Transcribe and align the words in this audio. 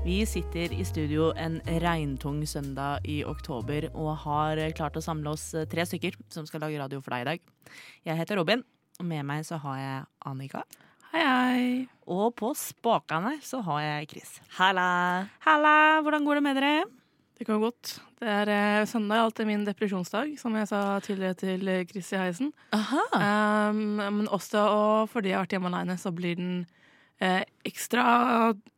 Vi 0.00 0.22
sitter 0.26 0.72
i 0.72 0.84
studio 0.84 1.26
en 1.36 1.58
regntung 1.82 2.38
søndag 2.48 3.04
i 3.04 3.18
oktober 3.28 3.84
og 3.90 4.14
har 4.22 4.60
klart 4.72 4.96
å 4.96 5.02
samle 5.04 5.34
oss 5.34 5.50
tre 5.68 5.84
stykker 5.84 6.16
som 6.32 6.46
skal 6.48 6.64
lage 6.64 6.78
radio 6.80 7.02
for 7.04 7.12
deg 7.12 7.20
i 7.20 7.28
dag. 7.28 7.42
Jeg 8.08 8.16
heter 8.16 8.40
Robin, 8.40 8.62
og 8.96 9.04
med 9.10 9.26
meg 9.28 9.44
så 9.44 9.58
har 9.60 9.76
jeg 9.76 9.98
Annika. 10.30 10.64
Hei, 11.12 11.20
hei. 11.20 11.68
Og 12.08 12.32
på 12.38 12.54
spakene 12.56 13.34
så 13.44 13.60
har 13.68 13.84
jeg 13.84 14.08
Chris. 14.14 14.32
Halla! 14.56 14.88
Halla, 15.44 15.76
hvordan 16.00 16.24
går 16.24 16.40
det 16.40 16.46
med 16.48 16.60
dere? 16.62 16.72
Det 17.36 17.44
går 17.50 17.60
godt. 17.60 17.94
Det 18.24 18.32
er 18.40 18.56
eh, 18.56 18.88
søndag, 18.88 19.26
alltid 19.26 19.52
min 19.52 19.68
depresjonsdag, 19.68 20.32
som 20.40 20.56
jeg 20.56 20.72
sa 20.72 20.82
tidligere 21.04 21.40
til 21.44 21.70
Chris 21.92 22.12
i 22.16 22.24
heisen. 22.24 22.54
Aha. 22.72 23.04
Um, 23.68 24.00
men 24.00 24.32
også 24.32 24.64
og 24.64 25.12
fordi 25.12 25.34
jeg 25.34 25.42
har 25.42 25.44
vært 25.44 25.58
hjemme 25.58 25.74
alene, 25.74 26.00
så 26.00 26.12
blir 26.12 26.40
den 26.40 26.62
eh, 27.20 27.42
ekstra 27.68 28.04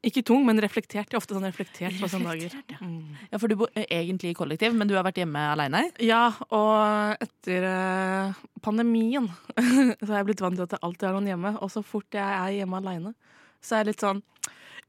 Ikke 0.05 0.25
tung, 0.27 0.45
men 0.47 0.61
reflektert. 0.63 1.07
Jeg 1.07 1.15
er 1.15 1.21
ofte 1.21 1.37
sånn 1.37 1.47
reflektert 1.47 1.99
på 2.01 2.11
sånne 2.11 2.35
dager. 2.35 2.57
ja. 2.73 2.79
Mm. 2.83 3.19
Ja, 3.31 3.39
for 3.39 3.49
du 3.49 3.57
bor 3.61 3.71
egentlig 3.87 4.33
i 4.33 4.39
kollektiv, 4.39 4.75
men 4.75 4.91
du 4.91 4.97
har 4.99 5.07
vært 5.07 5.21
hjemme 5.23 5.45
aleine? 5.53 5.85
Ja, 6.03 6.25
og 6.51 7.23
etter 7.23 7.69
eh, 7.69 8.43
pandemien 8.65 9.31
så 10.03 10.11
har 10.11 10.21
jeg 10.21 10.33
blitt 10.33 10.45
vant 10.45 10.59
til 10.59 10.67
at 10.67 10.75
det 10.75 10.83
alltid 10.83 11.09
er 11.09 11.17
noen 11.17 11.31
hjemme. 11.33 11.55
Og 11.63 11.73
så 11.73 11.85
fort 11.87 12.19
jeg 12.19 12.27
er 12.27 12.59
hjemme 12.59 12.83
aleine, 12.83 13.15
så 13.63 13.77
er 13.77 13.85
jeg 13.85 13.93
litt 13.93 14.05
sånn 14.05 14.23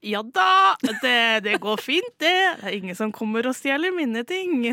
ja 0.03 0.19
da, 0.35 0.75
det, 1.01 1.13
det 1.45 1.53
går 1.63 1.79
fint, 1.81 2.09
det. 2.19 2.31
Det 2.59 2.67
er 2.69 2.75
ingen 2.77 2.97
som 2.99 3.11
kommer 3.15 3.47
og 3.49 3.55
stjeler 3.55 3.93
mine 3.95 4.21
ting. 4.27 4.65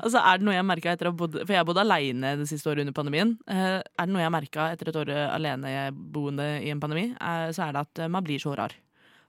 Altså, 0.00 0.20
er 0.22 0.38
det 0.38 0.46
noe 0.46 0.54
jeg 0.54 0.66
merket 0.68 0.92
etter 0.94 1.08
å 1.10 1.12
ha 1.14 1.18
bodd 1.18 1.38
For 1.42 1.52
jeg 1.54 1.60
har 1.60 1.66
bodd 1.68 1.80
aleine 1.82 2.34
det 2.40 2.46
siste 2.50 2.70
året 2.70 2.84
under 2.84 2.94
pandemien. 2.96 3.34
Eh, 3.50 3.80
er 3.82 4.06
det 4.06 4.14
noe 4.14 4.22
jeg 4.22 4.34
merka 4.36 4.68
etter 4.76 4.92
et 4.92 5.00
år 5.02 5.10
aleneboende 5.34 6.46
i 6.62 6.70
en 6.72 6.80
pandemi, 6.82 7.08
eh, 7.18 7.48
så 7.56 7.66
er 7.66 7.74
det 7.76 7.82
at 7.86 8.02
eh, 8.06 8.12
man 8.12 8.24
blir 8.26 8.38
så 8.42 8.54
rar. 8.58 8.74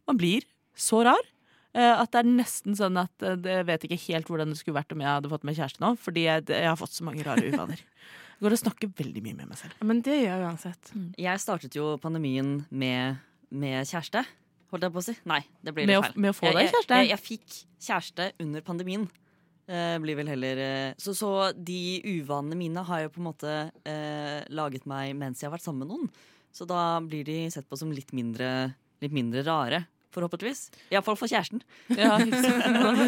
Man 0.07 0.19
blir 0.21 0.45
så 0.77 1.01
rar. 1.07 1.25
eh, 1.73 1.93
At 1.97 2.13
det 2.13 2.21
er 2.23 2.29
nesten 2.29 2.77
sånn 2.77 2.97
at 3.01 3.25
eh, 3.25 3.35
jeg 3.43 3.65
vet 3.67 3.83
ikke 3.89 4.01
helt 4.07 4.29
hvordan 4.31 4.53
det 4.53 4.59
skulle 4.61 4.77
vært 4.79 4.93
om 4.95 5.01
jeg 5.03 5.09
hadde 5.09 5.31
fått 5.33 5.45
meg 5.47 5.57
kjæreste 5.57 5.81
nå. 5.83 5.95
Fordi 6.01 6.27
jeg, 6.29 6.47
jeg 6.53 6.69
har 6.69 6.77
fått 6.79 6.93
så 6.95 7.05
mange 7.07 7.25
rare 7.27 7.43
uvaner. 7.49 7.81
Jeg 8.37 8.45
går 8.45 8.53
og 8.53 8.59
snakker 8.61 8.91
veldig 8.99 9.21
mye 9.25 9.33
med 9.39 9.47
meg 9.49 9.57
selv. 9.57 9.73
Men 9.81 10.03
det 10.05 10.19
gjør 10.21 10.35
jeg 10.35 10.45
uansett. 10.45 10.91
Jeg 11.17 11.41
startet 11.41 11.73
jo 11.79 11.95
pandemien 12.03 12.59
med, 12.69 13.17
med 13.49 13.87
kjæreste. 13.89 14.21
Holdt 14.71 14.83
jeg 14.83 14.93
på 14.93 14.99
å 14.99 15.05
si? 15.05 15.15
Nei, 15.29 15.41
det 15.63 15.73
blir 15.75 15.87
Med 15.87 15.95
litt 15.95 16.03
å- 16.03 16.07
feil. 16.11 16.21
med 16.25 16.29
å 16.33 16.35
få 16.35 16.51
deg 16.53 16.69
kjæreste? 16.71 16.97
Jeg, 16.99 17.09
jeg 17.13 17.23
fikk 17.23 17.57
kjæreste 17.87 18.31
under 18.43 18.61
pandemien. 18.67 19.05
Eh, 19.67 19.97
blir 19.99 20.15
vel 20.15 20.27
heller 20.31 20.57
eh, 20.63 20.93
så, 20.97 21.11
så 21.15 21.29
de 21.55 22.01
uvanene 22.05 22.55
mine 22.55 22.83
har 22.87 23.01
jo 23.03 23.09
på 23.11 23.19
en 23.19 23.27
måte 23.27 23.53
eh, 23.83 24.43
laget 24.55 24.85
meg 24.87 25.11
mens 25.19 25.41
jeg 25.41 25.49
har 25.49 25.55
vært 25.57 25.65
sammen 25.67 25.83
med 25.83 25.91
noen. 25.91 26.09
Så 26.55 26.65
da 26.67 26.99
blir 27.03 27.23
de 27.27 27.49
sett 27.51 27.67
på 27.69 27.77
som 27.77 27.91
litt 27.91 28.13
mindre, 28.15 28.73
litt 29.03 29.11
mindre 29.15 29.43
rare. 29.47 29.85
Forhåpentligvis. 30.15 30.69
Iallfall 30.89 31.17
for 31.19 31.27
kjæresten. 31.29 31.59
Ja. 31.93 32.15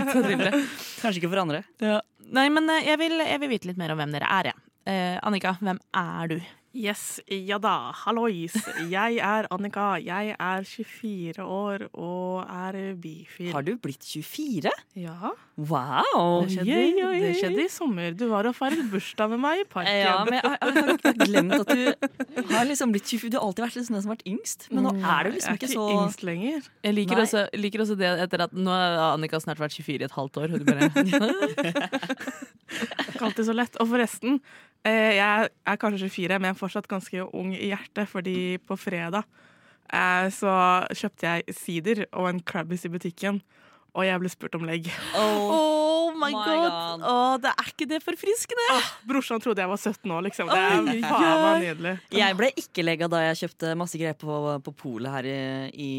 Kanskje 1.00 1.18
ikke 1.22 1.32
for 1.32 1.42
andre. 1.42 1.64
Ja. 1.82 2.00
Nei, 2.30 2.48
men 2.54 2.70
eh, 2.70 2.84
jeg 2.92 3.00
vil, 3.02 3.16
jeg 3.24 3.40
vil 3.42 3.50
vite 3.56 3.70
litt 3.72 3.80
mer 3.80 3.94
om 3.96 4.00
hvem 4.02 4.12
dere 4.14 4.28
er, 4.30 4.52
jeg. 4.52 4.66
Eh, 4.90 5.16
Annika, 5.26 5.56
hvem 5.64 5.80
er 5.98 6.32
du? 6.32 6.38
Yes, 6.70 7.18
ja 7.26 7.58
da, 7.58 7.90
hallois. 8.04 8.54
Jeg 8.92 9.16
er 9.26 9.48
Annika. 9.50 9.96
Jeg 9.98 10.36
er 10.38 10.62
24 10.70 11.42
år 11.42 11.88
og 11.98 12.46
er 12.46 12.94
bifil. 13.02 13.50
Har 13.56 13.66
du 13.66 13.72
blitt 13.82 14.06
24? 14.06 14.70
Ja, 15.02 15.32
Wow! 15.60 16.46
det 16.46 16.54
skjedde, 16.54 16.70
yeah, 16.70 16.88
yeah, 16.88 17.14
yeah. 17.18 17.26
det 17.26 17.32
skjedde 17.42 17.64
i 17.66 17.68
sommer. 17.74 18.14
Du 18.16 18.28
var 18.30 18.46
og 18.48 18.54
feiret 18.56 18.86
bursdag 18.92 19.30
med 19.34 19.40
meg 19.44 19.60
i 19.64 19.66
parken. 19.68 19.92
Ja, 19.98 20.24
men 20.24 20.34
jeg, 20.38 20.44
jeg, 20.46 20.58
jeg 20.78 20.84
har 21.04 21.14
glemt 21.26 21.54
at 21.58 21.68
du 21.74 21.82
har 22.54 22.64
liksom 22.70 22.94
blitt 22.94 23.08
24. 23.12 23.32
Du 23.34 23.38
har 23.40 23.44
alltid 23.50 23.64
vært 23.66 23.76
liksom 23.80 23.96
den 23.98 24.04
som 24.06 24.12
har 24.14 24.18
vært 24.20 24.30
yngst, 24.30 24.60
men 24.72 24.82
nå 24.88 24.92
er 25.02 25.20
du 25.28 25.32
liksom 25.36 25.54
ikke, 25.60 25.70
så 25.74 25.76
jeg 25.76 25.82
er 25.82 25.86
ikke 25.90 26.06
yngst 26.06 26.24
lenger. 26.30 26.60
Jeg 26.88 26.94
liker 26.96 27.18
også, 27.26 27.40
liker 27.60 27.80
også 27.84 27.96
det 28.00 28.10
etter 28.28 28.40
at 28.46 28.54
nå 28.56 28.72
har 28.78 28.96
Annika 29.10 29.36
snart 29.44 29.60
vært 29.66 29.76
24 29.76 30.00
i 30.00 30.08
et 30.08 30.16
halvt 30.16 30.36
år. 30.46 30.56
Du 30.56 30.64
bare, 30.70 30.88
Ikke 33.10 33.26
alltid 33.26 33.46
så 33.50 33.56
lett. 33.58 33.74
Og 33.82 33.90
forresten, 33.92 34.38
jeg 34.88 35.50
er 35.66 35.80
kanskje 35.82 36.10
24, 36.10 36.40
men 36.40 36.50
jeg 36.50 36.56
er 36.56 36.60
fortsatt 36.60 36.88
ganske 36.88 37.26
ung 37.36 37.52
i 37.56 37.72
hjertet, 37.72 38.08
fordi 38.08 38.58
på 38.64 38.78
fredag 38.80 39.26
eh, 39.92 40.30
så 40.32 40.54
kjøpte 40.96 41.28
jeg 41.28 41.58
sider 41.58 42.06
og 42.12 42.30
en 42.30 42.44
Crabbies 42.44 42.88
i 42.88 42.94
butikken, 42.94 43.42
og 43.94 44.08
jeg 44.08 44.22
ble 44.22 44.32
spurt 44.32 44.56
om 44.56 44.68
legg. 44.70 44.92
oh 45.18 45.79
my 46.20 46.30
My 46.30 46.38
god! 46.38 46.70
God. 46.70 47.06
Åh, 47.10 47.34
det 47.44 47.52
er 47.54 47.70
ikke 47.72 47.88
det 47.90 48.00
forfriskende! 48.06 48.68
Brorsan 49.10 49.42
trodde 49.44 49.64
jeg 49.64 49.72
var 49.72 49.80
17 49.82 50.12
år, 50.18 50.26
liksom. 50.28 50.52
Det 50.52 50.60
er 50.60 51.04
faen 51.08 51.44
meg 51.44 51.64
nydelig. 51.66 51.94
Jeg 52.20 52.38
ble 52.40 52.50
ikke 52.64 52.86
legga 52.86 53.08
da 53.12 53.22
jeg 53.30 53.40
kjøpte 53.44 53.72
masse 53.80 54.00
greier 54.02 54.18
på, 54.20 54.40
på 54.66 54.74
polet 54.84 55.14
her 55.16 55.30
i, 55.32 55.38
i, 55.74 55.90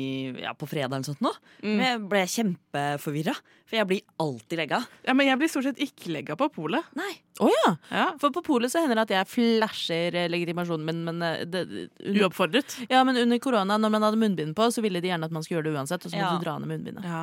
ja, 0.45 0.53
på 0.55 0.69
fredag 0.71 0.99
eller 1.01 1.09
sånt 1.11 1.25
nå. 1.25 1.33
Men 1.65 1.83
jeg 1.87 2.03
ble 2.13 2.23
kjempeforvirra, 2.37 3.35
for 3.71 3.79
jeg 3.81 3.89
blir 3.91 4.01
alltid 4.23 4.59
legga. 4.61 4.81
Ja, 5.07 5.15
men 5.17 5.29
jeg 5.31 5.41
blir 5.41 5.51
stort 5.53 5.67
sett 5.69 5.81
ikke 5.83 6.13
legga 6.15 6.37
på 6.39 6.49
polet. 6.55 6.87
Nei. 6.99 7.11
Å 7.41 7.49
ja! 7.49 7.71
Ja. 7.95 8.07
For 8.21 8.35
på 8.35 8.43
polet 8.45 8.73
så 8.73 8.83
hender 8.85 8.99
det 9.01 9.07
at 9.09 9.15
jeg 9.15 9.31
flasher 9.33 10.17
legitimasjonen 10.31 10.85
min, 10.91 11.03
men 11.07 11.23
eh, 11.25 11.45
det, 11.49 11.63
under, 12.03 12.25
Uoppfordret. 12.27 12.77
ja, 12.91 13.01
men 13.09 13.17
under 13.17 13.39
korona, 13.41 13.79
når 13.81 13.95
man 13.95 14.05
hadde 14.09 14.21
munnbind 14.21 14.57
på, 14.59 14.67
så 14.75 14.83
ville 14.85 15.01
de 15.01 15.09
gjerne 15.13 15.25
at 15.31 15.33
man 15.35 15.47
skulle 15.47 15.61
gjøre 15.63 15.71
det 15.71 15.79
uansett. 15.79 16.05
Og 16.05 16.13
så 16.13 16.19
måtte 16.19 16.35
Ja. 16.35 16.39
du 16.39 16.45
dra 16.45 16.59
ned 16.61 16.69
munnbindet. 16.75 17.07
Ja. 17.09 17.23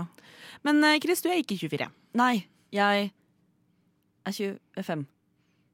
Men 0.65 0.81
eh, 0.87 0.97
Chris, 1.03 1.21
du 1.21 1.29
er 1.29 1.37
ikke 1.43 1.57
24. 1.59 1.89
Nei, 2.17 2.47
jeg 2.73 3.11
er 4.25 4.31
25. 4.31 5.05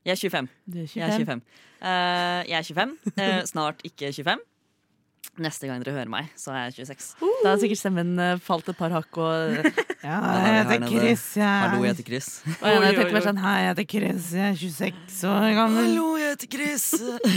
Jeg 0.06 0.12
er 0.12 0.16
25. 0.16 0.48
Du 0.66 0.80
er 0.80 0.88
25. 0.88 0.96
Jeg 0.96 1.10
er 1.10 1.18
25. 1.18 1.42
Uh, 1.82 2.50
jeg 2.50 2.58
er 2.58 2.64
25. 2.64 2.98
Uh, 3.18 3.46
snart 3.46 3.82
ikke 3.84 4.14
25. 4.14 4.38
Neste 5.42 5.66
gang 5.66 5.82
dere 5.82 5.96
hører 5.96 6.10
meg, 6.12 6.28
så 6.38 6.52
er 6.54 6.68
jeg 6.68 6.86
26. 6.86 7.30
Da 7.42 7.54
har 7.56 7.62
sikkert 7.62 7.80
stemmen 7.80 8.10
eh, 8.22 8.36
falt 8.44 8.68
et 8.70 8.78
par 8.78 8.92
hakk 8.94 9.18
og 9.18 9.56
Ja, 10.04 10.18
jeg 10.20 10.66
heter. 10.68 10.84
Chris, 10.92 11.24
jeg. 11.40 11.48
Hallo, 11.48 11.80
jeg 11.82 11.96
heter 11.96 12.06
Chris. 12.10 12.28
Og 12.46 12.68
jeg 12.68 12.74
jeg 12.76 12.84
oi, 12.84 12.90
tenker 13.00 13.16
bare 13.16 13.26
sånn 13.26 13.40
Hei, 13.42 13.54
jeg 13.64 13.72
heter 13.72 13.88
Chris, 13.96 14.28
jeg 14.36 14.52
er 14.52 14.60
26 14.60 15.32
år 15.32 15.48
gammel. 15.58 15.88
Hallo, 15.88 16.10
jeg 16.22 16.36
heter 16.36 16.52
Chris. 16.54 16.86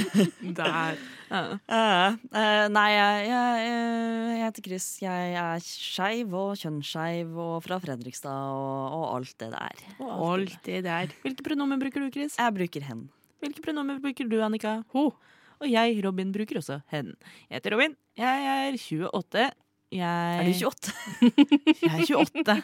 Der. 0.60 0.98
Eh, 1.26 2.14
eh, 2.38 2.66
nei, 2.70 2.86
jeg, 2.92 3.26
jeg, 3.30 3.66
jeg 3.66 4.40
heter 4.44 4.66
Chris. 4.68 4.86
Jeg 5.02 5.34
er 5.40 5.64
skeiv 5.64 6.34
og 6.38 6.54
kjønnsskeiv 6.60 7.34
og 7.42 7.58
fra 7.64 7.80
Fredrikstad 7.82 8.54
og, 8.54 8.96
og 8.98 9.04
alt 9.16 9.34
det 9.42 9.50
der. 9.54 9.84
Alt 10.06 10.56
det 10.68 10.80
der. 10.86 11.14
Hvilke 11.24 11.46
pronomen 11.46 11.82
bruker 11.82 12.04
du, 12.04 12.10
Chris? 12.14 12.38
Jeg 12.38 12.56
bruker 12.56 12.86
hen. 12.86 13.06
Hvilke 13.42 13.64
pronomen 13.64 14.00
bruker 14.02 14.30
du, 14.30 14.38
Annika? 14.44 14.80
Ho. 14.94 15.10
Og 15.56 15.70
jeg, 15.70 15.98
Robin, 16.04 16.32
bruker 16.34 16.60
også 16.60 16.80
hen. 16.92 17.14
Jeg 17.48 17.58
heter 17.58 17.74
Robin. 17.74 17.96
Jeg 18.18 18.50
er 18.52 18.76
28. 18.76 19.50
Jeg 19.96 20.38
Er 20.40 20.48
du 20.50 20.66
28? 20.66 20.92
Jeg 21.86 22.08
er 22.10 22.16
28. 22.18 22.56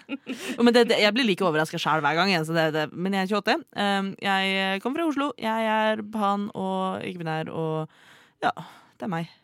Men 0.59 0.75
det, 0.75 0.89
det, 0.91 0.97
jeg 0.99 1.15
blir 1.15 1.25
like 1.29 1.45
overraska 1.47 1.79
sjæl 1.79 2.03
hver 2.03 2.19
gang. 2.19 2.33
Så 2.45 2.53
det, 2.57 2.65
det, 2.75 2.89
men 2.93 3.15
jeg 3.15 3.29
er 3.31 3.37
28. 3.39 3.55
Um, 3.79 4.09
jeg 4.21 4.81
kommer 4.83 5.01
fra 5.01 5.07
Oslo. 5.07 5.29
Jeg 5.39 5.69
er 5.71 6.03
pan 6.13 6.49
og 6.59 7.07
ikke-binær 7.07 7.53
og 7.55 7.95
Ja, 8.43 8.51
det 8.99 9.07
er 9.07 9.11
meg. 9.13 9.42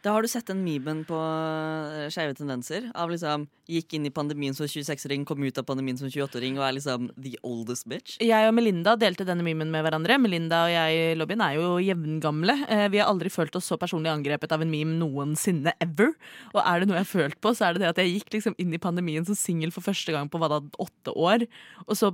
Da 0.00 0.14
har 0.14 0.24
du 0.24 0.28
sett 0.32 0.48
den 0.48 0.62
memen 0.64 1.02
på 1.08 1.16
eh, 1.16 2.08
Skeive 2.12 2.36
tendenser. 2.38 2.88
Av 2.96 3.10
liksom 3.12 3.48
Gikk 3.70 3.92
inn 3.94 4.06
i 4.08 4.10
pandemien 4.10 4.54
som 4.56 4.66
26-ring, 4.66 5.22
kom 5.28 5.44
ut 5.46 5.58
av 5.60 5.66
pandemien 5.68 5.94
som 5.98 6.08
28-ring 6.10 6.56
og 6.58 6.64
er 6.66 6.74
liksom 6.74 7.04
the 7.14 7.36
oldest 7.46 7.86
bitch. 7.86 8.16
Jeg 8.18 8.48
og 8.48 8.54
Melinda 8.56 8.96
delte 8.98 9.22
denne 9.28 9.44
memen 9.46 9.70
med 9.70 9.84
hverandre. 9.86 10.16
Melinda 10.18 10.64
og 10.66 10.72
jeg 10.72 10.96
i 10.98 11.18
lobbyen 11.18 11.44
er 11.44 11.54
jo 11.54 11.76
jevngamle. 11.84 12.56
Eh, 12.66 12.86
Vi 12.90 12.98
har 12.98 13.10
aldri 13.12 13.30
følt 13.30 13.54
oss 13.54 13.68
så 13.70 13.78
personlig 13.78 14.10
angrepet 14.10 14.50
av 14.56 14.64
en 14.64 14.72
meme 14.72 14.96
noensinne 14.98 15.76
ever. 15.78 16.16
Og 16.54 16.58
er 16.64 16.80
det 16.82 16.88
noe 16.90 16.98
jeg 16.98 17.06
har 17.06 17.12
følt 17.12 17.38
på, 17.38 17.52
så 17.54 17.68
er 17.68 17.76
det 17.76 17.84
det 17.84 17.92
at 17.92 18.00
jeg 18.02 18.16
gikk 18.16 18.34
liksom 18.38 18.58
inn 18.58 18.74
i 18.74 18.82
pandemien 18.82 19.28
som 19.28 19.38
singel 19.38 19.70
for 19.74 19.86
første 19.86 20.16
gang 20.16 20.32
på 20.32 20.40
hva 20.42 20.50
da, 20.50 20.58
åtte 20.82 21.14
år. 21.14 21.46
Og 21.86 21.94
så 22.00 22.10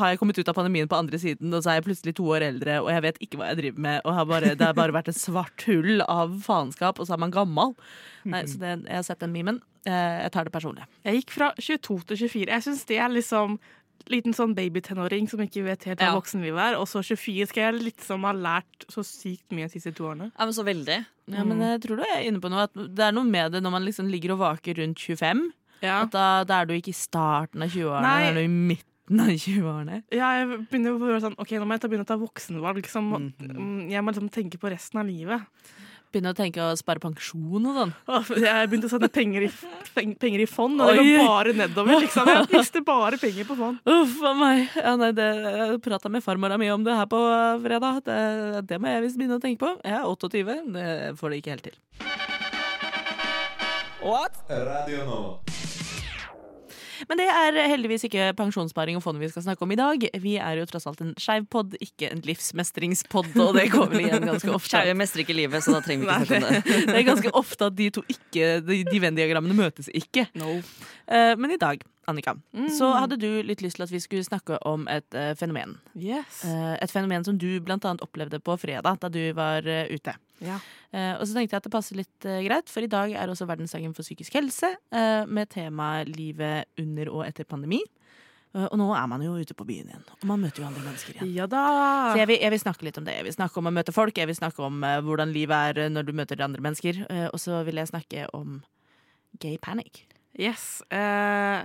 har 0.00 0.10
jeg 0.10 0.22
kommet 0.22 0.40
ut 0.40 0.50
av 0.50 0.58
pandemien 0.58 0.90
på 0.90 0.98
andre 0.98 1.22
siden, 1.22 1.54
og 1.54 1.62
så 1.62 1.70
er 1.70 1.78
jeg 1.78 1.86
plutselig 1.86 2.16
to 2.18 2.26
år 2.34 2.48
eldre, 2.48 2.80
og 2.82 2.90
jeg 2.90 3.06
vet 3.06 3.22
ikke 3.22 3.38
hva 3.38 3.52
jeg 3.52 3.60
driver 3.62 3.86
med. 3.86 4.02
Og 4.02 4.20
bare, 4.32 4.56
det 4.58 4.66
har 4.72 4.74
bare 4.74 4.96
vært 4.96 5.12
et 5.14 5.20
svart 5.20 5.68
hull 5.70 6.02
av 6.02 6.34
faenskap, 6.42 6.98
og 6.98 7.06
så 7.06 7.14
har 7.14 7.22
man 7.22 7.25
gammal. 7.30 7.74
Nei, 8.24 8.42
så 8.46 8.58
det, 8.58 8.74
jeg 8.86 8.96
har 8.96 9.02
sett 9.06 9.20
den 9.20 9.32
memen. 9.32 9.60
Eh, 9.86 10.22
Jeg 10.26 10.32
tar 10.32 10.44
det 10.44 10.52
personlig. 10.52 10.84
Jeg 11.04 11.20
gikk 11.22 11.30
fra 11.30 11.52
22 11.58 11.98
til 12.06 12.16
24. 12.28 12.46
Jeg 12.50 12.62
syns 12.62 12.84
det 12.86 12.98
er 12.98 13.08
liksom 13.08 13.58
liten 14.08 14.34
sånn 14.34 14.54
babytenåring 14.54 15.28
som 15.30 15.40
ikke 15.42 15.64
vet 15.66 15.84
helt 15.84 15.98
hva 15.98 16.12
Ja. 16.12 16.14
voksenlivet 16.14 16.58
er. 16.62 16.74
Og 16.78 16.86
så 16.86 17.02
24 17.02 17.46
skal 17.48 17.62
jeg 17.72 17.82
liksom 17.92 18.22
ha 18.22 18.32
lært 18.32 18.86
så 18.88 19.02
sykt 19.02 19.50
mye 19.50 19.66
de 19.66 19.72
siste 19.80 19.94
to 19.94 20.04
årene. 20.04 20.30
Ja, 20.38 20.44
men 20.44 20.54
så 20.54 20.64
veldig. 20.64 21.06
Ja, 21.26 21.42
men 21.44 21.58
jeg 21.58 21.80
tror 21.82 21.96
du 21.96 22.02
er 22.02 22.22
inne 22.22 22.40
på 22.40 22.50
noe. 22.50 22.64
At 22.68 22.74
det 22.74 23.00
er 23.02 23.12
noe 23.12 23.24
med 23.24 23.52
det 23.52 23.62
når 23.62 23.70
man 23.70 23.84
liksom 23.84 24.08
ligger 24.10 24.32
og 24.36 24.38
vaker 24.44 24.74
rundt 24.78 24.98
25. 24.98 25.52
Ja. 25.82 26.02
At 26.02 26.10
da, 26.12 26.44
da 26.44 26.60
er 26.62 26.66
du 26.66 26.74
ikke 26.74 26.88
i 26.94 26.96
starten 26.96 27.62
av 27.62 27.68
20-årene, 27.68 28.02
Nei. 28.02 28.20
da 28.22 28.28
er 28.30 28.34
du 28.34 28.40
i 28.40 28.48
midten 28.48 29.20
av 29.20 29.26
20-årene. 29.28 30.02
Ja, 30.14 30.30
jeg 30.38 30.68
begynner 30.70 30.94
å 30.94 31.02
være 31.02 31.20
sånn 31.20 31.34
Ok, 31.38 31.50
nå 31.58 31.66
må 31.66 31.74
jeg 31.76 31.80
ta, 31.82 31.88
begynne 31.88 32.06
å 32.06 32.10
ta 32.10 32.16
voksenvalg. 32.16 32.76
Liksom. 32.82 33.10
Mm 33.12 33.32
-hmm. 33.38 33.90
Jeg 33.90 34.02
må 34.04 34.10
liksom 34.12 34.30
tenke 34.30 34.58
på 34.58 34.70
resten 34.70 35.00
av 35.00 35.06
livet. 35.06 35.42
Begynne 36.14 36.32
å 36.32 36.36
tenke 36.38 36.62
å 36.62 36.74
spare 36.78 37.02
pensjon 37.02 37.66
og 37.66 37.78
sånn. 37.80 37.92
Jeg 38.46 38.68
begynte 38.70 38.88
å 38.88 38.92
sende 38.92 39.10
penger 39.12 39.48
i, 39.48 39.50
penger 40.22 40.44
i 40.44 40.48
fond, 40.48 40.80
og 40.80 40.92
det 40.92 41.02
går 41.02 41.26
bare 41.26 41.54
nedover. 41.56 42.00
liksom 42.04 42.30
Jeg 42.30 42.46
mister 42.52 42.84
bare 42.86 43.18
penger 43.20 43.48
på 43.48 43.58
fond. 43.58 43.80
Uff 43.96 44.16
a 44.24 44.32
meg. 44.38 44.68
Ja, 44.78 44.94
nei, 45.00 45.10
det, 45.16 45.26
jeg 45.58 45.80
prata 45.84 46.12
med 46.12 46.24
farmora 46.24 46.58
mi 46.60 46.70
om 46.72 46.86
det 46.86 46.96
her 46.96 47.10
på 47.10 47.20
eh, 47.32 47.58
fredag. 47.66 48.00
Det, 48.06 48.20
det 48.70 48.80
må 48.80 48.94
jeg 48.94 49.06
visst 49.08 49.20
begynne 49.20 49.40
å 49.40 49.42
tenke 49.42 49.62
på. 49.64 49.74
Jeg 49.82 49.98
er 49.98 50.06
28, 50.06 50.62
det 50.78 50.88
får 51.20 51.34
det 51.34 51.42
ikke 51.42 51.56
helt 51.56 51.68
til. 51.70 51.76
What? 54.06 54.38
Radio 54.48 55.04
Nova. 55.08 55.55
Men 57.08 57.20
det 57.20 57.26
er 57.30 57.56
heldigvis 57.70 58.04
ikke 58.08 58.32
pensjonssparing 58.38 58.96
og 58.98 59.02
fond 59.04 59.20
vi 59.22 59.28
skal 59.30 59.44
snakke 59.44 59.62
om 59.62 59.70
i 59.74 59.78
dag. 59.78 60.06
Vi 60.22 60.32
er 60.42 60.58
jo 60.58 60.66
tross 60.66 60.88
alt 60.90 61.00
en 61.04 61.12
skeiv 61.22 61.44
pod, 61.52 61.76
ikke 61.80 62.08
en 62.10 62.22
livsmestringspod, 62.26 63.28
og 63.44 63.54
det 63.58 63.68
går 63.70 63.90
vel 63.92 64.06
igjen 64.08 64.26
ganske 64.26 64.50
ofte. 64.54 64.72
Skeive 64.74 64.96
mestrer 64.98 65.22
ikke 65.22 65.36
livet, 65.38 65.62
så 65.62 65.76
da 65.76 65.82
trenger 65.86 66.02
vi 66.02 66.10
ikke 66.10 66.26
snakke 66.26 66.40
om 66.42 66.56
det. 66.66 66.86
Det 66.90 66.96
er 67.00 67.06
ganske 67.10 67.34
ofte 67.38 67.68
at 67.70 67.76
de 67.78 67.90
to 67.94 68.02
ikke, 68.10 68.48
de, 68.66 68.80
de 68.90 69.02
Venn-diagrammene 69.06 69.54
møtes 69.58 69.90
ikke. 69.94 70.26
No. 70.34 70.56
Men 71.06 71.54
i 71.54 71.60
dag, 71.62 71.84
Annika, 72.10 72.34
så 72.74 72.90
hadde 72.98 73.16
du 73.22 73.28
litt 73.46 73.62
lyst 73.62 73.78
til 73.78 73.86
at 73.86 73.94
vi 73.94 74.02
skulle 74.02 74.26
snakke 74.26 74.58
om 74.66 74.84
et 74.90 75.14
eh, 75.18 75.32
fenomen. 75.38 75.76
Yes. 75.98 76.42
Eh, 76.46 76.74
Et 76.82 76.90
fenomen 76.92 77.24
som 77.26 77.38
du 77.38 77.48
blant 77.62 77.82
annet 77.86 78.02
opplevde 78.02 78.38
på 78.42 78.54
fredag 78.62 78.98
da 79.02 79.10
du 79.10 79.22
var 79.34 79.66
eh, 79.66 79.86
ute. 79.94 80.14
Ja. 80.44 80.58
Uh, 80.92 81.14
og 81.18 81.26
så 81.26 81.36
tenkte 81.36 81.56
jeg 81.56 81.60
at 81.62 81.68
det 81.68 81.74
passer 81.74 81.98
litt 82.00 82.28
uh, 82.28 82.40
greit, 82.44 82.72
for 82.72 82.84
i 82.84 82.90
dag 82.90 83.12
er 83.12 83.32
også 83.32 83.48
verdensdagen 83.48 83.94
for 83.96 84.06
psykisk 84.06 84.36
helse, 84.38 84.72
uh, 84.94 85.24
med 85.28 85.50
tema 85.52 86.00
livet 86.08 86.68
under 86.80 87.12
og 87.12 87.24
etter 87.28 87.48
pandemi. 87.48 87.82
Og 88.56 88.72
nå 88.80 88.86
er 88.96 89.04
man 89.04 89.20
jo 89.20 89.34
ute 89.36 89.52
på 89.52 89.66
byen 89.68 89.90
igjen, 89.90 90.04
og 90.14 90.22
man 90.30 90.40
møter 90.40 90.62
jo 90.62 90.68
andre 90.70 90.80
mennesker 90.80 91.12
igjen. 91.12 91.32
ja 91.34 91.44
da. 91.50 91.64
Så 92.14 92.22
jeg 92.22 92.30
vil, 92.30 92.38
jeg 92.40 92.52
vil 92.54 92.62
snakke 92.62 92.86
litt 92.86 92.96
om 92.96 93.04
det. 93.04 93.18
Jeg 93.18 93.26
vil 93.26 93.34
snakke 93.34 93.60
om 93.60 93.68
å 93.68 93.72
møte 93.76 93.92
folk, 93.92 94.16
jeg 94.16 94.30
vil 94.30 94.38
snakke 94.38 94.64
om 94.64 94.86
hvordan 95.04 95.34
livet 95.34 95.74
er 95.76 95.92
når 95.92 96.06
du 96.08 96.14
møter 96.16 96.40
andre 96.40 96.64
mennesker. 96.64 97.02
og 97.26 97.36
så 97.42 97.60
vil 97.68 97.82
jeg 97.82 97.90
snakke 97.90 98.24
om 98.32 98.62
gay 99.44 99.58
panic. 99.60 100.06
Yes. 100.36 100.82
Eh, 100.92 101.64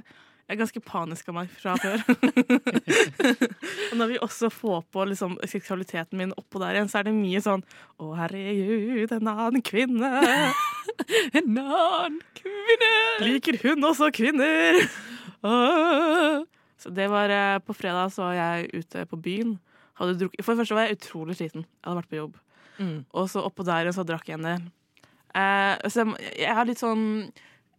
jeg 0.51 0.57
er 0.57 0.65
ganske 0.65 0.81
panisk 0.83 1.29
av 1.31 1.35
meg 1.37 1.51
fra 1.55 1.77
før. 1.79 2.01
og 3.89 3.93
når 3.95 4.09
vi 4.09 4.17
også 4.19 4.49
får 4.51 4.81
på 4.91 5.05
liksom, 5.07 5.37
seksualiteten 5.47 6.19
min 6.19 6.33
oppå 6.35 6.59
der 6.59 6.75
igjen, 6.75 6.89
så 6.91 6.99
er 6.99 7.07
det 7.07 7.13
mye 7.15 7.39
sånn 7.39 7.63
Å, 7.95 8.09
herregud, 8.19 9.13
en 9.15 9.29
annen 9.31 9.63
kvinne. 9.63 10.09
En 11.39 11.55
annen 11.55 12.17
kvinne! 12.35 12.89
Liker 13.23 13.55
hun 13.63 13.87
også 13.87 14.09
kvinner? 14.13 14.81
Så 16.81 16.91
det 16.91 17.07
var 17.13 17.31
eh, 17.31 17.61
På 17.63 17.73
fredag 17.73 18.11
så 18.11 18.27
var 18.27 18.35
jeg 18.35 18.83
ute 18.83 19.05
på 19.07 19.21
byen. 19.23 19.55
For 19.95 20.11
det 20.11 20.43
første 20.43 20.75
var 20.75 20.89
jeg 20.89 20.99
utrolig 20.99 21.37
sliten. 21.39 21.63
Jeg 21.63 21.87
hadde 21.87 22.01
vært 22.01 22.11
på 22.11 22.19
jobb. 22.19 22.35
Mm. 22.81 22.97
Og 23.15 23.31
så 23.31 23.45
oppå 23.47 23.63
der 23.63 23.85
igjen 23.85 23.95
så 23.95 24.05
drakk 24.07 24.27
jeg 24.27 24.41
en 24.41 24.49
del. 24.49 24.67
Eh, 25.31 25.87
så 25.87 26.03
jeg, 26.03 26.35
jeg 26.43 26.59
har 26.59 26.67
litt 26.67 26.83
sånn 26.83 27.07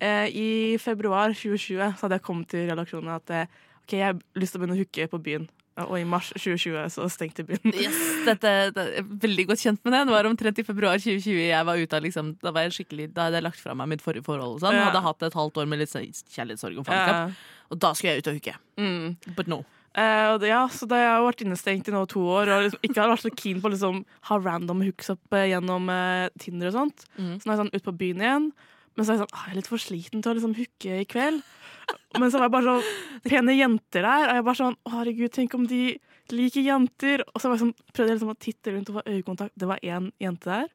eh, 0.02 0.28
I 0.28 0.50
februar 0.82 1.32
2020 1.32 1.78
så 1.78 2.06
hadde 2.06 2.19
jeg 2.19 2.26
kommet 2.26 2.50
til 2.52 2.69
redaksjonen 2.70 3.14
at 3.14 3.34
eh, 3.34 3.58
OK, 3.82 3.96
jeg 3.96 4.06
har 4.08 4.22
lyst 4.38 4.54
til 4.54 4.60
å 4.60 4.62
begynne 4.62 4.78
å 4.78 4.82
hooke 4.82 5.08
på 5.10 5.20
byen. 5.22 5.49
Og 5.81 5.94
i 5.96 6.04
mars 6.04 6.28
2020 6.34 6.90
så 6.93 7.06
stengte 7.08 7.46
byen. 7.49 7.72
Yes, 7.72 7.99
dette, 8.26 8.50
det 8.76 8.82
er 9.00 9.06
veldig 9.25 9.46
godt 9.49 9.62
kjent 9.64 9.81
med 9.87 9.94
det. 9.96 10.02
Det 10.08 10.14
var 10.14 10.28
omtrent 10.28 10.58
i 10.60 10.66
februar 10.66 11.00
2020 11.00 11.38
jeg 11.46 11.69
var 11.69 11.81
ute 11.81 11.96
av 11.96 12.04
liksom, 12.04 12.34
Da 12.43 12.52
var 12.52 12.66
jeg 12.66 12.76
skikkelig, 12.76 13.08
da 13.16 13.28
hadde 13.28 13.40
jeg 13.40 13.46
lagt 13.49 13.62
fra 13.62 13.76
meg 13.78 13.88
mitt 13.94 14.04
forrige 14.04 14.26
forhold. 14.26 14.60
Sånn. 14.60 14.76
Ja. 14.76 14.90
Hadde 14.90 15.04
hatt 15.06 15.25
et 15.28 15.38
halvt 15.38 15.62
år 15.62 15.70
med 15.70 15.81
litt 15.81 15.94
kjærlighetssorg 15.96 16.82
og 16.82 16.88
faenskap. 16.88 17.32
Ja. 17.32 17.62
Og 17.72 17.81
da 17.81 17.94
skulle 17.96 18.12
jeg 18.12 18.25
ut 18.25 18.28
og 18.28 18.37
hooke. 18.40 18.58
mm. 18.82 19.32
But 19.38 19.48
no. 19.48 19.62
Uh, 19.93 20.40
ja, 20.48 20.62
så 20.72 20.87
da 20.88 20.96
jeg 20.96 21.08
har 21.10 21.25
vært 21.26 21.43
innestengt 21.44 21.88
i 21.88 21.93
nå 21.93 22.06
to 22.08 22.22
år 22.32 22.48
og 22.48 22.62
liksom 22.64 22.84
ikke 22.87 23.00
har 23.02 23.10
vært 23.10 23.25
så 23.26 23.32
keen 23.37 23.58
på 23.60 23.69
å 23.69 23.72
liksom, 23.75 23.98
ha 24.28 24.38
random 24.40 24.81
hooks 24.87 25.12
up 25.12 25.37
eh, 25.37 25.50
gjennom 25.50 25.90
uh, 25.93 26.31
Tinder 26.40 26.70
og 26.70 26.78
sånt, 26.78 27.05
mm. 27.19 27.34
så 27.37 27.44
nå 27.44 27.52
er 27.52 27.52
jeg 27.52 27.60
sånn 27.60 27.75
ut 27.75 27.84
på 27.90 27.94
byen 28.00 28.25
igjen. 28.25 28.46
Men 28.92 29.06
så 29.06 29.12
er 29.12 29.16
jeg 29.16 29.24
sånn, 29.24 29.34
jeg 29.38 29.52
er 29.52 29.58
litt 29.58 29.70
for 29.70 29.82
sliten 29.82 30.22
til 30.22 30.32
å 30.32 30.36
liksom 30.36 30.56
hooke 30.58 31.00
i 31.00 31.08
kveld. 31.08 31.42
Men 32.20 32.30
så 32.30 32.38
var 32.38 32.48
jeg 32.48 32.54
bare 32.54 32.68
så 32.68 32.76
pene 33.24 33.56
jenter 33.56 34.04
der, 34.04 34.26
og 34.28 34.38
jeg 34.38 34.46
bare 34.48 34.60
sånn 34.60 34.78
herregud, 34.92 35.32
tenk 35.34 35.56
om 35.56 35.66
de 35.68 35.82
liker 36.32 36.64
jenter. 36.66 37.24
Og 37.32 37.40
så 37.40 37.48
var 37.48 37.56
jeg 37.56 37.64
sånn, 37.66 37.76
prøvde 37.92 38.12
jeg 38.12 38.18
liksom 38.18 38.32
å 38.32 38.40
titte 38.46 38.74
rundt 38.74 38.92
og 38.92 38.98
få 38.98 39.04
øyekontakt. 39.08 39.54
Det 39.58 39.68
var 39.68 39.84
én 39.84 40.10
jente 40.22 40.50
der. 40.50 40.68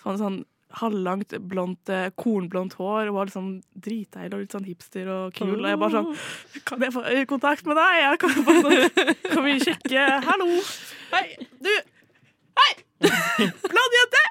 Så 0.00 0.10
hadde 0.10 0.22
sånn 0.22 0.40
halvlangt, 0.80 1.34
blondt, 1.48 1.88
eh, 1.92 2.10
kornblondt 2.16 2.78
hår 2.78 3.10
og 3.10 3.16
var 3.18 3.28
liksom 3.28 3.48
dritdeilig 3.76 4.32
og 4.32 4.40
litt 4.40 4.54
sånn 4.56 4.68
hipster 4.68 5.10
og 5.12 5.34
kul. 5.36 5.58
Og 5.58 5.68
jeg 5.68 5.80
bare 5.82 5.98
sånn 5.98 6.64
Kan 6.68 6.80
jeg 6.80 6.94
få 6.94 7.02
øyekontakt 7.04 7.68
med 7.68 7.76
deg? 7.76 7.98
Jeg 8.00 8.22
kan, 8.22 8.30
sånn, 8.38 8.78
kan 9.26 9.44
vi 9.44 9.58
sjekke 9.60 10.06
Hallo! 10.28 10.48
Hei, 11.12 11.26
du! 11.60 11.74
Hei! 12.62 12.72
Blond 13.68 14.00
jente! 14.00 14.24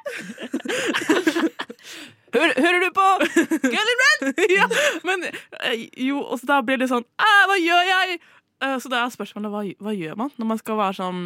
Hører, 2.34 2.54
hører 2.64 2.80
du 2.86 2.90
på 2.96 3.08
Girl 3.74 3.92
in 3.94 4.02
Red? 4.04 4.42
ja, 4.58 4.68
men 5.08 5.26
eh, 5.30 5.88
jo, 6.08 6.22
og 6.24 6.40
så 6.40 6.48
da 6.54 6.60
blir 6.66 6.80
det 6.82 6.88
sånn 6.92 7.04
Hva 7.20 7.58
gjør 7.60 7.90
jeg? 7.90 8.20
Eh, 8.64 8.78
Så 8.80 8.92
da 8.94 9.04
er 9.06 9.14
spørsmålet 9.14 9.52
hva, 9.54 9.64
hva 9.88 9.94
gjør 9.98 10.16
man 10.20 10.32
når 10.40 10.52
man 10.54 10.62
skal 10.62 10.80
være 10.80 10.98
sånn 11.02 11.22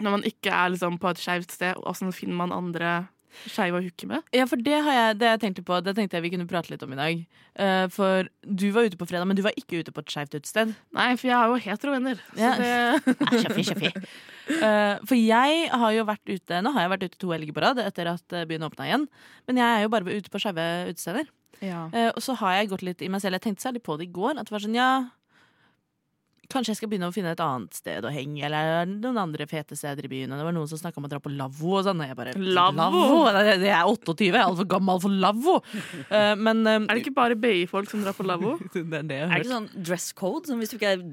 Når 0.00 0.16
man 0.16 0.26
ikke 0.26 0.50
er 0.56 0.72
liksom 0.74 0.98
på 1.02 1.10
et 1.12 1.20
skeivt 1.22 1.54
sted, 1.54 1.78
åssen 1.86 2.10
finner 2.16 2.38
man 2.42 2.54
andre 2.56 2.94
skeive 3.46 3.78
å 3.78 3.84
hooke 3.84 4.08
med? 4.10 4.26
Ja, 4.34 4.46
for 4.50 4.60
det 4.60 4.78
har 4.86 4.96
jeg, 4.96 5.18
det 5.20 5.28
jeg 5.28 5.40
tenkte 5.44 5.64
på 5.66 5.78
Det 5.84 5.94
tenkte 5.96 6.18
jeg 6.18 6.24
vi 6.26 6.32
kunne 6.34 6.48
prate 6.50 6.72
litt 6.72 6.82
om 6.86 6.94
i 6.94 6.98
dag. 6.98 7.22
Uh, 7.54 7.86
for 7.92 8.28
du 8.44 8.66
var 8.74 8.88
ute 8.88 8.98
på 9.00 9.08
fredag, 9.10 9.28
men 9.30 9.38
du 9.38 9.44
var 9.46 9.56
ikke 9.58 9.80
ute 9.80 9.94
på 9.94 10.04
et 10.04 10.14
skeivt 10.14 10.36
utested. 10.36 10.74
Nei, 10.96 11.08
for 11.20 11.30
jeg 11.30 11.36
har 11.36 11.50
jo 11.50 11.60
heterovenner. 11.64 12.22
Ja. 12.38 12.54
det 12.60 13.44
kjøffi, 13.44 13.66
kjøffi. 13.70 13.92
Uh, 14.50 14.96
for 15.06 15.16
jeg 15.18 15.68
har 15.70 15.92
jo 15.94 16.06
vært 16.08 16.30
ute 16.32 16.56
Nå 16.64 16.72
har 16.74 16.82
jeg 16.82 16.90
vært 16.90 17.04
ute 17.06 17.18
to 17.22 17.28
helger 17.30 17.54
på 17.54 17.62
rad 17.62 17.78
etter 17.78 18.08
at 18.10 18.34
eh, 18.34 18.46
byen 18.50 18.66
åpna 18.66 18.88
igjen. 18.88 19.06
Men 19.46 19.60
jeg 19.62 19.76
er 19.76 19.84
jo 19.84 19.92
bare 19.92 20.16
ute 20.16 20.32
på 20.32 20.42
skeive 20.42 20.66
utesteder. 20.90 21.30
ja. 21.62 21.86
Uh, 21.94 22.10
og 22.10 22.20
så 22.24 22.34
har 22.42 22.58
jeg 22.58 22.74
gått 22.74 22.86
litt 22.86 23.04
i 23.04 23.10
meg 23.12 23.22
selv. 23.22 23.38
Jeg 23.38 23.48
tenkte 23.48 23.68
særlig 23.68 23.84
på 23.86 23.98
det 24.00 24.08
i 24.08 24.14
går. 24.14 24.36
At 24.36 24.50
det 24.50 24.56
var 24.56 24.64
sånn, 24.64 24.78
ja 24.78 24.92
Kanskje 26.50 26.74
jeg 26.74 26.80
skal 26.80 26.90
begynne 26.90 27.10
å 27.10 27.14
finne 27.14 27.32
et 27.34 27.42
annet 27.44 27.76
sted 27.78 28.04
å 28.06 28.12
henge, 28.12 28.42
eller 28.46 28.88
noen 28.90 29.20
andre 29.22 29.46
fete 29.50 29.76
steder 29.78 30.06
i 30.06 30.10
byen. 30.10 30.32
Og 30.32 30.40
det 30.40 30.46
var 30.48 30.56
noen 30.56 30.70
som 30.70 30.80
snakka 30.80 31.00
om 31.00 31.06
å 31.06 31.10
dra 31.12 31.20
på 31.22 31.32
lavvo 31.32 31.76
og 31.78 31.84
sånn. 31.86 32.02
Og 32.02 32.10
jeg 32.10 32.18
bare 32.18 32.34
Lavvo? 32.40 33.04
Det 33.30 33.70
er 33.70 33.84
28, 33.86 34.26
jeg 34.26 34.34
er 34.34 34.44
altfor 34.44 34.68
gammel 34.70 35.02
for 35.02 35.20
lavvo! 35.22 35.56
Uh, 36.10 36.34
men 36.38 36.62
um, 36.66 36.86
Er 36.86 36.96
det 36.96 37.04
ikke 37.04 37.14
bare 37.16 37.38
BI-folk 37.38 37.90
som 37.90 38.02
drar 38.04 38.16
på 38.16 38.26
lavvo? 38.26 38.56
det 38.74 38.82
er 38.82 39.06
det 39.06 39.20
jeg 39.20 39.26
Er 39.26 39.34
det 39.34 39.40
ikke 39.44 39.52
sånn 39.54 39.70
dress 39.90 40.08
code? 40.16 40.50
Som 40.50 40.62
hvis 40.62 40.72
du 40.72 40.78
ikke 40.78 40.94
er 40.96 41.04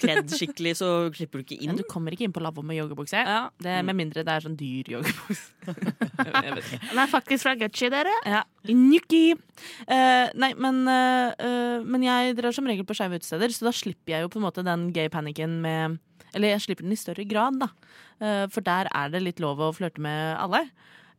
kledd 0.00 0.34
skikkelig, 0.34 0.76
så 0.80 0.90
slipper 1.14 1.42
du 1.42 1.46
ikke 1.46 1.58
Ja, 1.58 1.72
inn? 1.72 1.80
du 1.80 1.86
kommer 1.90 2.14
ikke 2.14 2.28
inn 2.28 2.34
på 2.34 2.42
lavvo 2.44 2.64
med 2.66 2.78
joggebukse. 2.78 3.24
Ja. 3.24 3.48
Det 3.62 3.78
Med 3.86 3.98
mindre 3.98 4.24
det 4.26 4.34
er 4.34 4.46
sånn 4.46 4.58
dyr 4.58 4.94
joggebukse. 4.96 5.50
Den 6.94 7.00
er 7.00 7.10
faktisk 7.10 7.44
fra 7.46 7.54
Gucci, 7.58 7.90
dere. 7.92 8.12
Ja. 8.28 8.44
Nyki. 8.64 9.34
Uh, 9.84 10.30
nei, 10.40 10.50
men, 10.58 10.82
uh, 10.88 11.30
eh, 11.36 11.84
men 11.84 12.04
jeg 12.04 12.34
drar 12.38 12.54
som 12.56 12.66
regel 12.68 12.86
på 12.88 12.96
skeive 12.96 13.20
utesteder, 13.20 13.52
så 13.54 13.68
da 13.68 13.72
slipper 13.76 14.16
jeg 14.16 14.24
jo 14.24 14.30
på 14.32 14.40
en 14.40 14.46
måte 14.46 14.64
den 14.66 14.83
gay 14.92 15.08
panicen 15.08 15.60
med 15.64 15.98
Eller 16.34 16.48
jeg 16.50 16.64
slipper 16.64 16.82
den 16.82 16.92
i 16.92 16.98
større 16.98 17.24
grad, 17.30 17.60
da. 17.60 17.68
Eh, 18.18 18.46
for 18.50 18.60
der 18.60 18.88
er 18.90 19.12
det 19.12 19.22
litt 19.22 19.40
lov 19.40 19.60
å 19.62 19.72
flørte 19.72 20.02
med 20.02 20.34
alle. 20.34 20.64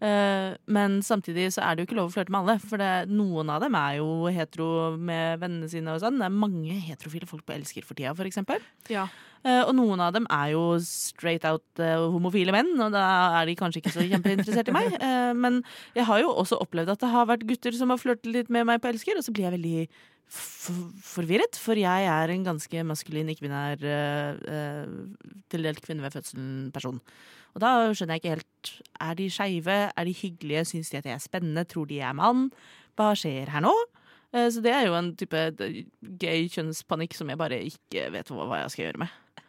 Eh, 0.03 0.55
men 0.75 0.97
samtidig 1.05 1.47
så 1.55 1.63
er 1.63 1.75
det 1.75 1.83
jo 1.83 1.87
ikke 1.87 1.97
lov 1.99 2.09
å 2.09 2.13
flørte 2.13 2.33
med 2.33 2.41
alle, 2.41 2.55
for 2.59 2.81
det, 2.81 2.89
noen 3.07 3.51
av 3.53 3.61
dem 3.63 3.77
er 3.79 3.99
jo 4.01 4.07
hetero 4.33 4.67
med 4.99 5.39
vennene 5.39 5.69
sine 5.71 5.93
og 5.93 6.01
sånn. 6.03 6.19
Det 6.19 6.27
er 6.27 6.35
mange 6.35 6.79
heterofile 6.87 7.29
folk 7.29 7.45
på 7.47 7.55
Elsker 7.55 7.85
for 7.87 7.97
tida, 7.97 8.11
for 8.17 8.27
eksempel. 8.27 8.63
Ja. 8.91 9.07
Eh, 9.45 9.61
og 9.61 9.71
noen 9.77 10.03
av 10.03 10.11
dem 10.15 10.27
er 10.33 10.51
jo 10.55 10.63
straight 10.83 11.47
out 11.47 11.83
eh, 11.83 11.95
homofile 12.11 12.55
menn, 12.55 12.73
og 12.83 12.91
da 12.95 13.05
er 13.39 13.47
de 13.47 13.55
kanskje 13.59 13.83
ikke 13.83 13.93
så 13.95 14.07
kjempeinteressert 14.09 14.71
i 14.71 14.75
meg. 14.75 14.97
Men 15.45 15.61
jeg 15.95 16.07
har 16.09 16.25
jo 16.25 16.33
også 16.33 16.59
opplevd 16.65 16.91
at 16.95 17.05
det 17.05 17.13
har 17.13 17.29
vært 17.31 17.47
gutter 17.47 17.77
som 17.77 17.93
har 17.93 18.01
flørtet 18.01 18.31
litt 18.33 18.51
med 18.51 18.67
meg 18.67 18.83
på 18.83 18.91
Elsker, 18.91 19.15
og 19.19 19.25
så 19.25 19.33
blir 19.35 19.47
jeg 19.47 19.57
veldig 19.57 19.87
forvirret, 21.05 21.57
for 21.61 21.77
jeg 21.77 22.07
er 22.09 22.31
en 22.33 22.45
ganske 22.47 22.83
maskulin, 22.89 23.27
ikke-binær, 23.29 23.77
tildelt 25.53 25.77
til 25.77 25.85
kvinne 25.85 26.01
ved 26.01 26.15
fødselen-person. 26.17 26.97
Og 27.55 27.63
da 27.63 27.71
skjønner 27.95 28.17
jeg 28.17 28.23
ikke 28.23 28.33
helt 28.35 28.71
Er 28.99 29.13
de 29.15 29.27
skeive? 29.31 29.77
Er 29.95 30.07
de 30.07 30.15
hyggelige? 30.15 30.65
Syns 30.71 30.91
de 30.91 30.99
at 30.99 31.07
jeg 31.07 31.15
er 31.15 31.23
spennende? 31.23 31.63
Tror 31.71 31.87
de 31.87 32.01
jeg 32.01 32.09
er 32.09 32.17
mann? 32.17 32.49
Hva 32.99 33.13
skjer 33.17 33.51
her 33.53 33.63
nå? 33.63 33.73
Eh, 34.35 34.49
Så 34.51 34.63
det 34.63 34.73
er 34.75 34.87
jo 34.89 34.97
en 34.97 35.13
type 35.15 35.45
gøy 36.19 36.49
kjønnspanikk 36.51 37.15
som 37.15 37.31
jeg 37.31 37.39
bare 37.39 37.61
ikke 37.63 38.09
vet 38.11 38.31
hva 38.35 38.59
jeg 38.63 38.73
skal 38.75 38.85
gjøre 38.89 39.03
med. 39.05 39.41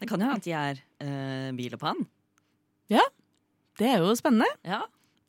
Det 0.00 0.08
kan 0.10 0.18
jo 0.18 0.26
hende 0.26 0.40
at 0.40 0.46
de 0.48 0.56
er 0.56 0.80
uh, 1.04 1.52
bil 1.54 1.76
og 1.76 1.80
pann. 1.84 2.00
Det 3.78 3.86
er 3.88 4.02
jo 4.02 4.14
spennende. 4.18 4.48
Ja. 4.66 4.80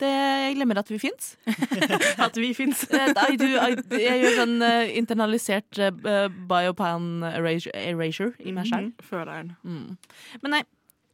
Det, 0.02 0.08
jeg 0.10 0.56
glemmer 0.56 0.80
at 0.80 0.90
vi 0.90 0.98
fins. 0.98 1.36
At 2.26 2.34
vi 2.36 2.48
fins. 2.54 2.80
Jeg 2.90 4.16
gjør 4.24 4.34
sånn 4.40 4.56
uh, 4.58 4.90
internalisert 4.90 5.78
uh, 5.78 6.26
biopan 6.50 7.22
erasure, 7.28 7.70
erasure 7.78 8.34
i 8.42 8.50
meg 8.56 8.66
selv. 8.66 8.90
Føleren. 9.06 9.52
Mm. 9.62 9.94
Men 10.42 10.56
nei, 10.56 10.62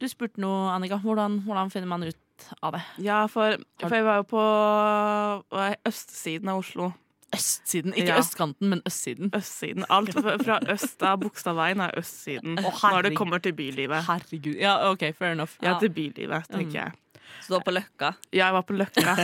du 0.01 0.09
spurte 0.09 0.41
noe, 0.43 0.71
Annika. 0.73 0.99
Hvordan, 1.03 1.41
hvordan 1.45 1.71
finner 1.73 1.91
man 1.91 2.07
ut 2.09 2.47
av 2.65 2.73
det? 2.77 2.81
Ja, 3.05 3.27
for, 3.29 3.59
for 3.83 3.95
jeg 3.95 4.07
var 4.07 4.23
jo 4.23 4.27
på 4.31 4.43
var 5.53 5.77
østsiden 5.89 6.49
av 6.49 6.63
Oslo. 6.63 6.93
østsiden. 7.37 7.93
Ikke 7.95 8.15
Ja. 8.15 8.19
østkanten, 8.19 8.69
men 8.73 8.81
østsiden. 8.89 9.31
Østsiden. 9.37 9.85
Alt 9.89 10.15
fra 10.15 10.59
øst 10.73 11.03
av 11.07 11.21
Bogstadveien 11.21 11.81
er 11.85 11.93
østsiden. 12.01 12.59
Oh, 12.59 12.73
Når 12.83 13.03
det 13.07 13.17
kommer 13.17 13.39
til 13.39 13.53
bylivet. 13.55 14.03
Herregud. 14.09 14.57
Ja, 14.59 14.91
OK, 14.91 15.13
fair 15.17 15.33
enough. 15.37 15.53
Ja, 15.63 15.79
til 15.79 15.91
bylivet, 15.95 16.49
tenker 16.51 16.81
jeg. 16.81 16.93
Så 17.41 17.53
du 17.53 17.55
var 17.55 17.63
på 17.69 17.73
Løkka. 17.77 18.15
Ja, 18.33 18.47
jeg 18.49 18.53
var 18.53 18.63
på 18.67 18.75
Løkka. 18.75 19.15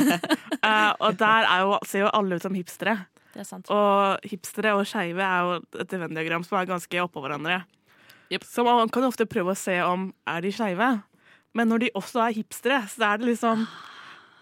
uh, 0.63 0.93
og 1.05 1.19
der 1.19 1.49
er 1.51 1.65
jo, 1.67 1.79
ser 1.85 2.05
jo 2.05 2.11
alle 2.15 2.37
ut 2.37 2.43
som 2.43 2.55
hipstere. 2.55 3.07
Det 3.35 3.41
er 3.43 3.49
sant. 3.49 3.69
Og 3.75 4.23
hipstere 4.25 4.77
og 4.79 4.87
skeive 4.87 5.21
er 5.21 5.41
jo 5.43 5.81
et 5.83 5.91
Venn-diagram 5.93 6.45
som 6.47 6.61
er 6.61 6.71
ganske 6.71 7.03
oppå 7.03 7.21
hverandre. 7.25 7.65
Jep. 8.33 8.45
Så 8.49 8.65
man 8.67 8.89
kan 8.93 9.05
jo 9.07 9.11
ofte 9.13 9.27
prøve 9.31 9.53
å 9.55 9.59
se 9.59 9.77
om 9.87 10.09
er 10.27 10.41
de 10.45 10.51
skeive. 10.55 10.89
Men 11.57 11.71
når 11.73 11.85
de 11.87 11.91
også 11.97 12.21
er 12.27 12.35
hipstere, 12.37 12.81
så 12.93 13.13
er 13.13 13.21
det 13.23 13.31
liksom 13.33 13.67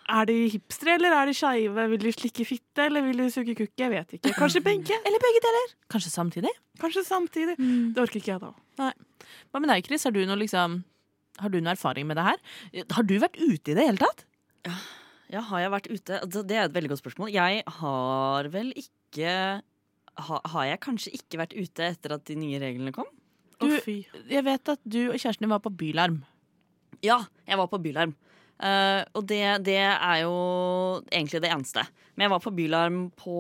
Er 0.04 0.26
de 0.28 0.34
hipstere, 0.52 0.96
eller 0.98 1.14
er 1.16 1.30
de 1.30 1.34
skeive? 1.36 1.84
Vil 1.94 2.02
de 2.02 2.12
slikke 2.12 2.44
fitte, 2.44 2.84
eller 2.90 3.00
vil 3.06 3.22
de 3.22 3.28
suge 3.32 3.54
kukk? 3.56 3.72
Jeg 3.80 3.88
vet 3.92 4.16
ikke. 4.18 4.34
Kanskje 4.36 4.60
begge? 4.70 4.98
Eller 5.08 5.22
begge 5.22 5.40
deler. 5.44 5.70
Kanskje 5.92 6.10
samtidig? 6.12 6.52
Kanskje 6.80 7.04
samtidig. 7.08 7.54
Det 7.56 8.02
orker 8.02 8.20
ikke 8.20 8.34
jeg 8.34 8.42
da. 8.42 8.50
Hva 9.52 9.62
med 9.62 9.70
deg, 9.72 9.86
Chris? 9.86 10.04
Har 10.04 10.12
du 10.12 10.20
noe 10.28 10.36
liksom 10.42 10.82
har 11.42 11.50
du 11.50 11.56
noe 11.58 11.72
erfaring 11.74 12.06
med 12.06 12.14
det 12.18 12.24
her? 12.28 12.42
Har 12.94 13.06
du 13.08 13.16
vært 13.18 13.38
ute 13.40 13.72
i 13.72 13.74
det 13.74 13.86
hele 13.88 13.98
tatt? 13.98 14.20
Ja, 15.32 15.40
har 15.48 15.64
jeg 15.64 15.72
vært 15.72 15.88
ute? 15.90 16.18
Altså, 16.20 16.42
Det 16.46 16.56
er 16.58 16.68
et 16.68 16.74
veldig 16.76 16.92
godt 16.92 17.02
spørsmål. 17.02 17.32
Jeg 17.34 17.64
har 17.80 18.48
vel 18.54 18.70
ikke 18.78 19.32
ha, 20.14 20.38
Har 20.52 20.68
jeg 20.68 20.80
kanskje 20.84 21.14
ikke 21.16 21.40
vært 21.40 21.56
ute 21.58 21.88
etter 21.88 22.14
at 22.14 22.24
de 22.28 22.36
nye 22.38 22.60
reglene 22.62 22.92
kom? 22.94 23.08
Du-. 23.70 24.22
Jeg 24.30 24.44
vet 24.46 24.72
at 24.74 24.80
du 24.84 25.00
og 25.08 25.18
kjæresten 25.18 25.46
din 25.46 25.52
var 25.54 25.62
på 25.64 25.72
Bylarm. 25.72 26.22
Ja, 27.04 27.24
jeg 27.48 27.60
var 27.60 27.68
på 27.72 27.80
Bylarm. 27.82 28.14
Uh, 28.54 29.02
og 29.18 29.24
det, 29.26 29.42
det 29.66 29.80
er 29.82 30.18
jo 30.22 30.34
egentlig 31.10 31.42
det 31.42 31.50
eneste. 31.50 31.82
Men 32.14 32.26
jeg 32.26 32.32
var 32.32 32.42
på 32.44 32.52
Bylarm 32.54 32.98
på 33.18 33.38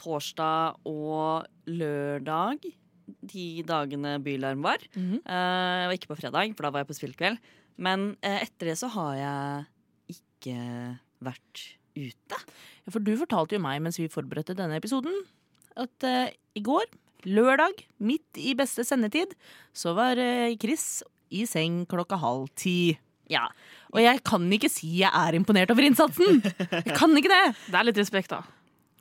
torsdag 0.00 0.80
og 0.88 1.46
lørdag. 1.70 2.66
De 3.22 3.46
dagene 3.66 4.16
Bylarm 4.22 4.64
var. 4.64 4.82
Mhm. 4.96 5.20
Eh, 5.22 5.76
jeg 5.82 5.88
var 5.90 5.96
ikke 5.96 6.10
på 6.10 6.18
fredag, 6.18 6.54
for 6.56 6.66
da 6.66 6.72
var 6.72 6.82
jeg 6.82 6.90
på 6.90 6.98
spillkveld. 6.98 7.38
Men 7.82 8.12
uh, 8.24 8.38
etter 8.40 8.72
det 8.72 8.76
så 8.80 8.90
har 8.96 9.14
jeg 9.20 10.16
ikke 10.16 10.56
vært 11.22 11.62
ute. 11.94 12.40
Ja, 12.82 12.90
for 12.90 13.04
du 13.04 13.12
fortalte 13.20 13.54
jo 13.54 13.62
meg 13.62 13.82
mens 13.84 14.00
vi 14.00 14.10
forberedte 14.10 14.56
denne 14.58 14.80
episoden, 14.80 15.14
at 15.78 16.04
i 16.04 16.60
går, 16.64 16.88
lørdag, 17.28 17.84
midt 18.02 18.40
i 18.40 18.54
beste 18.58 18.84
sendetid, 18.86 19.34
så 19.76 19.94
var 19.98 20.18
eh, 20.20 20.54
Chris 20.60 21.02
i 21.32 21.46
seng 21.48 21.82
klokka 21.88 22.18
halv 22.20 22.48
ti. 22.58 22.96
Ja, 23.32 23.46
Og 23.94 24.02
jeg 24.02 24.20
kan 24.26 24.44
ikke 24.52 24.68
si 24.68 24.90
jeg 25.00 25.08
er 25.12 25.36
imponert 25.38 25.70
over 25.72 25.84
innsatsen! 25.86 26.42
Jeg 26.42 26.96
kan 26.96 27.14
ikke 27.16 27.30
det! 27.32 27.44
Det 27.72 27.78
er 27.78 27.86
litt 27.88 28.00
respekt, 28.02 28.32
da. 28.34 28.42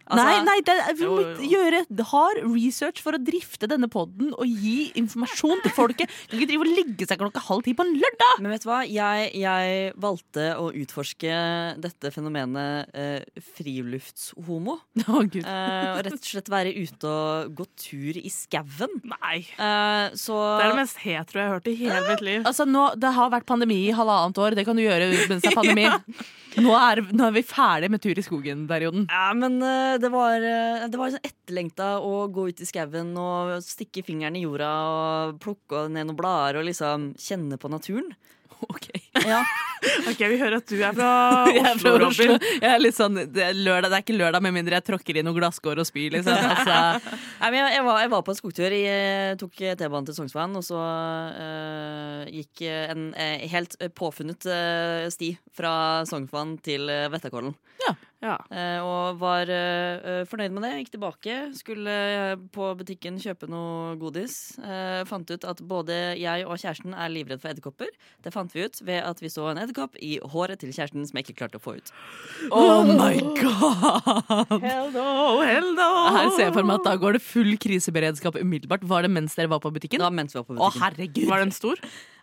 Altså- 0.07 0.23
nei, 0.25 0.43
nei, 0.43 0.57
det 0.65 0.75
vi 0.99 1.05
må 1.07 1.21
gjøre 1.51 1.81
hard 2.11 2.41
research 2.51 3.01
for 3.03 3.13
å 3.15 3.21
drifte 3.21 3.67
denne 3.69 3.87
podden 3.91 4.33
og 4.33 4.45
gi 4.47 4.91
informasjon 4.99 5.61
til 5.63 5.71
folket. 5.75 6.09
Du 6.27 6.33
kan 6.35 6.41
ikke 6.41 6.49
drive 6.51 6.65
og 6.65 6.73
legge 6.79 7.07
seg 7.07 7.21
klokka 7.21 7.43
halv 7.47 7.63
ti 7.63 7.73
på 7.77 7.85
en 7.85 7.93
lørdag! 7.95 8.41
Men 8.41 8.51
vet 8.55 8.65
du 8.65 8.69
hva? 8.71 8.81
Jeg, 8.89 9.29
jeg 9.39 9.93
valgte 10.01 10.47
å 10.57 10.71
utforske 10.81 11.35
dette 11.81 12.11
fenomenet 12.11 12.89
eh, 12.97 13.21
friluftshomo. 13.53 14.77
Oh, 15.07 15.21
Gud. 15.31 15.45
Eh, 15.45 15.91
og 15.95 16.01
rett 16.07 16.17
og 16.17 16.27
slett 16.31 16.51
være 16.51 16.73
ute 16.75 17.07
og 17.11 17.55
gå 17.55 17.67
tur 17.85 18.19
i 18.21 18.31
skauen. 18.33 18.99
Nei. 19.07 19.39
Eh, 19.57 20.17
så 20.17 20.37
Det 20.57 20.65
er 20.65 20.73
det 20.73 20.81
mest 20.81 21.01
hetero 21.05 21.41
jeg 21.41 21.47
har 21.49 21.55
hørt 21.57 21.71
i 21.71 21.77
hele 21.85 22.03
mitt 22.09 22.25
liv. 22.25 22.43
Altså, 22.47 22.67
nå, 22.67 22.89
det 22.99 23.13
har 23.15 23.31
vært 23.33 23.47
pandemi 23.49 23.83
i 23.87 23.95
halvannet 23.95 24.41
år. 24.41 24.57
Det 24.59 24.67
kan 24.67 24.77
du 24.77 24.83
gjøre 24.85 25.11
mens 25.29 25.41
det 25.45 25.51
er 25.53 25.59
pandemi. 25.61 25.87
Nå 26.59 26.73
er, 26.75 26.99
nå 27.15 27.29
er 27.29 27.35
vi 27.37 27.43
ferdig 27.47 27.87
med 27.93 28.01
tur 28.03 28.17
i 28.19 28.23
skogen-perioden. 28.25 29.05
Ja, 29.07 29.29
men 29.37 29.61
eh, 29.63 29.90
det 29.99 30.11
var, 30.13 30.43
eh, 30.45 30.87
det 30.91 30.99
var 30.99 31.11
sånn 31.13 31.25
etterlengta 31.27 31.93
å 32.03 32.27
gå 32.31 32.47
ut 32.51 32.61
i 32.61 32.67
skauen 32.69 33.11
og 33.19 33.57
stikke 33.65 34.03
fingeren 34.07 34.37
i 34.39 34.45
jorda 34.45 34.71
og 34.87 35.39
plukke 35.43 35.87
ned 35.89 36.07
noen 36.09 36.19
blader 36.19 36.61
og 36.61 36.67
liksom 36.69 37.11
kjenne 37.19 37.59
på 37.61 37.71
naturen. 37.71 38.13
Ok. 38.69 38.89
Ja. 39.25 39.43
Ok, 39.81 40.19
Vi 40.29 40.35
hører 40.37 40.59
at 40.59 40.69
du 40.69 40.75
er 40.77 40.93
fra 40.93 41.07
Jeg 41.55 41.63
er 41.65 41.79
fra 41.81 41.93
Oslo, 41.95 42.09
Oslo. 42.11 42.35
Jeg 42.61 42.67
er 42.69 42.81
litt 42.83 42.93
sånn, 42.93 43.15
det, 43.33 43.41
er 43.47 43.55
lørdag, 43.57 43.89
det 43.89 43.97
er 43.97 44.03
ikke 44.03 44.13
lørdag 44.13 44.43
med 44.45 44.53
mindre 44.53 44.77
jeg 44.77 44.85
tråkker 44.91 45.17
i 45.17 45.23
noen 45.25 45.39
glasskår 45.39 45.81
og 45.81 45.87
spyr. 45.89 46.13
Liksom. 46.13 46.37
Altså, 46.51 47.15
Nei, 47.41 47.49
jeg, 47.55 47.71
jeg, 47.73 47.85
var, 47.87 47.97
jeg 48.03 48.11
var 48.13 48.21
på 48.27 48.35
en 48.35 48.37
skogtur. 48.37 48.75
Jeg 48.77 49.39
tok 49.41 49.57
T-banen 49.57 50.05
til 50.05 50.17
Sognsvann, 50.19 50.53
og 50.59 50.65
så 50.67 50.77
øh, 50.77 52.29
gikk 52.29 52.61
en 52.69 53.09
eh, 53.17 53.47
helt 53.49 53.73
påfunnet 53.97 54.45
øh, 54.45 55.09
sti 55.17 55.33
fra 55.57 55.73
Sognsvann 56.05 56.59
til 56.61 56.85
Vettakollen. 57.09 57.57
Ja. 57.87 57.97
Eh, 58.21 58.79
og 58.85 59.17
var 59.21 59.49
eh, 59.49 60.21
fornøyd 60.29 60.53
med 60.53 60.65
det. 60.65 60.71
Gikk 60.81 60.91
tilbake. 60.93 61.37
Skulle 61.57 61.93
eh, 61.93 62.33
på 62.53 62.67
butikken 62.77 63.17
kjøpe 63.21 63.49
noe 63.49 63.95
godis. 64.01 64.35
Eh, 64.61 65.01
fant 65.09 65.31
ut 65.33 65.47
at 65.49 65.63
både 65.65 65.97
jeg 66.21 66.45
og 66.45 66.59
kjæresten 66.61 66.93
er 66.93 67.09
livredd 67.13 67.41
for 67.41 67.51
edderkopper. 67.53 67.89
Det 68.21 68.33
fant 68.35 68.53
vi 68.53 68.67
ut 68.67 68.77
ved 68.85 69.01
at 69.01 69.23
vi 69.23 69.31
så 69.33 69.49
en 69.51 69.63
edderkopp 69.63 69.97
i 69.97 70.19
håret 70.35 70.61
til 70.61 70.73
kjæresten 70.73 71.07
som 71.09 71.17
jeg 71.17 71.27
ikke 71.29 71.39
klarte 71.41 71.57
å 71.57 71.65
få 71.65 71.79
ut. 71.79 71.93
oh 72.53 72.85
my 72.85 73.17
god! 73.41 74.55
Hello, 74.61 75.41
hello. 75.41 75.91
Her 76.13 76.31
ser 76.37 76.47
jeg 76.49 76.55
for 76.59 76.67
meg 76.67 76.79
at 76.81 76.91
da 76.91 76.95
går 77.01 77.17
det 77.17 77.25
full 77.25 77.55
kriseberedskap 77.61 78.37
umiddelbart. 78.37 78.85
Var 78.85 79.07
det 79.07 79.13
mens 79.17 79.37
dere 79.39 79.49
var 79.55 79.63
på 79.65 79.73
butikken? 79.73 80.03
Da 80.03 80.13
mens 80.13 80.35
vi 80.35 80.43
var 80.43 80.49
på 80.49 80.57
butikken. 80.59 80.81
Å, 80.81 80.85
herregud! 80.85 81.25
Var 81.31 81.45
den 81.47 81.55
stor? 81.57 81.81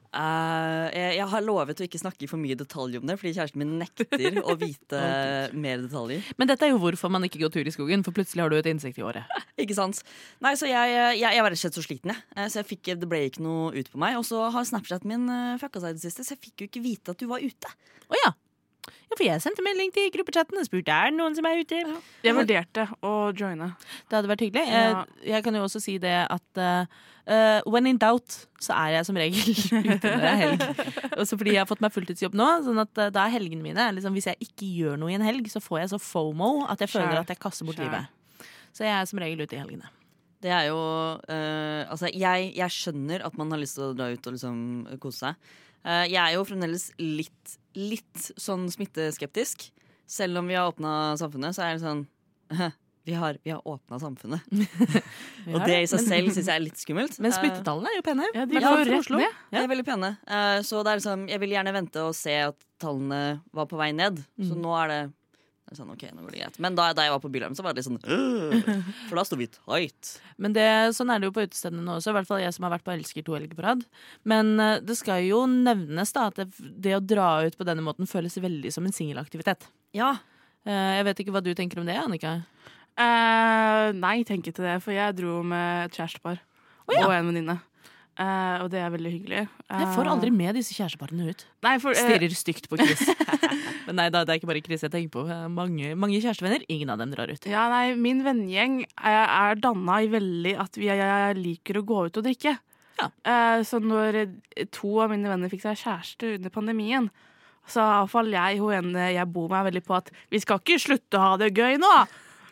Eh, 0.09 0.87
jeg, 0.95 1.17
jeg 1.19 1.27
har 1.33 1.45
lovet 1.45 1.81
å 1.83 1.85
ikke 1.85 2.01
snakke 2.01 2.29
for 2.31 2.41
mye 2.41 2.57
detalj 2.59 2.97
om 3.01 3.07
det, 3.09 3.19
fordi 3.21 3.35
kjæresten 3.37 3.61
min 3.61 3.75
nekter 3.83 4.39
å 4.41 4.55
vite 4.59 5.03
mer 5.65 5.83
detaljer. 5.85 6.25
Men 6.41 6.49
dette 6.51 6.65
er 6.65 6.73
jo 6.73 6.81
hvorfor 6.83 7.13
man 7.13 7.27
ikke 7.29 7.43
går 7.43 7.53
tur 7.55 7.69
i 7.69 7.75
skogen, 7.75 8.05
for 8.07 8.17
plutselig 8.17 8.45
har 8.45 8.53
du 8.53 8.57
et 8.59 8.71
insekt 8.73 9.01
i 9.01 9.05
året. 9.05 9.29
Ikke 9.63 9.77
sant? 9.77 10.01
Nei, 10.45 10.55
så 10.57 10.69
jeg, 10.71 10.95
jeg, 10.95 11.21
jeg 11.37 11.45
var 11.45 11.53
rett 11.53 11.59
og 11.61 11.65
slett 11.65 11.79
så 11.81 11.85
sliten, 11.85 12.15
jeg. 12.15 12.25
Eh, 12.37 12.49
Så 12.49 12.63
jeg 12.63 12.71
fikk, 12.73 12.93
det 13.03 13.09
ble 13.11 13.25
ikke 13.29 13.43
noe 13.45 13.73
ut 13.77 13.89
på 13.93 14.01
meg. 14.01 14.17
Og 14.21 14.25
så 14.27 14.47
har 14.55 14.67
Snapchaten 14.69 15.11
min 15.11 15.27
uh, 15.29 15.57
fucka 15.61 15.83
seg 15.83 15.93
i 15.93 15.99
det 15.99 16.05
siste, 16.07 16.25
så 16.25 16.37
jeg 16.37 16.45
fikk 16.49 16.63
jo 16.63 16.69
ikke 16.71 16.85
vite 16.85 17.13
at 17.13 17.21
du 17.21 17.27
var 17.31 17.43
ute. 17.45 17.73
Oh, 18.09 18.17
ja. 18.25 18.33
Ja. 18.89 19.17
For 19.17 19.25
jeg 19.27 19.43
sendte 19.45 19.65
melding 19.67 19.93
til 19.95 20.09
gruppechatten 20.15 20.61
og 20.61 20.67
spurte 20.69 20.95
er 20.95 21.13
det 21.13 21.19
noen 21.19 21.37
som 21.37 21.47
er 21.49 21.63
ute. 21.63 21.83
Jeg 22.25 22.37
vurderte 22.37 22.89
å 23.05 23.13
joine. 23.37 23.71
Det 24.09 24.19
hadde 24.19 24.33
vært 24.33 24.45
hyggelig. 24.47 24.65
Ja. 24.69 24.83
Jeg, 24.83 25.31
jeg 25.33 25.47
kan 25.47 25.59
jo 25.59 25.65
også 25.67 25.83
si 25.83 25.97
det 26.03 26.17
at 26.25 26.63
eh, 26.63 26.99
eh, 27.29 27.61
when 27.67 27.89
in 27.91 28.01
doubt, 28.01 28.41
så 28.63 28.75
er 28.77 28.97
jeg 28.97 29.09
som 29.09 29.19
regel 29.21 29.53
ute 29.95 30.13
når 30.13 30.25
det 30.25 30.33
er 30.33 30.41
helg. 30.43 30.67
Også 31.19 31.39
fordi 31.39 31.55
jeg 31.57 31.63
har 31.63 31.71
fått 31.71 31.85
meg 31.85 31.95
fulltidsjobb 31.95 32.37
nå. 32.39 32.49
Sånn 32.67 32.83
at 32.83 33.05
eh, 33.05 33.13
da 33.15 33.27
er 33.27 33.37
helgene 33.37 33.65
mine 33.65 33.91
liksom, 33.97 34.17
Hvis 34.17 34.31
jeg 34.31 34.49
ikke 34.49 34.71
gjør 34.81 34.99
noe 35.01 35.13
i 35.13 35.19
en 35.19 35.27
helg, 35.27 35.49
så 35.53 35.63
får 35.63 35.85
jeg 35.85 35.93
så 35.95 36.03
fomo 36.03 36.53
at 36.69 36.83
jeg 36.85 36.93
føler 36.97 37.21
at 37.23 37.33
jeg 37.33 37.43
kaster 37.43 37.69
bort 37.69 37.81
livet. 37.83 38.11
Så 38.77 38.87
jeg 38.87 38.95
er 38.95 39.09
som 39.11 39.21
regel 39.23 39.43
ute 39.43 39.57
i 39.57 39.63
helgene. 39.63 39.89
Det 40.43 40.51
er 40.55 40.69
jo 40.71 40.79
uh, 41.19 41.83
Altså, 41.91 42.11
jeg, 42.15 42.53
jeg 42.57 42.75
skjønner 42.75 43.25
at 43.27 43.39
man 43.39 43.51
har 43.55 43.61
lyst 43.63 43.79
til 43.79 43.89
å 43.89 43.97
dra 43.97 44.11
ut 44.13 44.29
og 44.29 44.37
liksom 44.37 44.61
kose 45.03 45.25
seg. 45.25 45.49
Uh, 45.83 46.05
jeg 46.07 46.19
er 46.21 46.37
jo 46.37 46.45
fremdeles 46.47 46.89
litt, 47.01 47.57
litt 47.79 48.29
sånn 48.41 48.67
smitteskeptisk. 48.73 49.71
Selv 50.09 50.41
om 50.41 50.47
vi 50.49 50.57
har 50.59 50.71
åpna 50.73 51.17
samfunnet, 51.21 51.55
så 51.57 51.67
er 51.67 51.77
det 51.77 51.83
sånn 51.85 52.07
Vi 53.09 53.15
har, 53.17 53.39
vi 53.45 53.51
har 53.55 53.63
åpna 53.69 53.97
samfunnet. 54.03 54.41
Og 55.55 55.63
det 55.65 55.79
i 55.83 55.87
seg 55.89 56.03
selv 56.05 56.29
syns 56.35 56.49
jeg 56.51 56.55
er 56.59 56.61
litt 56.65 56.77
skummelt. 56.81 57.15
Men 57.23 57.33
Eh, 57.33 57.39
smittetallene 57.39 57.89
er 57.93 57.97
jo 57.97 58.03
pene. 58.05 58.27
Ja, 58.37 58.45
de 58.45 58.61
går 58.61 58.83
rett 58.85 59.11
ned. 59.15 59.39
De 59.53 59.57
er 59.63 59.71
veldig 59.71 59.87
pene. 59.87 60.11
Eh, 60.29 60.59
så 60.69 60.83
det 60.85 60.93
er 60.93 61.01
liksom, 61.01 61.23
jeg 61.31 61.41
vil 61.41 61.55
gjerne 61.57 61.73
vente 61.73 62.03
og 62.05 62.13
se 62.19 62.35
at 62.51 62.59
tallene 62.83 63.21
var 63.57 63.69
på 63.71 63.79
vei 63.81 63.93
ned. 63.97 64.21
Så 64.37 64.53
Mm. 64.53 64.61
nå 64.61 64.75
er 64.83 64.89
det, 64.93 65.01
sånn, 65.77 65.91
ok, 65.93 66.05
nå 66.15 66.25
går 66.25 66.33
det 66.33 66.41
greit. 66.41 66.59
Men 66.65 66.77
da, 66.79 66.87
da 66.97 67.05
jeg 67.05 67.13
var 67.13 67.21
på 67.21 67.31
Bylarm, 67.35 67.57
så 67.59 67.65
var 67.65 67.75
det 67.75 67.83
litt 67.83 67.89
sånn 67.89 68.01
«Øh», 68.01 68.87
For 69.11 69.19
da 69.19 69.25
sto 69.29 69.37
vi 69.41 69.49
tight. 69.53 70.15
Men 70.41 70.55
det, 70.57 70.69
sånn 70.97 71.13
er 71.13 71.21
det 71.21 71.29
jo 71.29 71.35
på 71.37 71.45
utestedene 71.45 71.85
nå 71.85 71.99
også, 71.99 72.15
i 72.15 72.17
hvert 72.19 72.31
fall 72.31 72.43
jeg 72.43 72.55
som 72.57 72.69
har 72.69 72.75
vært 72.77 72.87
på 72.87 72.95
Elsker 72.95 73.27
to 73.27 73.37
helger 73.37 73.59
på 73.59 73.67
rad. 73.67 73.85
Men 74.29 74.55
eh, 74.63 74.79
det 74.85 74.97
skal 75.01 75.27
jo 75.27 75.43
nevnes 75.51 76.15
da 76.17 76.29
at 76.31 76.41
det, 76.41 76.49
det 76.57 76.97
å 76.97 77.05
dra 77.05 77.31
ut 77.45 77.59
på 77.59 77.69
denne 77.69 77.85
måten 77.85 78.09
føles 78.09 78.39
veldig 78.41 78.73
som 78.75 78.89
en 78.89 78.97
singelaktivitet. 78.97 79.69
Ja. 79.97 80.15
Eh, 80.65 80.93
jeg 80.99 81.09
vet 81.11 81.25
ikke 81.25 81.37
hva 81.37 81.45
du 81.45 81.53
tenker 81.59 81.83
om 81.83 81.89
det, 81.89 81.99
Annika? 82.01 82.39
Uh, 82.99 83.95
nei, 83.95 84.25
tenk 84.27 84.49
ikke 84.51 84.65
det, 84.65 84.79
for 84.83 84.91
jeg 84.91 85.15
dro 85.21 85.39
med 85.47 85.87
et 85.87 85.99
kjærestepar 86.01 86.41
ja. 86.91 87.05
og 87.05 87.13
en 87.15 87.29
venninne. 87.31 87.61
Eh, 88.19 88.63
og 88.65 88.71
det 88.73 88.81
er 88.83 88.91
veldig 88.91 89.11
hyggelig. 89.13 89.43
Jeg 89.47 89.89
får 89.95 90.09
Eh, 90.09 90.11
aldri 90.11 90.31
med 90.35 90.57
disse 90.59 90.75
kjæresteparene 90.75 91.29
ut. 91.31 91.45
Nei, 91.63 91.77
for, 91.79 91.95
uh, 91.95 92.01
Stirrer 92.03 92.35
stygt 92.35 92.67
på 92.69 92.79
Chris. 92.81 93.05
Men 93.87 94.01
nei 94.01 94.09
da, 94.11 94.25
det 94.27 94.35
er 94.35 94.41
ikke 94.41 94.51
bare 94.51 94.63
Chris 94.67 94.83
jeg 94.83 94.91
tenker 94.91 95.13
på. 95.15 95.23
Mange, 95.55 95.95
mange 95.95 96.19
kjærestevenner, 96.19 96.67
ingen 96.69 96.91
av 96.91 96.99
dem 96.99 97.15
drar 97.15 97.31
ut. 97.31 97.47
ja, 97.47 97.69
nei, 97.71 97.95
min 97.95 98.25
vennegjeng 98.27 98.83
er, 98.99 99.23
er 99.23 99.63
danna 99.63 100.01
i 100.03 100.11
veldig 100.11 100.57
at 100.59 100.81
vi 100.81 100.91
jeg, 100.91 101.39
liker 101.39 101.79
å 101.79 101.87
gå 101.87 102.03
ut 102.09 102.19
og 102.19 102.27
drikke. 102.27 102.59
Ja. 102.99 103.09
Så 103.63 103.79
når 103.79 104.25
to 104.75 104.97
av 104.99 105.13
mine 105.13 105.31
venner 105.31 105.51
fikk 105.53 105.63
seg 105.63 105.79
kjæreste 105.79 106.35
under 106.35 106.51
pandemien, 106.51 107.07
så 107.71 107.85
iallfall 107.85 108.33
jeg 108.35 108.59
hun 108.59 108.75
ene 108.75 109.13
jeg 109.15 109.31
bor 109.31 109.47
med, 109.47 109.61
er 109.61 109.69
veldig 109.71 109.85
på 109.87 109.95
at 110.01 110.11
vi 110.33 110.41
skal 110.43 110.59
ikke 110.59 110.81
slutte 110.83 111.21
å 111.21 111.23
ha 111.23 111.37
det 111.39 111.53
gøy 111.55 111.79
nå. 111.79 111.93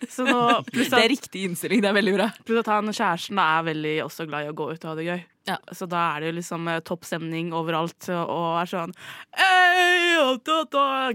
Så 0.08 0.26
nå, 0.26 0.42
Det 0.72 0.90
er 0.92 1.08
riktig 1.10 1.46
innstilling. 1.48 1.80
Det 1.84 1.90
er 1.90 1.96
veldig 1.96 2.14
bra. 2.16 2.28
pluss 2.44 2.62
at 2.64 2.72
han 2.74 2.92
kjæresten 2.92 3.40
da 3.40 3.46
er 3.56 3.66
veldig 3.70 3.96
også 4.04 4.26
glad 4.28 4.46
i 4.46 4.52
å 4.52 4.56
gå 4.56 4.68
ut 4.72 4.84
og 4.84 4.90
ha 4.90 4.94
det 4.98 5.08
gøy. 5.08 5.24
Ja. 5.46 5.56
Så 5.70 5.86
da 5.86 6.00
er 6.16 6.24
det 6.24 6.30
jo 6.32 6.36
liksom 6.40 6.66
eh, 6.68 6.80
topp 6.82 7.06
stemning 7.06 7.52
overalt, 7.54 8.08
og, 8.10 8.58
er 8.58 8.70
sånn 8.70 8.94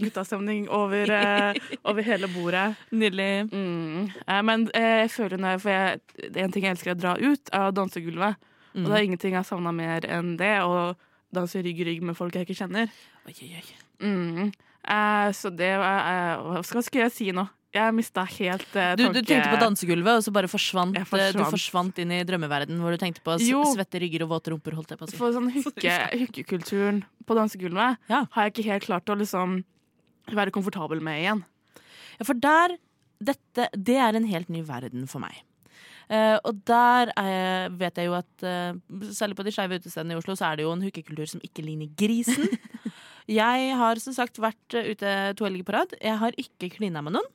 Guttastemning 0.02 0.70
over, 0.72 1.12
eh, 1.12 1.60
over 1.84 2.06
hele 2.06 2.30
bordet. 2.32 2.78
Nydelig. 3.02 3.52
Mm. 3.52 4.08
Eh, 4.28 4.42
men 4.48 4.70
eh, 4.78 5.04
jeg 5.04 5.12
føler 5.18 5.42
når 5.42 5.56
jeg, 5.56 5.62
for 5.66 5.76
jeg, 5.76 6.32
en 6.46 6.56
ting 6.56 6.68
jeg 6.68 6.78
elsker 6.78 6.96
å 6.96 7.00
dra 7.00 7.16
ut, 7.20 7.52
er 7.52 7.68
å 7.68 7.76
danse 7.76 8.04
gulvet. 8.04 8.40
Mm. 8.72 8.86
Og 8.86 8.88
det 8.88 8.98
er 8.98 9.08
ingenting 9.10 9.36
jeg 9.36 9.42
har 9.42 9.48
savna 9.48 9.74
mer 9.76 10.08
enn 10.08 10.36
det. 10.40 10.56
Å 10.64 10.94
danse 11.36 11.64
rygg 11.64 11.84
i 11.84 11.88
rygg 11.92 12.06
med 12.08 12.18
folk 12.18 12.36
jeg 12.36 12.48
ikke 12.48 12.62
kjenner. 12.64 12.92
Oi, 13.28 13.36
oi, 13.36 13.52
oi. 13.60 13.66
Mm. 14.02 14.52
Eh, 14.82 15.32
så 15.38 15.52
det 15.54 15.74
eh, 15.76 16.42
hva 16.42 16.64
skal 16.64 17.06
jeg 17.06 17.14
si 17.14 17.32
nå? 17.36 17.46
Jeg 17.72 17.96
mista 17.96 18.26
helt 18.28 18.74
uh, 18.76 18.94
Du, 19.00 19.06
du 19.16 19.22
tenkte 19.22 19.48
på 19.48 19.60
dansegulvet, 19.62 20.20
og 20.20 20.26
så 20.26 20.34
bare 20.36 20.50
forsvant, 20.52 20.98
forsvant. 21.08 21.38
Du 21.40 21.44
forsvant. 21.54 22.02
inn 22.04 22.12
i 22.12 22.22
drømmeverden 22.28 22.82
hvor 22.84 22.92
du 22.92 23.00
tenkte 23.00 23.24
på 23.24 23.38
Jo. 23.46 23.64
svette 23.72 24.02
rygger 24.04 24.26
og 24.26 24.34
våte 24.34 24.52
rumper. 24.52 24.76
holdt 24.76 24.92
jeg 24.92 25.00
på 25.00 25.08
å 25.08 25.12
si. 25.12 25.20
For 25.20 25.36
sånn 25.36 25.48
hooke, 25.56 26.00
hykke, 26.26 26.90
på 27.28 27.38
dansegulvet 27.38 28.12
Ja. 28.12 28.26
har 28.36 28.50
jeg 28.50 28.56
ikke 28.56 28.68
helt 28.68 28.88
klart 28.90 29.14
å 29.14 29.16
liksom 29.20 29.62
være 30.32 30.52
komfortabel 30.52 31.00
med 31.04 31.24
igjen. 31.24 31.46
Ja, 32.20 32.28
for 32.28 32.38
der 32.38 32.76
dette, 33.22 33.70
Det 33.78 33.96
er 34.02 34.18
en 34.18 34.26
helt 34.26 34.50
ny 34.50 34.64
verden 34.66 35.08
for 35.10 35.24
meg. 35.24 35.44
Uh, 36.12 36.36
og 36.44 36.58
der 36.68 37.12
er, 37.16 37.70
vet 37.80 37.96
jeg 37.96 38.10
jo 38.10 38.16
at 38.18 38.44
uh, 38.44 38.76
særlig 39.16 39.38
på 39.38 39.46
de 39.48 39.54
skeive 39.56 39.78
utestedene 39.80 40.18
i 40.18 40.20
Oslo, 40.20 40.36
så 40.36 40.50
er 40.50 40.60
det 40.60 40.66
jo 40.66 40.74
en 40.74 40.82
hookekultur 40.84 41.30
som 41.30 41.44
ikke 41.46 41.64
ligner 41.64 41.88
grisen. 41.96 42.50
jeg 43.42 43.78
har 43.80 44.02
som 44.04 44.16
sagt 44.18 44.42
vært 44.42 44.76
eh, 44.76 44.92
ute 44.92 45.14
to 45.40 45.48
helger 45.48 45.64
på 45.64 45.76
rad. 45.78 45.96
Jeg 46.02 46.20
har 46.20 46.36
ikke 46.42 46.74
klina 46.74 47.04
med 47.06 47.16
noen. 47.16 47.30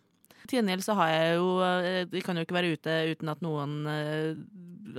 Til 0.47 0.61
gjengjeld 0.61 0.85
så 0.87 0.95
har 0.99 1.11
jeg 1.13 1.37
jo 1.37 1.49
Jeg 2.15 2.23
kan 2.27 2.39
jo 2.39 2.47
ikke 2.47 2.57
være 2.57 2.77
ute 2.77 2.97
uten 3.13 3.33
at 3.33 3.43
noen 3.45 3.77
eh, 3.91 4.39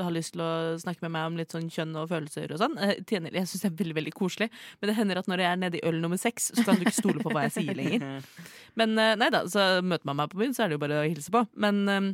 har 0.03 0.13
lyst 0.13 0.35
til 0.35 0.43
å 0.43 0.77
snakke 0.81 1.03
med 1.05 1.13
meg 1.15 1.29
om 1.29 1.39
litt 1.39 1.53
sånn 1.53 1.69
kjønn 1.71 1.95
og 1.99 2.09
følelser 2.11 2.53
og 2.53 2.61
sånn. 2.61 2.77
Eh, 2.81 2.99
til 3.01 3.17
gjengjeld, 3.17 3.39
jeg 3.39 3.49
syns 3.51 3.63
det 3.63 3.69
er 3.69 3.79
veldig 3.81 3.97
veldig 3.99 4.13
koselig, 4.17 4.49
men 4.79 4.91
det 4.91 4.97
hender 4.99 5.21
at 5.21 5.29
når 5.31 5.43
jeg 5.43 5.49
er 5.51 5.61
nede 5.63 5.79
i 5.79 5.83
øl 5.87 5.99
nummer 6.03 6.21
seks, 6.21 6.51
så 6.53 6.65
kan 6.67 6.77
du 6.77 6.85
ikke 6.85 6.97
stole 6.97 7.23
på 7.23 7.33
hva 7.33 7.47
jeg 7.47 7.55
sier 7.59 7.77
lenger. 7.77 8.05
Men 8.79 8.93
eh, 9.01 9.15
nei 9.17 9.31
da, 9.33 9.43
så 9.49 9.79
møter 9.81 10.09
man 10.09 10.19
meg 10.19 10.31
på 10.33 10.41
byen, 10.41 10.53
så 10.53 10.65
er 10.65 10.69
det 10.69 10.77
jo 10.77 10.83
bare 10.83 10.99
å 11.01 11.07
hilse 11.07 11.33
på. 11.33 11.41
Men 11.57 11.79
eh, 11.89 12.11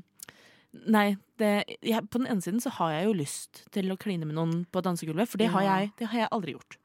nei, 0.95 1.07
det, 1.41 1.51
jeg, 1.83 2.05
på 2.07 2.21
den 2.21 2.29
ene 2.31 2.45
siden 2.45 2.63
så 2.63 2.71
har 2.77 2.93
jeg 2.95 3.09
jo 3.09 3.17
lyst 3.23 3.65
til 3.75 3.91
å 3.91 3.99
kline 3.99 4.29
med 4.29 4.37
noen 4.37 4.63
på 4.71 4.83
dansegulvet, 4.85 5.31
for 5.31 5.41
det, 5.41 5.51
har, 5.51 5.65
jeg, 5.67 5.91
det 5.99 6.09
har 6.13 6.25
jeg 6.25 6.33
aldri 6.37 6.55
gjort. 6.55 6.79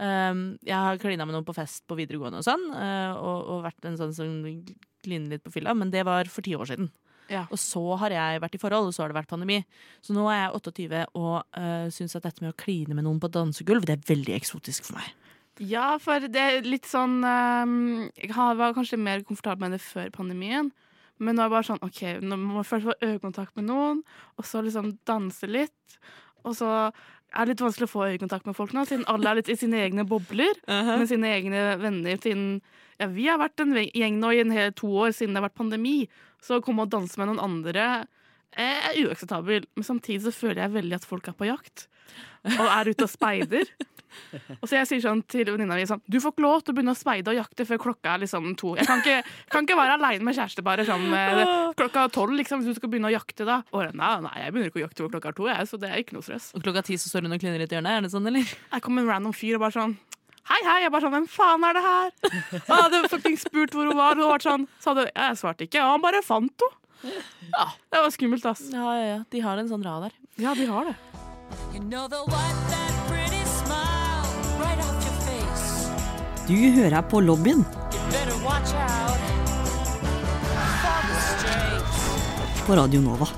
Um, 0.00 0.54
jeg 0.64 0.72
har 0.72 0.96
klina 0.96 1.26
med 1.28 1.34
noen 1.36 1.44
på 1.44 1.52
fest 1.52 1.82
på 1.90 1.96
videregående 1.98 2.38
og 2.40 2.46
sånn, 2.46 2.62
uh, 2.72 3.18
og, 3.20 3.50
og 3.52 3.64
vært 3.66 3.84
en 3.84 3.98
sånn 4.00 4.14
som 4.16 4.30
kliner 5.04 5.36
litt 5.36 5.44
på 5.46 5.52
fylla, 5.54 5.74
men 5.76 5.92
det 5.92 6.04
var 6.08 6.30
for 6.32 6.46
ti 6.46 6.56
år 6.56 6.72
siden. 6.72 6.90
Ja. 7.30 7.44
Og 7.54 7.60
så 7.62 7.82
har 8.02 8.10
jeg 8.10 8.42
vært 8.42 8.56
i 8.58 8.60
forhold, 8.60 8.90
og 8.90 8.94
så 8.94 9.04
har 9.04 9.12
det 9.12 9.20
vært 9.20 9.30
pandemi. 9.30 9.60
Så 10.02 10.14
nå 10.16 10.26
er 10.32 10.40
jeg 10.42 10.54
28 10.58 11.02
og 11.20 11.36
uh, 11.54 11.86
syns 11.94 12.16
at 12.18 12.26
dette 12.26 12.42
med 12.42 12.52
å 12.52 12.58
kline 12.58 12.96
med 12.96 13.06
noen 13.06 13.20
på 13.22 13.30
dansegulv, 13.30 13.86
det 13.86 13.96
er 13.96 14.08
veldig 14.10 14.34
eksotisk 14.34 14.88
for 14.88 14.98
meg. 14.98 15.12
Ja, 15.60 15.94
for 16.00 16.24
det 16.32 16.40
er 16.40 16.64
litt 16.64 16.86
sånn 16.88 17.18
ehm, 17.26 18.06
Jeg 18.16 18.32
var 18.32 18.72
kanskje 18.72 18.96
mer 18.96 19.20
komfortabel 19.26 19.66
med 19.66 19.74
det 19.76 19.82
før 19.84 20.08
pandemien. 20.14 20.70
Men 21.20 21.36
nå 21.36 21.44
er 21.44 21.50
det 21.50 21.52
bare 21.52 21.68
sånn 21.68 21.82
OK, 21.84 22.00
nå 22.24 22.38
må 22.40 22.54
man 22.56 22.66
først 22.66 22.88
få 22.88 22.94
øyekontakt 23.04 23.58
med 23.58 23.66
noen, 23.68 23.98
og 24.40 24.46
så 24.48 24.62
liksom 24.64 24.94
danse 25.08 25.50
litt. 25.50 25.98
Og 26.48 26.54
så 26.56 26.70
er 27.30 27.50
litt 27.50 27.62
vanskelig 27.62 27.86
å 27.86 27.92
få 27.92 28.06
øyekontakt 28.12 28.48
med 28.48 28.56
folk 28.58 28.72
nå, 28.74 28.84
siden 28.88 29.06
alle 29.10 29.30
er 29.30 29.40
litt 29.40 29.50
i 29.52 29.58
sine 29.58 29.80
egne 29.84 30.04
bobler. 30.08 30.56
Med 30.66 31.06
sine 31.10 31.30
egne 31.36 31.64
venner. 31.80 32.18
Siden 32.22 32.60
ja, 33.00 33.08
vi 33.08 33.28
har 33.30 33.40
vært 33.40 33.62
en 33.62 33.76
gjeng 33.78 34.18
nå 34.20 34.32
i 34.34 34.42
en 34.42 34.54
hel 34.54 34.74
to 34.76 34.90
år 35.04 35.14
siden 35.16 35.36
det 35.36 35.40
har 35.40 35.48
vært 35.48 35.60
pandemi. 35.60 35.94
Så 36.42 36.58
å 36.58 36.64
komme 36.64 36.84
og 36.84 36.92
danse 36.92 37.20
med 37.20 37.30
noen 37.30 37.42
andre 37.44 37.86
er 38.58 38.98
uakseptabel. 39.04 39.68
Men 39.78 39.86
samtidig 39.86 40.24
så 40.26 40.34
føler 40.34 40.64
jeg 40.64 40.76
veldig 40.76 40.98
at 40.98 41.08
folk 41.08 41.30
er 41.30 41.38
på 41.38 41.48
jakt. 41.48 41.86
Og 42.58 42.66
er 42.66 42.90
ute 42.90 43.06
og 43.06 43.12
speider. 43.12 43.70
Og 44.60 44.66
så 44.68 44.78
jeg 44.78 44.88
sier 44.90 45.02
sånn 45.04 45.22
til 45.30 45.48
venninna 45.48 45.76
mi 45.78 45.86
sånn 45.88 46.02
Du 46.10 46.18
får 46.22 46.34
ikke 46.34 46.44
lov 46.44 46.64
til 46.64 46.74
å 46.74 46.78
begynne 46.78 46.94
å 46.94 46.98
speide 46.98 47.32
og 47.32 47.38
jakte 47.38 47.66
før 47.68 47.80
klokka 47.86 48.14
er 48.14 48.22
liksom 48.24 48.50
to. 48.60 48.74
Jeg 48.78 48.88
kan 48.88 49.02
ikke, 49.04 49.22
kan 49.52 49.66
ikke 49.68 49.78
være 49.78 49.96
aleine 49.98 50.26
med 50.26 50.36
kjæresteparet 50.38 50.88
sånn, 50.88 51.06
eh, 51.16 51.42
klokka 51.78 52.06
tolv, 52.14 52.36
liksom, 52.40 52.62
hvis 52.64 52.74
du 52.74 52.80
skal 52.80 52.92
begynne 52.92 53.10
å 53.10 53.14
jakte 53.14 53.46
da. 53.48 53.60
Og 53.72 53.94
nei, 53.94 54.12
nei, 54.26 54.36
jeg 54.44 54.54
begynner 54.54 54.72
ikke 54.72 54.82
å 54.82 54.86
jakte 54.86 55.04
før 55.04 55.14
klokka 55.16 55.32
er 55.32 55.38
to, 55.40 55.48
jeg, 55.50 55.70
så 55.70 55.80
det 55.80 55.90
er 55.90 56.04
ikke 56.04 56.18
noe 56.18 56.26
stress. 56.26 56.50
Og 56.56 56.64
klokka 56.64 56.84
ti 56.86 56.98
så 57.00 57.12
står 57.12 57.26
hun 57.28 57.36
og 57.36 57.42
kliner 57.42 57.62
litt 57.62 57.72
i 57.72 57.78
hjørnet, 57.78 57.98
er 57.98 58.06
det 58.06 58.12
sånn, 58.14 58.30
eller? 58.30 58.54
Jeg 58.74 58.86
kom 58.86 59.00
en 59.00 59.10
random 59.10 59.36
fyr 59.36 59.58
og 59.60 59.66
bare 59.66 59.76
sånn 59.78 59.98
Hei, 60.50 60.58
hei. 60.66 60.78
Jeg 60.82 60.90
bare 60.90 61.04
sånn 61.04 61.14
Hvem 61.14 61.26
faen 61.30 61.64
er 61.68 61.76
det 61.76 61.82
her? 61.84 62.08
Og 62.24 62.72
jeg 62.72 62.80
hadde 62.80 63.00
fucking 63.12 63.36
spurt 63.38 63.76
hvor 63.76 63.86
hun 63.86 63.94
var, 63.98 64.16
og 64.16 64.24
hun 64.24 64.32
var 64.32 64.42
sånn 64.42 64.66
Så 64.82 64.90
hadde 64.90 65.06
jeg 65.12 65.38
svarte 65.38 65.68
ikke. 65.68 65.84
Og 65.84 65.94
han 65.94 66.02
bare 66.02 66.24
fant 66.26 66.66
henne. 66.66 66.76
Ja, 67.54 67.68
det 67.92 68.02
var 68.02 68.10
skummelt, 68.12 68.44
ass. 68.50 68.66
Ja, 68.72 68.90
ja, 68.98 69.06
ja. 69.14 69.20
De 69.30 69.40
har 69.46 69.62
en 69.62 69.70
sånn 69.70 69.86
radar. 69.86 70.12
Ja, 70.36 70.56
de 70.58 70.66
har 70.68 70.90
det. 70.90 70.98
You 71.72 71.80
know 71.80 72.08
they'll 72.08 72.79
Du 76.50 76.56
hører 76.74 77.02
på 77.06 77.20
lobbyen. 77.22 77.60
På 82.66 82.74
Radio 82.74 83.00
Nova. 83.00 83.28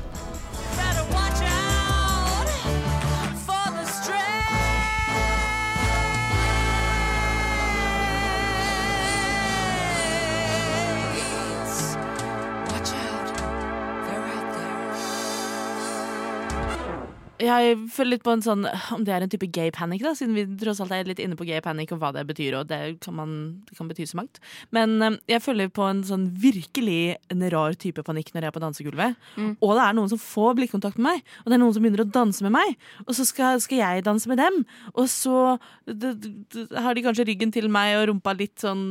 Jeg 17.42 17.74
føler 17.90 18.10
litt 18.14 18.22
på 18.22 18.30
en 18.36 18.42
sånn 18.44 18.62
Om 18.94 19.02
det 19.06 19.12
er 19.16 19.24
en 19.24 19.30
type 19.32 19.48
gay 19.50 19.72
panic, 19.74 20.02
da, 20.04 20.12
siden 20.14 20.36
vi 20.36 20.44
tross 20.60 20.78
alt 20.84 20.92
er 20.94 21.08
litt 21.08 21.18
inne 21.22 21.34
på 21.38 21.46
gay 21.48 21.58
panic 21.64 21.90
og 21.94 21.98
hva 22.02 22.12
det 22.14 22.22
betyr, 22.28 22.54
og 22.60 22.68
det 22.70 22.78
kan, 23.02 23.16
man, 23.18 23.32
det 23.66 23.74
kan 23.78 23.88
bety 23.90 24.06
så 24.06 24.18
mangt. 24.20 24.38
Men 24.74 24.94
eh, 25.02 25.16
jeg 25.32 25.42
føler 25.42 25.70
på 25.74 25.82
en 25.88 26.04
sånn 26.06 26.28
virkelig 26.38 27.16
en 27.32 27.42
rar 27.52 27.74
type 27.82 28.04
panikk 28.06 28.30
når 28.34 28.46
jeg 28.46 28.52
er 28.52 28.56
på 28.56 28.62
dansegulvet. 28.62 29.18
Og 29.58 29.72
det 29.74 29.82
er 29.88 29.96
noen 29.98 30.12
som 30.12 30.20
får 30.22 30.54
blikkontakt 30.60 31.00
med 31.00 31.08
meg, 31.08 31.24
og 31.42 31.50
det 31.50 31.56
er 31.58 31.62
noen 31.64 31.74
som 31.74 31.82
begynner 31.84 32.04
å 32.04 32.08
danse 32.14 32.46
med 32.46 32.54
meg. 32.54 32.76
Og 33.08 33.12
så 33.18 33.26
skal, 33.26 33.58
skal 33.64 33.80
jeg 33.82 34.04
danse 34.06 34.30
med 34.30 34.38
dem, 34.42 34.60
og 34.94 35.08
så 35.10 35.56
det, 35.88 36.12
d- 36.22 36.32
d- 36.54 36.66
har 36.84 36.94
de 36.94 37.02
kanskje 37.04 37.26
ryggen 37.28 37.50
til 37.54 37.66
meg 37.72 37.96
og 37.98 38.06
rumpa 38.12 38.36
litt 38.38 38.62
sånn 38.62 38.84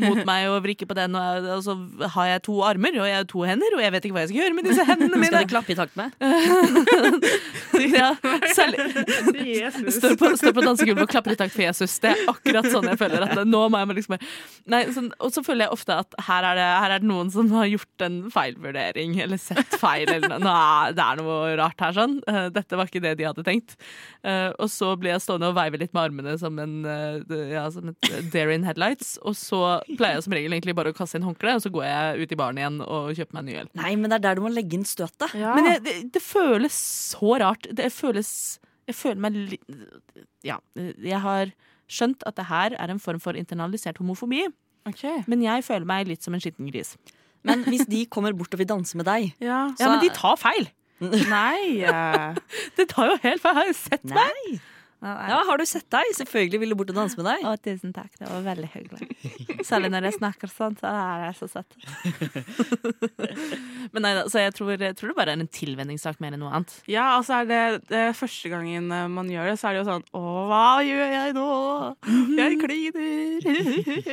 mot 0.00 0.22
meg 0.28 0.48
og 0.54 0.62
vrikker 0.64 0.88
på 0.90 0.96
den, 0.98 1.18
og, 1.20 1.50
og 1.58 1.64
så 1.66 1.76
har 2.16 2.32
jeg 2.32 2.44
to 2.48 2.56
armer 2.66 2.96
og 3.00 3.06
jeg 3.10 3.18
har 3.20 3.28
to 3.28 3.44
hender, 3.44 3.76
og 3.76 3.84
jeg 3.84 3.92
vet 3.98 4.08
ikke 4.08 4.16
hva 4.16 4.24
jeg 4.24 4.32
skal 4.32 4.40
gjøre 4.44 4.56
med 4.56 4.70
disse 4.70 4.88
hendene 4.88 5.20
mine. 5.20 5.30
Skal 5.34 5.46
du 5.46 5.52
klappe 5.52 5.74
i 5.74 5.78
takt 5.78 6.00
med? 6.00 6.16
Ja, 8.00 8.10
særlig, 8.54 8.84
Jesus. 9.46 9.96
Står 9.98 10.14
på, 10.20 10.30
står 10.38 10.54
på 10.56 10.64
dansegulvet 10.64 11.04
og 11.06 11.10
klapper 11.12 11.34
i 11.34 11.38
takt 11.40 11.54
for 11.54 11.64
Jesus. 11.64 11.96
Det 12.02 12.12
er 12.12 12.22
akkurat 12.30 12.68
sånn 12.72 12.88
jeg 12.90 12.98
føler. 13.00 13.24
At 13.26 13.42
nå 13.48 13.62
må 13.72 13.80
jeg 13.82 13.96
liksom 14.00 14.16
Nei, 14.70 14.82
sånn, 14.94 15.08
Og 15.24 15.32
så 15.34 15.42
føler 15.46 15.66
jeg 15.66 15.74
ofte 15.74 15.96
at 16.04 16.14
her 16.28 16.46
er, 16.50 16.58
det, 16.60 16.66
her 16.84 16.94
er 16.96 17.02
det 17.02 17.08
noen 17.10 17.30
som 17.32 17.48
har 17.56 17.68
gjort 17.70 18.04
en 18.06 18.18
feilvurdering, 18.32 19.16
eller 19.24 19.40
sett 19.40 19.76
feil, 19.80 20.06
eller 20.12 20.34
noe. 20.36 20.40
Nei, 20.44 20.92
det 20.96 21.04
er 21.06 21.20
noe 21.22 21.38
rart 21.60 21.82
her, 21.84 21.96
sånn. 21.96 22.18
Eh, 22.30 22.46
Dette 22.54 22.78
var 22.78 22.90
ikke 22.90 23.02
det 23.04 23.14
de 23.20 23.26
hadde 23.28 23.44
tenkt. 23.46 23.76
Eh, 24.22 24.50
Og 24.60 24.68
så 24.72 24.92
blir 25.00 25.14
jeg 25.14 25.24
stående 25.24 25.50
og 25.50 25.56
veive 25.58 25.80
litt 25.80 25.94
med 25.96 26.02
armene 26.10 26.36
som 26.40 26.58
en 26.62 26.76
eh, 26.86 27.36
ja, 27.54 27.64
som 27.72 27.90
et 27.92 28.10
dare 28.32 28.54
in 28.56 28.66
headlights. 28.68 29.16
Og 29.26 29.36
så 29.38 29.60
pleier 29.96 30.18
jeg 30.18 30.26
som 30.26 30.36
regel 30.36 30.54
egentlig 30.56 30.76
bare 30.78 30.92
å 30.92 30.96
kaste 30.96 31.18
inn 31.18 31.26
håndkleet, 31.26 31.60
og 31.60 31.64
så 31.66 31.72
går 31.74 31.86
jeg 31.88 32.24
ut 32.26 32.34
i 32.36 32.40
baren 32.40 32.60
igjen 32.60 32.80
og 32.84 33.10
kjøper 33.16 33.36
meg 33.38 33.42
en 33.42 33.50
ny 33.50 33.58
øl. 33.64 33.70
Nei, 33.80 33.92
men 34.00 34.12
det 34.12 34.18
er 34.20 34.24
der 34.28 34.38
du 34.40 34.44
må 34.46 34.52
legge 34.54 34.76
inn 34.78 34.86
støtet. 34.88 35.34
Ja. 35.38 35.54
Men 35.56 35.70
jeg, 35.72 35.82
det, 35.86 35.94
det 36.16 36.22
føles 36.24 36.76
så 37.14 37.36
rart. 37.42 37.66
Det 37.70 37.79
føles 37.92 38.58
Jeg 38.88 38.94
føler 38.94 39.20
meg 39.20 39.32
litt 39.32 39.64
Ja. 40.44 40.58
Jeg 40.76 41.20
har 41.20 41.52
skjønt 41.90 42.22
at 42.26 42.36
det 42.36 42.46
her 42.46 42.74
er 42.78 42.90
en 42.92 42.98
form 43.02 43.18
for 43.20 43.32
internalisert 43.38 43.98
homofobi, 43.98 44.44
Okay. 44.88 45.22
men 45.26 45.42
jeg 45.42 45.62
føler 45.64 45.84
meg 45.84 46.06
litt 46.08 46.22
som 46.22 46.34
en 46.34 46.40
skitten 46.40 46.68
gris. 46.70 46.96
Men 47.44 47.64
hvis 47.64 47.86
de 47.88 48.06
kommer 48.06 48.32
bort 48.36 48.52
og 48.54 48.58
vil 48.58 48.66
danse 48.68 48.96
med 48.96 49.04
deg 49.06 49.32
Ja. 49.40 49.72
Ja, 49.78 49.88
men 49.90 50.00
de 50.00 50.08
tar 50.14 50.36
feil! 50.36 50.68
Nei. 51.00 51.80
det 52.76 52.88
tar 52.88 53.08
jo 53.10 53.16
helt 53.22 53.40
feil. 53.40 53.54
Har 53.56 53.66
du 53.66 53.72
sett 53.76 54.04
meg? 54.04 54.60
Ja, 55.00 55.40
har 55.48 55.56
du 55.56 55.64
sett 55.64 55.86
deg? 55.92 56.10
Selvfølgelig 56.18 56.60
vil 56.60 56.72
du 56.72 56.76
bort 56.76 56.90
og 56.92 56.98
danse 56.98 57.16
med 57.16 57.24
deg. 57.24 57.44
Å, 57.48 57.54
tusen 57.64 57.92
takk. 57.96 58.10
Det 58.20 58.28
var 58.28 58.42
veldig 58.44 58.68
hyggelig. 58.74 59.06
Særlig 59.64 59.88
når 59.94 60.08
jeg 60.10 60.16
snakker 60.18 60.50
sånn, 60.52 60.76
så 60.80 60.90
er 60.90 61.22
jeg 61.24 61.36
så 61.38 61.48
søt. 61.54 61.76
Men 63.94 64.04
nei 64.04 64.12
da, 64.18 64.26
så 64.28 64.42
jeg 64.44 64.52
tror, 64.58 64.74
jeg 64.76 64.96
tror 64.98 65.12
det 65.12 65.16
bare 65.16 65.32
er 65.32 65.40
en 65.40 65.48
tilvenningssak 65.48 66.20
mer 66.20 66.36
enn 66.36 66.44
noe 66.44 66.52
annet. 66.58 66.74
Ja, 66.90 67.06
altså 67.16 67.38
er 67.40 67.48
det, 67.48 67.60
det 67.88 68.02
er 68.10 68.18
første 68.18 68.52
gangen 68.52 68.90
eh, 68.92 69.06
man 69.10 69.30
gjør 69.32 69.48
det, 69.50 69.56
så 69.60 69.70
er 69.70 69.78
det 69.78 69.82
jo 69.82 69.86
sånn 69.88 70.04
Å, 70.20 70.24
hva 70.50 70.64
gjør 70.84 71.14
jeg 71.16 71.36
nå? 71.38 71.46
Jeg 72.36 72.58
kliner. 72.60 73.48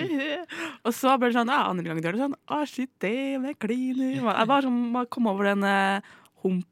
og 0.87 0.95
så 0.95 1.17
blir 1.19 1.33
det 1.33 1.39
sånn 1.41 1.51
Ja, 1.51 1.65
andre 1.67 1.89
gangen 1.89 2.05
gjør 2.05 2.15
det 2.15 2.23
sånn 2.23 2.37
Å, 2.47 2.61
shit, 2.69 2.93
det 3.03 3.13
jeg 3.35 3.59
kliner. 3.59 4.21
Man 4.23 4.39
er 4.39 4.47
bare 4.49 4.67
sånn 4.69 4.79
Man 4.95 5.11
kommer 5.11 5.35
over 5.35 5.51
den 5.51 5.67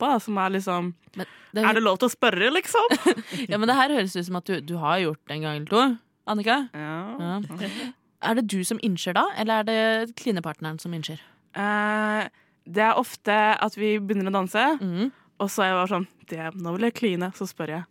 da, 0.02 0.16
som 0.24 0.38
er 0.42 0.56
liksom 0.58 0.94
Men 1.16 1.28
det, 1.56 1.64
Er 1.64 1.78
det 1.78 1.84
lov 1.84 2.00
til 2.02 2.10
å 2.10 2.14
spørre, 2.14 2.50
liksom? 2.52 2.96
ja, 3.52 3.58
men 3.58 3.70
det 3.70 3.78
her 3.78 3.94
høres 3.96 4.16
ut 4.18 4.26
som 4.28 4.40
at 4.42 4.50
du, 4.50 4.58
du 4.62 4.76
har 4.82 5.00
gjort 5.04 5.22
det 5.28 5.38
en 5.38 5.46
gang 5.46 5.60
eller 5.62 5.72
to. 5.72 5.84
Annika? 6.28 6.58
ja. 6.74 6.96
Ja. 7.22 7.92
Er 8.26 8.40
det 8.40 8.48
du 8.50 8.64
som 8.66 8.80
innser 8.82 9.14
da, 9.14 9.28
eller 9.38 9.62
er 9.62 9.66
det 9.68 10.16
klinepartneren 10.18 10.80
som 10.82 10.94
innser? 10.98 11.20
Eh, 11.54 12.26
Det 12.66 12.82
er 12.82 12.98
ofte 12.98 13.36
at 13.62 13.76
vi 13.78 14.00
begynner 14.02 14.32
å 14.32 14.38
danse, 14.40 14.64
mm. 14.82 15.12
og 15.38 15.52
så 15.54 15.62
er 15.62 15.68
jeg 15.70 15.78
bare 15.78 15.92
sånn 15.92 16.08
det, 16.32 16.48
Nå 16.58 16.72
vil 16.74 16.88
jeg 16.88 16.96
kline. 16.98 17.30
Så 17.38 17.46
spør 17.52 17.76
jeg. 17.76 17.84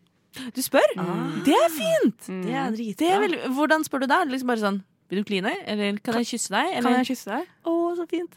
Du 0.57 0.59
spør? 0.65 0.89
Det 1.47 1.55
er 1.55 1.71
fint! 1.71 2.27
Det 2.27 2.57
er 2.59 2.73
dritbra. 2.75 2.99
Det 2.99 3.11
er 3.15 3.21
vel, 3.23 3.37
hvordan 3.55 3.85
spør 3.87 4.03
du 4.03 4.09
da? 4.11 4.25
Liksom 4.27 4.51
bare 4.51 4.65
sånn 4.65 4.81
Vil 5.13 5.21
du 5.21 5.25
kline? 5.29 5.53
Eller 5.69 5.99
kan 6.03 6.17
jeg 6.23 6.27
kysse 6.33 6.51
deg? 6.55 6.71
Eller? 6.79 6.83
Kan 6.89 6.99
jeg 7.05 7.09
kysse 7.13 7.29
deg? 7.31 7.49
Å, 7.69 7.73
så 7.99 8.07
fint. 8.09 8.35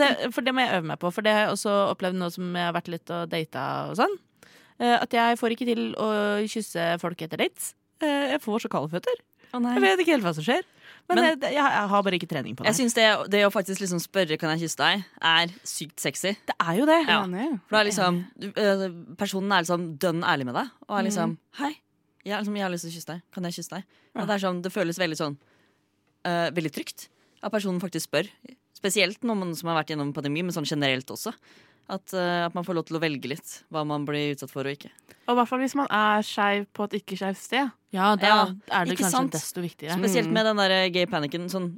Det, 0.00 0.08
for 0.32 0.40
det 0.46 0.54
må 0.56 0.64
jeg 0.64 0.78
øve 0.78 0.88
meg 0.90 0.98
på, 1.02 1.10
for 1.12 1.22
det 1.26 1.32
har 1.36 1.42
jeg 1.46 1.54
også 1.56 1.74
opplevd 1.92 2.16
nå 2.20 2.30
som 2.32 2.54
jeg 2.56 2.64
har 2.70 2.74
vært 2.76 2.88
litt 2.92 3.10
og 3.14 3.28
data 3.32 3.64
og 3.90 3.96
sånn. 4.00 4.14
eh, 4.80 4.96
At 5.00 5.12
jeg 5.12 5.36
får 5.38 5.54
ikke 5.56 5.68
til 5.68 5.82
å 6.00 6.08
kysse 6.48 6.86
folk 7.02 7.20
etter 7.26 7.36
dates. 7.44 7.74
Eh, 8.00 8.32
Jeg 8.32 8.40
får 8.40 8.64
så 8.64 8.70
kalde 8.72 8.88
føtter. 8.94 9.20
Oh. 9.52 9.60
Jeg 9.60 9.82
vet 9.82 9.98
ikke 10.04 10.12
helt 10.14 10.22
hva 10.24 10.32
som 10.34 10.44
skjer. 10.46 10.62
Men, 11.10 11.16
Men- 11.18 11.24
jeg, 11.26 11.38
jeg, 11.42 11.54
jeg 11.58 11.88
har 11.90 12.02
bare 12.06 12.14
ikke 12.20 12.28
trening 12.30 12.54
på 12.56 12.62
det. 12.62 12.70
Jeg 12.70 12.78
synes 12.78 12.94
det, 12.94 13.06
det 13.34 13.40
å 13.44 13.50
faktisk 13.50 13.80
liksom 13.82 13.98
spørre 14.00 14.38
kan 14.38 14.52
jeg 14.54 14.60
kysse 14.68 14.78
deg, 14.78 15.04
er 15.20 15.50
sykt 15.66 15.98
sexy. 16.00 16.36
det 16.46 16.54
er 16.62 16.76
jo 16.78 16.86
det. 16.86 17.00
Ja. 17.08 17.24
For 17.66 17.76
det 17.76 17.80
er 17.80 17.88
liksom 17.90 18.20
Personen 19.18 19.52
er 19.52 19.64
liksom 19.64 19.88
dønn 19.98 20.22
ærlig 20.22 20.46
med 20.46 20.54
deg. 20.54 20.70
Og 20.88 20.98
er 21.00 21.06
liksom 21.08 21.36
Hei, 21.58 21.72
jeg, 22.24 22.36
liksom, 22.38 22.56
jeg 22.56 22.62
har 22.64 22.70
lyst 22.72 22.86
til 22.86 22.92
å 22.92 22.94
kysse 22.94 23.10
deg. 23.10 23.22
Kan 23.34 23.44
jeg 23.48 23.56
kysse 23.58 23.74
deg? 23.74 23.84
Og 24.14 24.26
det, 24.26 24.34
er 24.36 24.42
sånn, 24.46 24.62
det 24.62 24.72
føles 24.74 24.98
veldig 25.02 25.18
sånn 25.18 25.36
øh, 26.26 26.50
Veldig 26.56 26.72
trygt 26.74 27.08
at 27.42 27.52
personen 27.52 27.80
faktisk 27.80 28.10
spør. 28.10 28.28
Spesielt 28.76 29.22
når 29.24 29.36
man 29.36 29.54
som 29.56 29.68
har 29.70 29.80
vært 29.82 29.92
gjennom 29.94 30.12
pandemi, 30.16 30.42
men 30.44 30.52
sånn 30.52 30.68
generelt 30.68 31.08
også. 31.12 31.32
At, 31.90 32.12
uh, 32.14 32.46
at 32.46 32.54
man 32.54 32.62
får 32.62 32.76
lov 32.76 32.84
til 32.86 32.96
å 32.96 33.00
velge 33.02 33.26
litt 33.32 33.54
hva 33.74 33.80
man 33.88 34.04
blir 34.06 34.36
utsatt 34.36 34.52
for 34.52 34.62
og 34.68 34.76
ikke. 34.76 34.92
Og 35.26 35.32
i 35.32 35.38
hvert 35.40 35.48
fall 35.50 35.58
hvis 35.64 35.74
man 35.74 35.88
er 35.90 36.22
skeiv 36.22 36.68
på 36.76 36.84
et 36.86 36.92
ikke-skeivt 37.00 37.40
sted. 37.40 37.72
Ja, 37.96 38.12
da 38.14 38.28
Ja, 38.28 38.36
er 38.78 38.86
det 38.86 38.94
kanskje 39.00 39.10
sant? 39.10 39.32
desto 39.34 39.60
viktigere. 39.64 39.96
Spesielt 39.98 40.30
med 40.30 40.46
den 40.46 40.60
der 40.60 40.74
gay 40.94 41.08
panicen. 41.10 41.48
Sånn, 41.50 41.72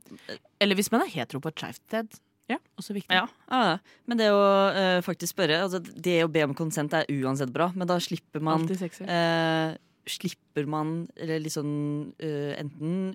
Eller 0.61 0.77
hvis 0.77 0.91
man 0.93 1.01
er 1.07 1.09
hetero 1.15 1.41
på 1.41 1.49
et 1.49 1.57
skeivt 1.63 1.81
sted. 1.89 2.21
Ja. 2.51 2.59
Også 2.77 2.93
viktig. 2.93 3.15
ja, 3.15 3.25
ja, 3.49 3.79
Men 4.11 4.19
det 4.19 4.29
å 4.35 4.43
uh, 4.75 5.01
faktisk 5.07 5.33
spørre 5.33 5.63
altså, 5.63 5.79
Det 5.81 6.19
å 6.25 6.29
be 6.29 6.43
om 6.45 6.53
konsent 6.59 6.93
er 6.93 7.07
uansett 7.09 7.53
bra, 7.55 7.71
men 7.75 7.89
da 7.89 7.97
slipper 8.03 8.43
man 8.43 8.67
Alltid 8.67 8.83
sexy. 8.83 9.05
eh, 9.07 9.77
slipper 10.09 10.67
man 10.67 11.09
eller 11.17 11.39
litt 11.45 11.55
sånn 11.55 12.13
eh, 12.19 12.57
enten 12.59 13.13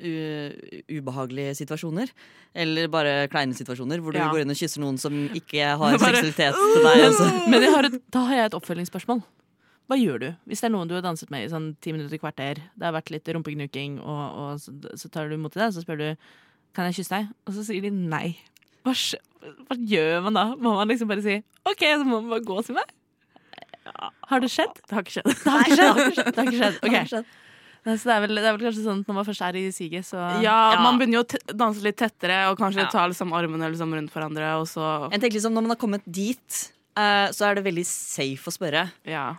ubehagelige 0.87 1.55
situasjoner 1.59 2.11
eller 2.57 2.87
bare 2.91 3.15
kleine 3.31 3.55
situasjoner 3.57 3.99
hvor 4.01 4.15
du 4.15 4.19
Ja. 4.21 4.29
går 4.31 4.41
inn 4.45 4.53
og 4.53 4.59
kysser 4.59 4.79
noen 4.81 4.97
som 4.99 5.13
ikke 5.35 5.63
har 5.81 5.97
Bare- 5.97 5.99
seksualitet 5.99 6.55
til 6.55 6.83
deg. 6.85 7.01
Altså. 7.09 7.27
Men 7.51 7.67
har 7.73 7.89
et, 7.89 7.97
da 8.11 8.23
har 8.29 8.35
jeg 8.39 8.45
et 8.51 8.57
oppfølgingsspørsmål. 8.59 9.21
Hva 9.87 9.95
gjør 9.99 10.19
du 10.19 10.27
hvis 10.47 10.59
det 10.63 10.67
er 10.67 10.73
noen 10.75 10.87
du 10.89 10.95
har 10.95 11.03
danset 11.05 11.29
med 11.31 11.45
i 11.45 11.51
sånn 11.51 11.69
ti 11.83 11.93
minutter, 11.95 12.19
kvarter, 12.19 12.59
det 12.75 12.83
har 12.87 12.95
vært 12.95 13.11
litt 13.13 13.27
rumpegnuking, 13.27 13.99
og, 14.03 14.23
og 14.35 14.59
så, 14.59 14.73
så 14.99 15.09
tar 15.11 15.29
du 15.29 15.35
imot 15.37 15.53
det, 15.55 15.67
og 15.69 15.73
så 15.77 15.83
spør 15.85 16.01
du 16.01 16.07
kan 16.75 16.85
jeg 16.89 16.99
kysse 16.99 17.15
deg, 17.15 17.29
og 17.47 17.55
så 17.55 17.63
sier 17.65 17.81
de 17.87 17.91
nei. 17.91 18.35
Hva, 18.83 18.93
hva 19.67 19.75
gjør 19.79 20.21
man 20.27 20.35
da? 20.35 20.43
Må 20.59 20.75
man 20.77 20.87
liksom 20.91 21.07
bare 21.09 21.23
si 21.23 21.37
OK, 21.67 21.81
så 21.83 22.03
må 22.07 22.19
man 22.21 22.29
bare 22.35 22.43
gå 22.47 22.59
til 22.67 22.75
vei? 22.77 22.83
Har 24.27 24.39
det 24.43 24.49
skjedd? 24.51 24.73
Det 24.87 24.95
har 24.97 25.03
ikke 25.03 25.15
skjedd. 25.17 25.27
Det 25.43 25.51
har 25.51 25.63
ikke 25.63 25.75
skjedd. 25.77 26.31
Det 26.31 26.37
har 26.37 26.45
ikke 26.51 26.61
skjedd. 26.61 26.79
Det 26.81 26.91
har 26.91 27.01
Ok. 27.01 27.11
skjedd. 27.11 27.25
Nei, 27.87 27.93
Så 27.95 28.03
det 28.09 28.13
er, 28.17 28.21
vel, 28.25 28.35
det 28.35 28.43
er 28.43 28.57
vel 28.57 28.65
kanskje 28.67 28.83
sånn 28.83 28.99
at 28.99 29.07
når 29.07 29.15
man 29.15 29.25
først 29.29 29.41
er 29.47 29.55
i 29.55 29.65
siget, 29.71 30.03
så 30.03 30.17
Ja, 30.43 30.55
Ja. 30.73 30.81
Man 30.83 30.97
begynner 30.99 31.21
jo 31.21 31.23
å 31.23 31.55
danse 31.55 31.81
litt 31.85 31.95
tettere 31.97 32.49
og 32.51 32.57
kanskje 32.59 32.83
Ja. 32.83 32.89
ta 32.91 33.07
liksom 33.07 33.31
armene 33.31 33.69
liksom 33.71 33.93
rundt 33.95 34.11
hverandre. 34.11 34.59
Og 34.59 34.67
så 34.67 35.09
Jeg 35.11 35.21
tenker 35.21 35.37
liksom 35.39 35.53
Når 35.53 35.61
man 35.63 35.69
har 35.71 35.77
kommet 35.79 36.03
dit, 36.11 36.71
uh, 36.97 37.27
så 37.31 37.47
er 37.47 37.55
det 37.55 37.63
veldig 37.63 37.85
safe 37.85 38.43
å 38.51 38.51
spørre. 38.57 38.91
ja. 39.05 39.35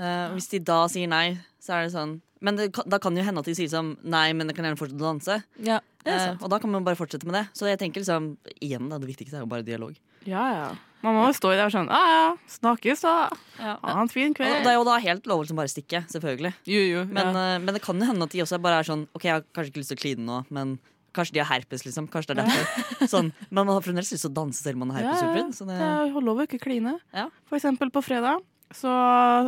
Uh, 0.00 0.32
hvis 0.32 0.48
de 0.48 0.58
da 0.64 0.86
sier 0.88 1.06
nei, 1.06 1.36
så 1.60 1.74
er 1.76 1.84
det 1.84 1.92
sånn 1.92 2.20
Men 2.40 2.56
det, 2.56 2.72
da 2.88 2.96
kan 2.98 3.12
det 3.12 3.20
jo 3.20 3.26
hende 3.26 3.40
at 3.40 3.44
de 3.44 3.52
sier 3.52 3.68
sånn 3.68 3.98
nei, 4.02 4.32
men 4.32 4.46
jeg 4.48 4.56
kan 4.56 4.64
gjerne 4.64 4.78
fortsette 4.80 4.96
å 5.04 5.12
danse. 5.12 5.42
Ja, 5.60 5.80
sant. 6.06 6.42
og 6.42 6.48
da 6.48 6.58
kan 6.58 6.70
man 6.72 6.82
bare 6.84 6.96
fortsette 6.96 7.26
med 7.26 7.34
det. 7.34 7.48
Så 7.52 7.66
jeg 7.68 7.76
tenker 7.78 8.00
liksom 8.00 8.38
igjen 8.62 8.88
da, 8.88 8.96
det 8.96 9.08
viktigste 9.12 9.34
er 9.36 9.40
jo 9.44 9.46
bare 9.46 9.62
dialog. 9.62 9.92
Ja, 10.28 10.44
ja. 10.52 10.68
Man 11.00 11.16
må 11.16 11.22
jo 11.30 11.32
stå 11.32 11.54
i 11.54 11.56
det 11.56 11.64
og 11.64 11.72
sånn 11.72 11.86
Ja, 11.88 12.00
ja, 12.12 12.24
snakkes, 12.52 13.00
da. 13.06 13.30
Ha 13.56 13.94
en 14.02 14.10
fin 14.12 14.34
Og 14.36 14.40
det 14.60 14.68
er 14.68 14.76
jo 14.76 14.84
da 14.84 14.98
helt 15.00 15.24
lov 15.30 15.46
til 15.46 15.54
å 15.56 15.60
bare 15.62 15.72
stikke, 15.72 16.02
selvfølgelig. 16.12 16.50
Jo, 16.68 16.80
jo. 16.84 17.04
Men, 17.08 17.30
ja. 17.32 17.44
eh, 17.54 17.60
men 17.64 17.72
det 17.76 17.80
kan 17.84 17.96
jo 17.96 18.08
hende 18.10 18.26
at 18.28 18.34
de 18.34 18.42
også 18.44 18.58
bare 18.60 18.82
er 18.82 18.88
sånn 18.90 19.06
Ok, 19.16 19.24
jeg 19.24 19.38
har 19.38 19.46
kanskje 19.56 19.72
ikke 19.72 19.80
lyst 19.80 19.94
til 19.94 20.00
å 20.00 20.02
kline 20.02 20.26
nå, 20.26 20.42
men 20.52 20.74
kanskje 21.16 21.38
de 21.38 21.40
har 21.42 21.48
herpes, 21.54 21.86
liksom. 21.88 22.06
Kanskje 22.12 22.36
det 22.36 22.44
er 22.44 22.50
derfor. 22.52 23.08
Sånn, 23.14 23.32
men 23.48 23.64
man 23.64 23.72
har 23.72 23.82
fremdeles 23.82 24.12
lyst 24.14 24.22
til 24.22 24.30
å 24.30 24.36
danse 24.36 24.60
selv 24.62 24.76
om 24.78 24.84
man 24.86 24.92
har 24.94 25.08
Ja, 25.08 25.16
ja. 25.18 25.32
det, 25.48 25.64
Det 25.66 25.88
er 25.88 26.20
lov 26.28 26.38
å 26.38 26.46
ikke 26.46 26.60
kline. 26.62 26.92
Ja. 27.16 27.24
For 27.50 27.58
eksempel 27.58 27.90
på 27.90 28.04
fredag 28.06 28.44
så 28.76 28.92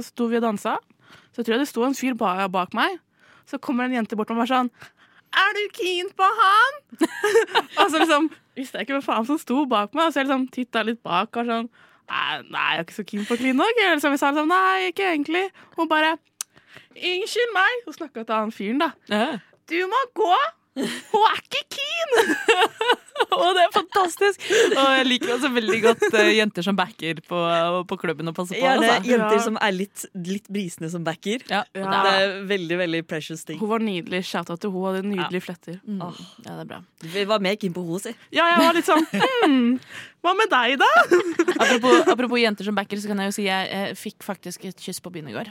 sto 0.02 0.26
vi 0.32 0.40
og 0.40 0.42
dansa. 0.48 0.78
Så 1.36 1.44
tror 1.44 1.54
jeg 1.54 1.62
det 1.62 1.68
sto 1.70 1.84
en 1.86 1.94
fyr 1.94 2.16
ba- 2.18 2.48
bak 2.50 2.74
meg. 2.74 2.96
Så 3.46 3.60
kommer 3.62 3.86
en 3.86 3.94
jente 3.94 4.16
bort 4.18 4.32
og 4.32 4.40
var 4.40 4.48
sånn 4.50 4.72
Er 5.36 5.54
du 5.56 5.62
keen 5.76 6.10
på 6.16 6.26
han? 6.40 6.80
altså 7.82 8.02
liksom 8.02 8.26
visste 8.58 8.78
jeg 8.78 8.86
ikke 8.86 8.98
hvem 8.98 9.06
faen 9.06 9.28
som 9.28 9.40
sto 9.40 9.64
bak 9.68 9.94
meg. 9.94 10.08
Og 10.08 10.14
så 10.14 10.22
jeg 10.22 10.28
liksom 10.28 10.48
titta 10.54 10.84
litt 10.86 11.02
bak 11.04 11.40
og 11.40 11.48
sånn 11.48 11.72
Nei, 12.12 12.42
nei, 12.50 12.64
jeg 12.74 12.80
er 12.80 12.82
ikke 12.82 12.96
så 12.96 13.04
keen 13.08 13.24
på 13.24 13.36
kline 13.40 13.62
òg. 13.62 13.70
ikke?» 13.72 14.00
Så 14.02 14.10
sa 14.20 14.32
liksom 14.32 14.50
nei, 14.50 14.88
ikke 14.90 15.06
egentlig. 15.14 15.44
Hun 15.78 15.88
bare 15.88 16.16
Unnskyld 16.92 17.54
meg. 17.54 17.84
Hun 17.86 17.94
snakka 17.96 18.24
til 18.26 18.34
han 18.36 18.52
fyren, 18.52 18.82
da. 18.82 18.90
Ja. 19.08 19.38
Du 19.70 19.78
må 19.88 20.00
gå! 20.18 20.34
Hun 20.76 21.24
er 21.28 21.40
ikke 21.42 21.64
keen! 21.76 22.12
og 23.36 23.50
det 23.56 23.62
er 23.66 23.72
fantastisk! 23.74 24.44
Og 24.72 24.86
jeg 24.96 25.04
liker 25.08 25.32
også 25.34 25.50
veldig 25.52 25.80
godt 25.84 26.04
uh, 26.14 26.30
jenter 26.32 26.64
som 26.64 26.76
backer 26.78 27.20
på, 27.28 27.40
på 27.90 27.98
klubben 28.00 28.28
og 28.32 28.36
passer 28.38 28.56
på. 28.56 28.62
Gjerne 28.64 28.88
Altså. 28.88 29.10
jenter 29.10 29.36
Ja. 29.36 29.42
som 29.44 29.58
er 29.60 29.74
litt, 29.76 30.04
litt 30.16 30.48
brisende 30.52 30.88
som 30.92 31.04
backer. 31.06 31.44
Ja, 31.50 31.62
Ja. 31.76 31.84
det 31.84 31.92
Det 31.92 32.12
er, 32.12 32.22
er 32.22 32.46
veldig 32.54 32.78
veldig 32.82 33.02
precious 33.10 33.44
ting. 33.48 33.58
Hun 33.60 33.68
var 33.74 33.84
nydelig. 33.84 34.22
Shout-out 34.28 34.60
til 34.64 34.70
hun 34.74 34.86
hadde 34.88 35.02
nydelige 35.08 35.44
fletter. 35.44 35.78
mm, 35.84 36.00
ja, 36.00 36.56
det 36.56 36.60
er 36.64 36.70
bra. 36.72 36.80
Vi 37.16 37.24
var 37.28 37.38
mer 37.44 37.56
keen 37.60 37.74
på 37.76 37.84
henne, 37.84 38.00
si. 38.00 38.14
Ja, 38.32 38.48
jeg 38.54 38.64
var 38.66 38.74
litt 38.80 38.88
sånn 38.88 39.06
hmm, 39.12 39.78
Hva 40.22 40.32
med 40.38 40.52
deg, 40.52 40.76
da? 40.78 40.88
Apropos, 41.62 42.06
apropos 42.12 42.38
jenter 42.38 42.66
som 42.66 42.76
backer, 42.78 43.00
så 43.02 43.10
kan 43.10 43.18
jeg 43.18 43.30
jo 43.30 43.34
si 43.34 43.46
jeg, 43.48 43.66
eh, 43.74 43.90
fikk 43.98 44.22
faktisk 44.22 44.64
et 44.68 44.78
kyss 44.78 45.02
på 45.02 45.10
byen 45.14 45.32
i 45.32 45.34
går. 45.34 45.50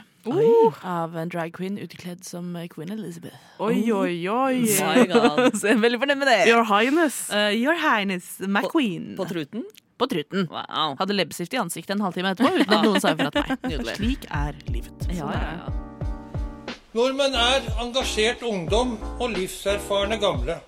Av 0.88 1.12
en 1.18 1.32
drag 1.32 1.52
queen 1.56 1.76
utkledd 1.82 2.24
som 2.24 2.54
queen 2.72 2.92
Elizabeth. 2.94 3.36
Oi, 3.60 3.84
oi, 3.92 4.16
oi. 4.32 4.64
My 4.64 5.04
Så 5.58 5.68
jeg 5.68 5.76
er 5.76 5.84
veldig 5.84 6.00
fornøyd 6.00 6.22
med 6.22 6.30
det. 6.30 6.38
Your 6.48 6.64
Highness. 6.68 7.26
Uh, 7.28 7.52
your 7.52 7.76
Highness 7.76 8.38
McQueen. 8.40 9.12
På 9.18 9.28
truten? 9.28 9.68
På 10.00 10.08
truten. 10.08 10.48
Wow. 10.50 10.96
Hadde 10.98 11.16
leppestift 11.20 11.52
i 11.52 11.60
ansiktet 11.60 11.98
en 11.98 12.04
halvtime 12.06 12.32
etterpå 12.32 12.56
uten 12.56 12.72
at 12.72 12.86
noen 12.88 13.00
sa 13.04 13.12
ifra 13.12 13.28
til 13.34 13.44
meg. 13.44 13.58
Nydelig. 13.74 13.96
Slik 14.00 14.28
er 14.32 14.56
livet. 14.72 15.08
Ja, 15.12 15.28
ja, 15.36 15.56
ja. 15.60 16.06
Nordmenn 16.96 17.36
er 17.36 17.68
engasjert 17.80 18.42
ungdom 18.44 18.96
og 19.18 19.36
livserfarne 19.36 20.18
gamle. 20.20 20.58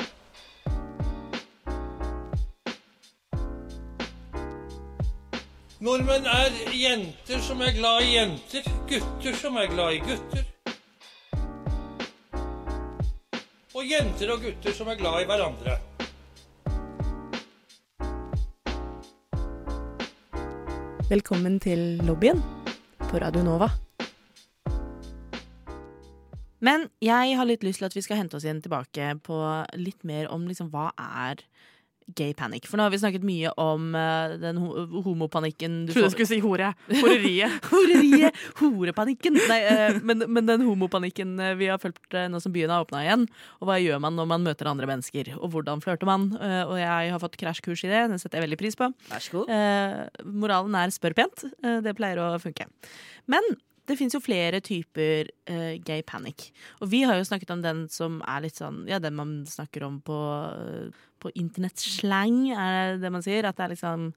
Nordmenn 5.85 6.25
er 6.25 6.55
jenter 6.73 7.42
som 7.44 7.59
er 7.61 7.75
glad 7.77 8.07
i 8.07 8.14
jenter, 8.14 8.68
gutter 8.88 9.35
som 9.37 9.59
er 9.61 9.66
glad 9.68 9.92
i 9.92 9.99
gutter. 10.01 10.47
Og 13.77 13.90
jenter 13.90 14.33
og 14.33 14.47
gutter 14.47 14.73
som 14.73 14.88
er 14.88 14.97
glad 14.97 15.18
i 15.20 15.27
hverandre. 15.29 15.75
Velkommen 21.11 21.61
til 21.61 22.01
lobbyen 22.09 22.40
på 23.05 23.20
Radio 23.20 23.44
Nova. 23.44 23.68
Men 26.64 26.88
jeg 27.05 27.37
har 27.37 27.51
litt 27.51 27.68
lyst 27.68 27.85
til 27.85 27.90
at 27.90 27.99
vi 27.99 28.07
skal 28.09 28.23
hente 28.23 28.40
oss 28.40 28.49
igjen 28.49 28.64
tilbake 28.64 29.18
på 29.29 29.37
litt 29.77 30.01
mer 30.01 30.33
om 30.33 30.49
liksom, 30.49 30.73
hva 30.73 30.94
er 30.97 31.44
gay 32.07 32.35
panic. 32.37 32.67
For 32.69 32.79
nå 32.79 32.85
har 32.87 32.93
vi 32.93 33.01
snakket 33.01 33.25
mye 33.25 33.51
om 33.61 33.95
uh, 33.97 34.35
den 34.40 34.59
ho 34.61 34.85
homopanikken 35.07 35.85
du 35.87 35.95
Trodde 35.95 36.11
du 36.11 36.14
skulle 36.14 36.29
si 36.29 36.40
hore. 36.45 36.73
Horeriet. 36.90 37.57
Horeriet! 37.73 38.40
Horepanikken! 38.61 39.38
Nei, 39.49 39.59
uh, 39.64 39.99
men, 40.05 40.27
men 40.29 40.49
den 40.49 40.67
homopanikken 40.67 41.38
eh, 41.40 41.55
vi 41.59 41.71
har 41.73 41.81
følt 41.83 42.17
uh, 42.17 42.27
nå 42.31 42.40
som 42.45 42.53
byen 42.55 42.73
har 42.73 42.85
åpna 42.85 43.05
igjen. 43.07 43.27
Og 43.61 43.69
hva 43.71 43.79
gjør 43.81 44.03
man 44.05 44.19
når 44.19 44.31
man 44.35 44.47
møter 44.47 44.71
andre 44.71 44.88
mennesker? 44.90 45.33
Og 45.40 45.55
hvordan 45.55 45.83
flørter 45.85 46.09
man? 46.09 46.31
Og 46.35 46.77
jeg 46.79 47.12
har 47.12 47.21
fått 47.23 47.38
krasjkurs 47.40 47.85
i 47.87 47.90
det. 47.90 48.03
Det 48.12 48.21
setter 48.21 48.38
jeg 48.38 48.49
veldig 48.49 48.61
pris 48.61 48.77
på. 48.79 48.90
Vær 49.09 49.25
så 49.25 49.38
god. 49.38 49.53
Moralen 50.29 50.77
er 50.79 50.93
spør 50.95 51.17
pent. 51.17 51.47
Det 51.85 51.95
pleier 51.97 52.21
å 52.21 52.29
funke. 52.43 52.67
Men 53.31 53.47
det 53.88 53.99
fins 53.99 54.14
jo 54.16 54.23
flere 54.23 54.62
typer 54.64 55.29
uh, 55.51 55.75
gay 55.85 56.01
panic. 56.07 56.49
Og 56.81 56.88
vi 56.92 57.03
har 57.05 57.18
jo 57.18 57.27
snakket 57.29 57.53
om 57.53 57.64
den 57.64 57.85
som 57.92 58.23
er 58.29 58.47
litt 58.47 58.61
sånn 58.61 58.85
Ja, 58.88 59.01
den 59.03 59.16
man 59.18 59.42
snakker 59.49 59.85
om 59.85 60.01
på, 60.05 60.16
uh, 60.16 61.05
på 61.20 61.33
internettslang, 61.37 62.47
er 62.55 62.94
det 62.94 63.05
det 63.05 63.12
man 63.12 63.25
sier. 63.25 63.44
At 63.44 63.61
det 63.61 63.66
er 63.66 63.75
liksom 63.77 64.09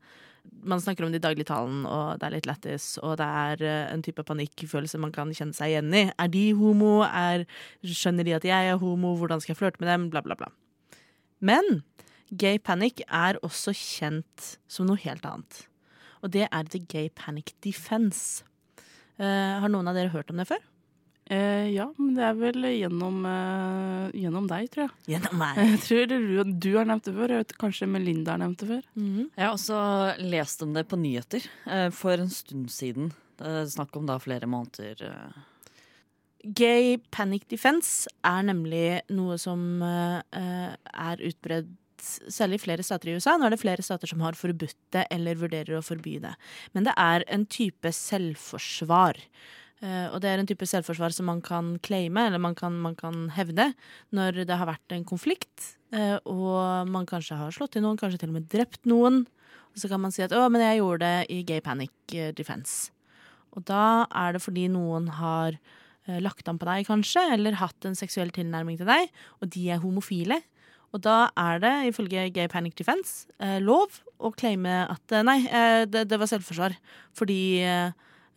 man 0.64 0.80
snakker 0.80 1.04
om 1.04 1.12
det 1.12 1.20
i 1.20 1.26
dagligtalen, 1.26 1.82
og 1.84 2.22
det 2.22 2.28
er 2.28 2.34
litt 2.38 2.48
lættis, 2.48 2.86
og 3.04 3.18
det 3.20 3.28
er 3.28 3.66
uh, 3.68 3.92
en 3.92 4.06
type 4.06 4.24
panikkfølelse 4.24 5.02
man 5.04 5.12
kan 5.16 5.34
kjenne 5.36 5.56
seg 5.58 5.74
igjen 5.74 5.92
i. 5.92 6.06
Er 6.16 6.32
de 6.32 6.46
homo? 6.56 7.02
Er, 7.04 7.44
skjønner 7.84 8.28
de 8.28 8.38
at 8.40 8.48
jeg 8.48 8.72
er 8.72 8.80
homo? 8.80 9.18
Hvordan 9.20 9.44
skal 9.44 9.54
jeg 9.54 9.62
flørte 9.66 9.84
med 9.84 9.92
dem? 9.92 10.10
Bla, 10.14 10.24
bla, 10.24 10.40
bla. 10.40 10.54
Men 11.44 11.82
gay 12.32 12.58
panic 12.58 13.04
er 13.08 13.40
også 13.44 13.76
kjent 13.76 14.54
som 14.72 14.88
noe 14.88 15.00
helt 15.04 15.28
annet. 15.28 15.66
Og 16.24 16.32
det 16.34 16.48
er 16.48 16.72
the 16.72 16.80
gay 16.80 17.12
panic 17.14 17.52
defense. 17.64 18.47
Eh, 19.18 19.54
har 19.64 19.70
noen 19.74 19.88
av 19.90 19.96
dere 19.98 20.12
hørt 20.14 20.30
om 20.34 20.38
det 20.42 20.46
før? 20.50 20.62
Eh, 21.30 21.68
ja, 21.74 21.90
men 21.98 22.14
det 22.16 22.24
er 22.24 22.36
vel 22.40 22.68
gjennom, 22.70 23.18
eh, 23.28 24.12
gjennom 24.16 24.46
deg, 24.48 24.70
tror 24.72 24.86
jeg. 24.86 24.94
Gjennom 25.16 25.42
meg. 25.42 25.58
Jeg 25.74 25.80
tror 25.84 26.06
du, 26.08 26.54
du 26.56 26.70
har 26.78 26.86
nevnt 26.88 27.04
det 27.10 27.16
før. 27.18 27.34
Jeg 27.34 27.44
vet 27.44 27.58
kanskje 27.60 27.90
Melinda 27.92 28.36
har 28.38 28.44
nevnt 28.46 28.62
det 28.64 28.70
før. 28.70 28.86
Mhm. 28.96 29.26
Jeg 29.36 29.44
har 29.44 29.56
også 29.58 29.82
lest 30.24 30.64
om 30.64 30.72
det 30.78 30.86
på 30.88 31.00
nyheter 31.02 31.50
eh, 31.68 31.90
for 31.92 32.16
en 32.24 32.32
stund 32.32 32.70
siden. 32.72 33.12
Det 33.38 33.46
er 33.60 33.68
snakk 33.74 33.98
om 34.00 34.08
da 34.08 34.16
flere 34.24 34.48
måneder. 34.50 35.04
eh. 35.10 35.44
Gay 36.56 36.96
panic 37.12 37.44
defense 37.52 38.08
er 38.24 38.46
nemlig 38.48 39.02
noe 39.12 39.36
som 39.42 39.82
eh, 39.84 40.22
er 40.32 41.26
utbredt 41.28 41.68
særlig 42.04 42.60
i 42.60 42.64
flere 42.66 42.86
stater 42.86 43.12
i 43.12 43.16
USA. 43.18 43.38
Nå 43.38 43.48
er 43.48 43.56
det 43.56 43.62
flere 43.62 43.86
stater 43.86 44.10
som 44.10 44.22
har 44.26 44.38
forbudt 44.38 44.78
det 44.96 45.06
eller 45.14 45.40
vurderer 45.40 45.78
å 45.78 45.86
forby 45.86 46.18
det. 46.24 46.34
Men 46.74 46.88
det 46.88 46.96
er 46.98 47.26
en 47.34 47.46
type 47.50 47.92
selvforsvar. 47.94 49.22
Uh, 49.78 50.10
og 50.10 50.22
det 50.24 50.32
er 50.32 50.42
en 50.42 50.48
type 50.50 50.66
selvforsvar 50.66 51.14
som 51.14 51.28
man 51.30 51.42
kan 51.46 51.76
claime, 51.86 52.24
eller 52.26 52.42
man 52.42 52.56
kan, 52.58 52.80
man 52.82 52.96
kan 52.98 53.28
hevde, 53.36 53.70
når 54.10 54.42
det 54.50 54.58
har 54.58 54.70
vært 54.70 54.96
en 54.96 55.06
konflikt, 55.06 55.76
uh, 55.94 56.18
og 56.26 56.90
man 56.90 57.06
kanskje 57.06 57.38
har 57.38 57.54
slått 57.54 57.76
til 57.76 57.86
noen, 57.86 58.00
kanskje 58.00 58.24
til 58.24 58.32
og 58.34 58.40
med 58.40 58.48
drept 58.50 58.90
noen. 58.90 59.28
Og 59.78 59.84
så 59.84 59.92
kan 59.92 60.02
man 60.02 60.14
si 60.14 60.24
at 60.26 60.34
'å, 60.34 60.48
men 60.50 60.64
jeg 60.66 60.80
gjorde 60.80 61.06
det 61.06 61.30
i 61.30 61.44
gay 61.46 61.62
panic 61.62 61.94
eh, 62.10 62.34
defense'. 62.34 62.90
Og 63.54 63.66
da 63.66 64.08
er 64.10 64.34
det 64.34 64.42
fordi 64.42 64.66
noen 64.74 65.06
har 65.14 65.54
uh, 65.54 66.20
lagt 66.26 66.50
an 66.50 66.58
på 66.58 66.66
deg, 66.66 66.88
kanskje, 66.90 67.22
eller 67.38 67.62
hatt 67.62 67.86
en 67.86 67.94
seksuell 67.94 68.34
tilnærming 68.34 68.80
til 68.82 68.90
deg, 68.90 69.14
og 69.42 69.54
de 69.54 69.70
er 69.70 69.84
homofile. 69.86 70.42
Og 70.96 71.04
da 71.04 71.18
er 71.38 71.60
det, 71.64 71.74
ifølge 71.90 72.30
Gay 72.34 72.48
Panic 72.52 72.78
Defense, 72.80 73.28
eh, 73.44 73.58
lov 73.64 74.00
å 74.18 74.32
claime 74.36 74.86
at 74.88 75.14
eh, 75.14 75.26
nei, 75.26 75.40
eh, 75.46 75.84
det, 75.90 76.06
det 76.10 76.20
var 76.20 76.32
selvforsvar. 76.32 76.78
Fordi 77.18 77.42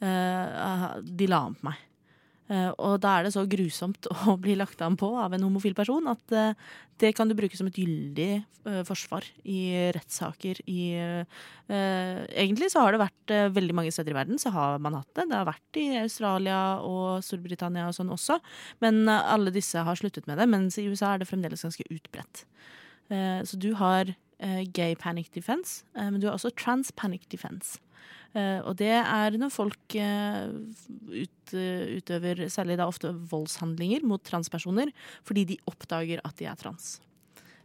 de 0.00 1.26
la 1.28 1.38
an 1.44 1.54
på 1.58 1.66
meg. 1.66 1.80
Eh, 2.50 2.70
og 2.82 2.98
da 3.02 3.16
er 3.16 3.26
det 3.26 3.34
så 3.34 3.46
grusomt 3.48 4.08
å 4.26 4.36
bli 4.40 4.56
lagt 4.58 4.80
an 4.82 4.98
på 4.98 5.10
av 5.22 5.34
en 5.36 5.46
homofil 5.46 5.76
person 5.78 6.08
at 6.10 6.34
eh, 6.34 6.54
det 7.00 7.14
kan 7.16 7.30
du 7.30 7.36
bruke 7.38 7.56
som 7.56 7.68
et 7.70 7.78
gyldig 7.78 8.30
eh, 8.40 8.80
forsvar 8.88 9.24
i 9.48 9.60
rettssaker 9.96 10.62
i 10.68 10.82
Egentlig 11.70 12.66
så 12.72 12.82
har 12.82 12.90
det 12.90 12.98
vært 12.98 13.32
veldig 13.54 13.74
mange 13.78 13.92
steder 13.94 14.10
i 14.10 14.16
verden 14.16 14.40
så 14.42 14.50
har 14.50 14.80
man 14.82 14.96
hatt 14.98 15.12
det. 15.14 15.28
Det 15.30 15.36
har 15.38 15.46
vært 15.46 15.78
i 15.78 15.84
Australia 16.00 16.58
og 16.82 17.22
Storbritannia 17.22 17.84
og 17.86 17.94
sånn 17.94 18.10
også. 18.10 18.40
Men 18.82 19.06
alle 19.06 19.52
disse 19.54 19.78
har 19.86 20.00
sluttet 20.00 20.26
med 20.26 20.40
det, 20.42 20.48
mens 20.50 20.80
i 20.82 20.88
USA 20.90 21.12
er 21.12 21.22
det 21.22 21.28
fremdeles 21.30 21.62
ganske 21.62 21.86
utbredt. 21.86 22.42
Så 23.46 23.60
du 23.62 23.68
har 23.78 24.10
gay 24.72 24.96
panic 24.96 25.31
defense, 25.35 25.85
eh, 25.96 26.11
men 26.11 26.20
du 26.20 26.29
har 26.29 26.37
også 26.38 26.55
trans 26.57 26.92
panic 26.96 27.29
defense. 27.33 27.79
Eh, 28.31 28.61
og 28.62 28.76
det 28.79 28.92
er 28.94 29.35
når 29.40 29.50
folk 29.50 29.96
eh, 29.98 30.53
ut, 31.11 31.55
eh, 31.59 31.96
utøver 31.98 32.44
særlig 32.53 32.76
da 32.79 32.87
ofte 32.87 33.11
voldshandlinger 33.11 34.05
mot 34.07 34.22
transpersoner 34.22 34.92
fordi 35.26 35.48
de 35.48 35.59
oppdager 35.70 36.22
at 36.22 36.38
de 36.38 36.46
er 36.46 36.61
trans. 36.61 37.00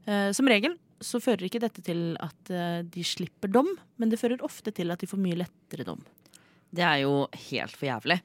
Eh, 0.09 0.31
som 0.33 0.49
regel 0.49 0.77
så 1.05 1.21
fører 1.21 1.45
ikke 1.45 1.61
dette 1.61 1.83
til 1.85 2.15
at 2.23 2.49
eh, 2.49 2.81
de 2.81 3.05
slipper 3.05 3.51
dom, 3.51 3.69
men 4.01 4.09
det 4.09 4.19
fører 4.21 4.41
ofte 4.45 4.73
til 4.73 4.93
at 4.93 5.01
de 5.01 5.09
får 5.09 5.21
mye 5.21 5.37
lettere 5.43 5.85
dom. 5.85 6.01
Det 6.75 6.83
er 6.83 7.03
jo 7.03 7.25
helt 7.51 7.75
for 7.77 7.87
jævlig. 7.91 8.19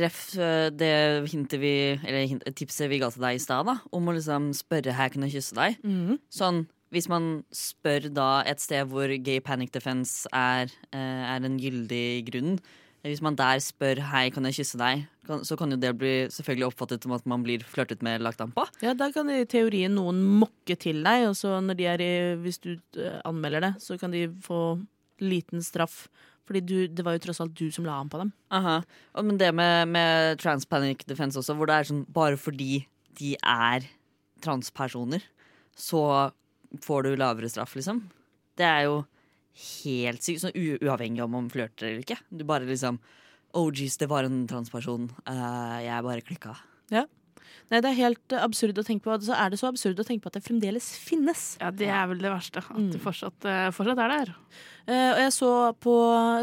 Ref 0.00 0.20
eh, 0.38 0.68
det 0.70 0.94
hintet 1.32 1.58
vi, 1.60 1.74
eller 1.98 2.52
tipset 2.56 2.90
vi 2.92 3.00
ga 3.02 3.10
til 3.10 3.26
deg 3.26 3.40
i 3.40 3.42
stad, 3.42 3.66
da, 3.66 3.80
om 3.90 4.06
å 4.06 4.14
liksom 4.14 4.52
spørre 4.56 4.94
'her 4.94 5.10
kan 5.10 5.26
jeg 5.26 5.40
kysse 5.40 5.58
deg'. 5.58 5.82
Sånn, 6.30 6.68
hvis 6.90 7.08
man 7.10 7.44
spør 7.54 8.08
da 8.12 8.42
et 8.50 8.62
sted 8.62 8.88
hvor 8.90 9.10
gay 9.22 9.40
panic 9.40 9.72
defense 9.74 10.28
er, 10.34 10.70
eh, 10.92 11.24
er 11.30 11.46
en 11.46 11.58
gyldig 11.60 12.26
grunn, 12.30 12.58
hvis 13.06 13.22
man 13.24 13.36
der 13.36 13.60
spør 13.64 13.96
'hei, 13.96 14.28
kan 14.30 14.44
jeg 14.44 14.60
kysse 14.60 14.76
deg', 14.76 15.06
så 15.46 15.56
kan 15.56 15.70
jo 15.70 15.76
det 15.76 15.96
bli 15.96 16.28
selvfølgelig 16.28 16.66
oppfattet 16.66 17.02
som 17.02 17.12
at 17.12 17.24
man 17.26 17.42
blir 17.42 17.62
flørtet 17.64 18.02
med 18.02 18.20
lagt 18.20 18.40
an 18.40 18.52
på. 18.52 18.66
Ja, 18.82 18.92
da 18.92 19.10
kan 19.10 19.30
i 19.30 19.44
teorien 19.44 19.94
noen 19.94 20.20
mokke 20.22 20.76
til 20.76 21.02
deg, 21.02 21.28
og 21.28 21.36
så 21.36 21.60
når 21.64 21.76
de 21.78 21.86
er 21.86 22.00
i, 22.00 22.36
hvis 22.42 22.58
du 22.60 22.76
eh, 22.98 23.20
anmelder 23.24 23.60
det, 23.60 23.72
så 23.80 23.98
kan 23.98 24.10
de 24.10 24.28
få 24.42 24.84
liten 25.20 25.62
straff. 25.62 26.08
Fordi 26.44 26.60
du, 26.60 26.86
det 26.88 27.04
var 27.04 27.14
jo 27.14 27.22
tross 27.24 27.40
alt 27.40 27.54
du 27.54 27.70
som 27.70 27.84
la 27.86 28.00
an 28.00 28.10
på 28.10 28.18
dem. 28.18 28.32
Aha. 28.50 28.82
Og, 29.14 29.24
men 29.24 29.38
det 29.38 29.54
med, 29.54 29.88
med 29.88 30.38
trans 30.42 30.66
panic 30.66 31.06
defense 31.06 31.38
også, 31.38 31.54
hvor 31.54 31.70
det 31.70 31.76
er 31.76 31.88
sånn 31.88 32.04
bare 32.10 32.36
fordi 32.36 32.86
de 33.20 33.36
er 33.38 33.86
transpersoner, 34.42 35.22
så 35.76 36.32
får 36.78 37.02
du 37.08 37.16
lavere 37.16 37.48
straff, 37.50 37.74
liksom. 37.74 38.02
Det 38.56 38.66
er 38.66 38.84
jo 38.86 39.00
helt 39.84 40.22
sykt, 40.22 40.44
sånn 40.44 40.54
uavhengig 40.54 41.22
om 41.24 41.34
om 41.34 41.48
flørter 41.50 41.88
eller 41.90 42.04
ikke. 42.04 42.20
Du 42.30 42.44
bare 42.44 42.68
liksom 42.68 43.00
Oh 43.52 43.66
jeez, 43.74 43.96
det 43.98 44.06
var 44.06 44.22
en 44.22 44.44
transperson. 44.46 45.08
Uh, 45.26 45.80
jeg 45.82 46.04
bare 46.06 46.22
klikka. 46.22 46.52
Nei, 47.70 47.78
det 47.78 47.90
er 47.92 47.98
helt 48.00 48.34
absurd 48.34 48.78
å 48.78 48.84
tenke 48.86 49.06
på. 49.06 49.14
Så 49.22 49.34
er 49.34 49.50
det 49.52 49.58
så 49.60 49.68
absurd 49.70 49.98
å 50.02 50.06
tenke 50.06 50.24
på 50.24 50.30
at 50.30 50.38
det 50.38 50.42
fremdeles 50.42 50.88
finnes. 50.98 51.56
Ja, 51.60 51.70
Det 51.70 51.86
er 51.86 52.06
vel 52.10 52.18
det 52.18 52.30
verste. 52.32 52.58
At 52.58 52.76
Mm. 52.76 52.90
det 52.90 53.00
fortsatt, 53.00 53.44
eh, 53.44 53.70
fortsatt 53.70 53.98
er 53.98 54.08
der. 54.26 54.34
Eh, 54.90 55.10
og 55.12 55.20
jeg 55.22 55.32
så, 55.36 55.50
på, 55.78 55.94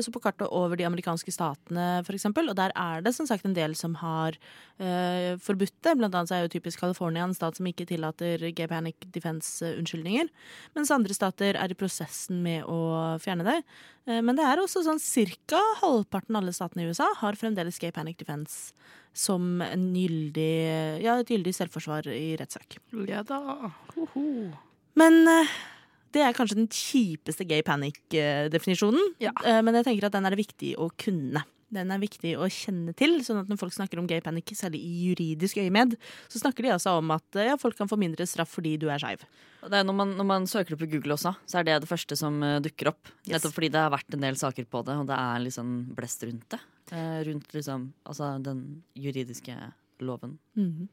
så 0.04 0.12
på 0.14 0.22
kartet 0.24 0.48
over 0.56 0.80
de 0.80 0.86
amerikanske 0.88 1.34
statene, 1.36 1.88
for 2.08 2.16
eksempel, 2.16 2.48
og 2.48 2.56
der 2.56 2.72
er 2.80 3.04
det 3.04 3.12
som 3.18 3.28
sagt 3.28 3.44
en 3.48 3.56
del 3.58 3.74
som 3.76 3.98
har 4.00 4.38
uh, 4.80 5.36
forbudt 5.44 5.76
det. 5.84 5.96
Blant 6.00 6.16
annet 6.16 6.32
så 6.32 6.38
er 6.38 6.46
jo 6.46 6.54
typisk 6.54 6.80
California 6.80 7.26
en 7.26 7.36
stat 7.36 7.60
som 7.60 7.68
ikke 7.68 7.88
tillater 7.90 8.46
gay 8.56 8.70
panic 8.72 9.04
defense-unnskyldninger. 9.16 10.32
Mens 10.78 10.94
andre 10.96 11.18
stater 11.18 11.60
er 11.60 11.74
i 11.74 11.80
prosessen 11.80 12.40
med 12.46 12.64
å 12.72 13.18
fjerne 13.24 13.48
det. 13.48 13.58
Uh, 14.08 14.22
men 14.22 14.40
det 14.40 14.48
er 14.48 14.64
også 14.64 14.86
sånn 14.86 15.04
cirka 15.04 15.60
halvparten 15.82 16.38
av 16.38 16.46
alle 16.46 16.56
statene 16.56 16.86
i 16.86 16.94
USA 16.94 17.10
har 17.20 17.40
fremdeles 17.40 17.82
gay 17.84 17.92
panic 17.92 18.22
defense 18.22 18.72
som 19.18 19.64
en 19.66 19.88
gyldig, 19.98 20.52
ja, 21.04 21.18
et 21.18 21.32
gyldig 21.34 21.56
selvforsvar 21.58 22.08
i 22.14 22.36
rettssak. 22.40 22.78
Ja 23.10 23.24
da. 23.28 23.74
Hoho. 23.96 24.28
Men 24.98 25.24
eh, 25.30 25.58
det 26.16 26.22
er 26.24 26.34
kanskje 26.38 26.56
den 26.60 26.70
kjipeste 26.72 27.46
gay 27.48 27.62
panic-definisjonen. 27.66 29.14
Ja. 29.24 29.32
Eh, 29.44 29.62
Men 29.66 29.76
jeg 29.80 29.86
tenker 29.90 30.08
at 30.08 30.16
den 30.18 30.26
er 30.26 30.36
det 30.36 30.42
viktig 30.46 30.76
å 30.80 30.90
kunne. 30.98 31.44
Den 31.70 31.92
er 31.92 32.00
viktig 32.00 32.32
å 32.40 32.46
kjenne 32.48 32.94
til, 32.96 33.18
sånn 33.28 33.42
at 33.42 33.50
når 33.52 33.58
folk 33.60 33.74
snakker 33.76 34.00
om 34.00 34.06
gay 34.08 34.22
panic, 34.24 34.54
særlig 34.56 34.80
i 34.88 35.10
juridisk 35.10 35.58
øyemed, 35.60 35.98
så 36.32 36.40
snakker 36.40 36.64
de 36.64 36.72
altså 36.72 36.94
om 37.02 37.12
at 37.12 37.36
eh, 37.36 37.50
ja, 37.50 37.58
folk 37.60 37.76
kan 37.76 37.90
få 37.92 37.98
mindre 38.00 38.24
straff 38.30 38.54
fordi 38.56 38.78
du 38.80 38.88
er 38.90 39.02
skeiv. 39.04 39.26
Når, 39.68 39.92
man, 39.92 40.14
når 40.16 40.28
man 40.30 40.48
søker 40.48 40.76
det 40.78 40.80
på 40.86 40.90
Google 40.94 41.18
også, 41.18 41.34
så 41.46 41.60
er 41.60 41.68
det 41.68 41.82
det 41.84 41.90
første 41.92 42.16
som 42.16 42.40
eh, 42.46 42.60
dukker 42.64 42.94
opp. 42.94 43.12
Yes. 43.26 43.34
Nettopp 43.36 43.58
fordi 43.58 43.72
det 43.74 43.84
har 43.84 43.92
vært 43.92 44.16
en 44.16 44.24
del 44.24 44.40
saker 44.40 44.70
på 44.72 44.86
det, 44.88 44.96
og 45.02 45.10
det 45.12 45.18
er 45.20 45.44
liksom 45.44 45.74
blest 45.98 46.24
rundt 46.24 46.48
det. 46.56 46.62
Rundt 47.28 47.52
liksom, 47.52 47.90
altså 48.08 48.30
den 48.40 48.62
juridiske 48.96 49.58
loven. 50.08 50.38
Mhm. 50.56 50.88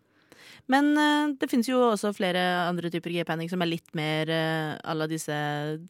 Men 0.73 0.93
uh, 0.99 1.33
det 1.41 1.49
finnes 1.51 1.69
jo 1.71 1.81
også 1.91 2.13
flere 2.17 2.43
andre 2.67 2.93
typer 2.93 3.15
gay 3.15 3.27
panic 3.29 3.53
som 3.53 3.65
er 3.65 3.73
litt 3.73 3.91
mer 3.97 4.31
uh, 4.31 4.77
alle 4.85 5.09
disse 5.11 5.35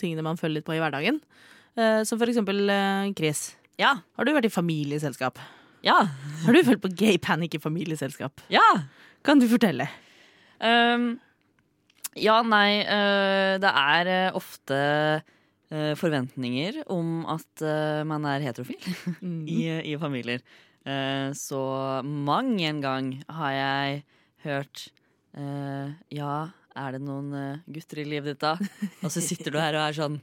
tingene 0.00 0.24
man 0.26 0.40
følger 0.40 0.60
litt 0.60 0.68
på 0.68 0.76
i 0.76 0.80
hverdagen. 0.82 1.20
Uh, 1.74 2.00
som 2.06 2.20
for 2.20 2.30
eksempel 2.30 2.64
uh, 2.70 3.10
Chris. 3.18 3.52
Ja! 3.80 3.96
Har 4.14 4.26
du 4.26 4.34
vært 4.36 4.48
i 4.48 4.54
familieselskap? 4.54 5.40
Ja! 5.84 5.98
Har 6.44 6.56
du 6.56 6.62
følt 6.64 6.82
på 6.84 6.92
gay 6.96 7.18
panic 7.20 7.58
i 7.58 7.62
familieselskap? 7.62 8.44
Ja! 8.52 8.64
Kan 9.24 9.40
du 9.40 9.48
fortelle? 9.50 9.88
Um, 10.64 11.14
ja, 12.14 12.38
nei, 12.46 12.84
eh, 12.86 13.56
det 13.58 13.70
er 13.70 14.10
eh, 14.10 14.36
ofte 14.38 14.76
eh, 14.78 15.94
forventninger 15.98 16.84
om 16.94 17.24
at 17.30 17.64
eh, 17.64 18.02
man 18.06 18.26
er 18.30 18.44
heterofil 18.44 18.78
i, 19.50 19.66
i 19.90 19.96
familier. 19.98 20.44
Eh, 20.86 21.32
så 21.34 21.62
mang 22.04 22.54
en 22.62 22.82
gang 22.84 23.10
har 23.26 23.56
jeg 23.58 24.04
hørt 24.44 24.88
eh, 25.36 25.90
Ja, 26.14 26.34
er 26.76 26.92
det 26.96 27.02
noen 27.06 27.32
eh, 27.38 27.58
gutter 27.70 28.00
i 28.02 28.04
livet 28.08 28.34
ditt, 28.36 28.40
da? 28.44 28.56
Og 29.02 29.10
så 29.14 29.20
sitter 29.24 29.50
du 29.54 29.58
her 29.62 29.74
og 29.78 29.88
er 29.88 29.98
sånn 30.00 30.20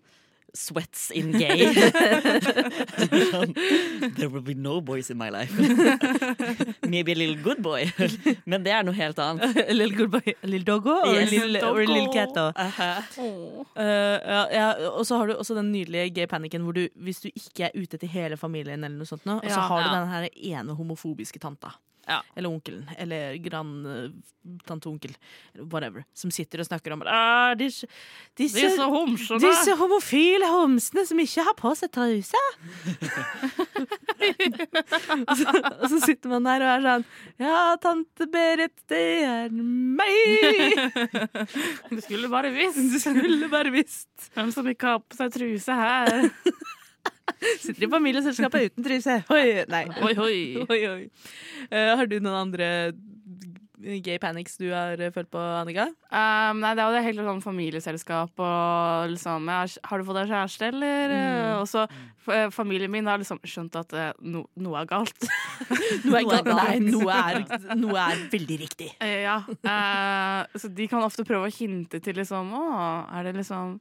Sweats 0.52 1.06
in 1.16 1.30
gay. 1.32 1.62
There 4.18 4.28
will 4.30 4.42
be 4.42 4.54
no 4.54 4.82
boys 4.82 5.10
in 5.10 5.18
my 5.18 5.30
life. 5.30 5.54
Maybe 6.84 7.14
a 7.14 7.16
little 7.16 7.38
good 7.42 7.62
boy. 7.64 7.86
Men 8.52 8.64
det 8.66 8.74
er 8.76 8.84
noe 8.84 8.94
helt 8.98 9.20
annet. 9.24 9.56
A 9.64 9.72
little 9.74 9.96
good 9.96 10.12
boy, 10.12 10.34
a 10.44 10.48
little 10.48 10.66
doggo 10.68 10.98
or, 11.06 11.14
Yes. 11.16 11.32
a 11.32 11.46
little, 11.46 11.70
or 11.72 11.82
a 11.82 11.88
little 11.88 12.12
cat. 12.14 12.34
da. 12.36 12.52
Åh. 12.52 13.00
uh, 13.18 13.84
ja, 13.86 14.42
ja, 14.52 14.68
og 14.92 15.06
så 15.08 15.18
har 15.22 15.32
du 15.32 15.38
også 15.38 15.56
den 15.56 15.72
nydelige 15.72 16.10
gay 16.20 16.28
panicen 16.28 16.66
hvor 16.68 16.76
du, 16.76 16.84
hvis 17.00 17.22
du 17.24 17.30
ikke 17.32 17.70
er 17.70 17.78
ute 17.80 17.98
til 18.02 18.12
hele 18.12 18.38
familien, 18.38 18.84
eller 18.84 18.98
noe 19.00 19.08
sånt 19.10 19.24
nå, 19.30 19.40
og 19.40 19.48
så 19.48 19.56
Ja. 19.56 19.68
har 19.72 19.88
du 19.88 19.90
den 19.96 20.30
ene 20.52 20.76
homofobiske 20.76 21.40
tanta. 21.40 21.72
Ja. 22.08 22.22
Eller 22.36 22.50
onkelen. 22.50 22.88
Eller 22.98 23.36
grann 23.44 23.74
Tante 24.66 24.90
onkel. 24.90 25.12
Whatever. 25.70 26.04
Som 26.18 26.32
sitter 26.34 26.64
og 26.64 26.66
snakker 26.66 26.96
om 26.96 27.04
ah, 27.06 27.52
disse, 27.60 27.86
disse, 28.40 28.58
Disse 28.58 28.88
homsene! 28.90 29.38
disse 29.44 29.76
homofile 29.78 30.48
homsene 30.50 31.04
som 31.06 31.20
ikke 31.22 31.46
har 31.46 31.54
på 31.60 31.74
seg 31.78 31.92
truse. 31.94 32.42
og, 35.28 35.36
så, 35.38 35.46
og 35.54 35.86
så 35.94 36.00
sitter 36.08 36.34
man 36.34 36.48
der 36.50 36.66
og 36.66 36.72
er 36.74 36.86
sånn 36.88 37.06
Ja, 37.42 37.62
tante 37.82 38.28
Berit, 38.34 38.74
det 38.92 39.04
er 39.28 39.54
meg! 39.54 40.76
Du 41.92 42.02
skulle 42.02 42.32
bare 42.34 42.52
visst 42.56 42.82
Du 42.92 42.98
skulle 43.02 43.50
bare 43.52 43.74
visst. 43.74 44.10
hvem 44.36 44.50
som 44.54 44.68
ikke 44.74 44.96
har 44.96 45.02
på 45.06 45.18
seg 45.22 45.34
truse 45.38 45.76
her. 45.78 46.30
Sitter 47.62 47.88
i 47.88 47.92
familieselskapet 47.92 48.72
uten 48.72 48.88
truse. 48.88 49.22
Oi, 49.36 49.46
nei. 49.72 49.86
Oi, 50.02 50.14
oi. 50.18 50.38
Oi, 50.68 50.82
oi. 50.92 51.02
Eh, 51.70 51.96
har 51.98 52.10
du 52.10 52.20
noen 52.20 52.48
andre 52.48 52.70
gay 53.82 54.20
panics 54.22 54.60
du 54.62 54.68
har 54.70 55.00
eh, 55.02 55.12
følt 55.14 55.32
på, 55.34 55.42
Annika? 55.42 55.88
Um, 56.14 56.62
nei, 56.62 56.74
det 56.78 56.84
er 56.84 56.88
jo 56.88 56.96
det 56.98 57.04
helt 57.08 57.22
sånn 57.26 57.44
familieselskap 57.44 58.44
og 58.46 59.14
liksom 59.16 59.50
Har 59.50 59.98
du 59.98 60.06
fått 60.06 60.20
deg 60.20 60.34
kjæreste, 60.34 60.70
eller? 60.70 61.16
Og 61.62 61.68
så 61.70 61.88
familien 62.54 62.92
min 62.92 63.08
har 63.10 63.18
liksom 63.22 63.40
skjønt 63.48 63.76
at 63.80 63.94
eh, 63.98 64.12
no, 64.22 64.46
noe 64.62 64.82
er 64.82 64.90
galt. 64.90 65.28
Noe 66.06 66.22
er 66.22 66.28
galt. 66.28 66.48
galt. 66.48 66.58
Nei, 66.58 66.78
noe 66.86 67.16
er, 67.16 67.40
noe 67.78 68.02
er 68.02 68.26
veldig 68.32 68.58
riktig. 68.62 68.92
Uh, 69.02 69.18
ja. 69.26 69.38
Uh, 69.66 70.60
så 70.60 70.70
de 70.72 70.88
kan 70.92 71.04
ofte 71.06 71.26
prøve 71.28 71.50
å 71.50 71.54
hinte 71.54 72.02
til 72.04 72.18
liksom 72.18 72.54
Å, 72.58 72.66
er 73.18 73.30
det 73.30 73.40
liksom 73.40 73.80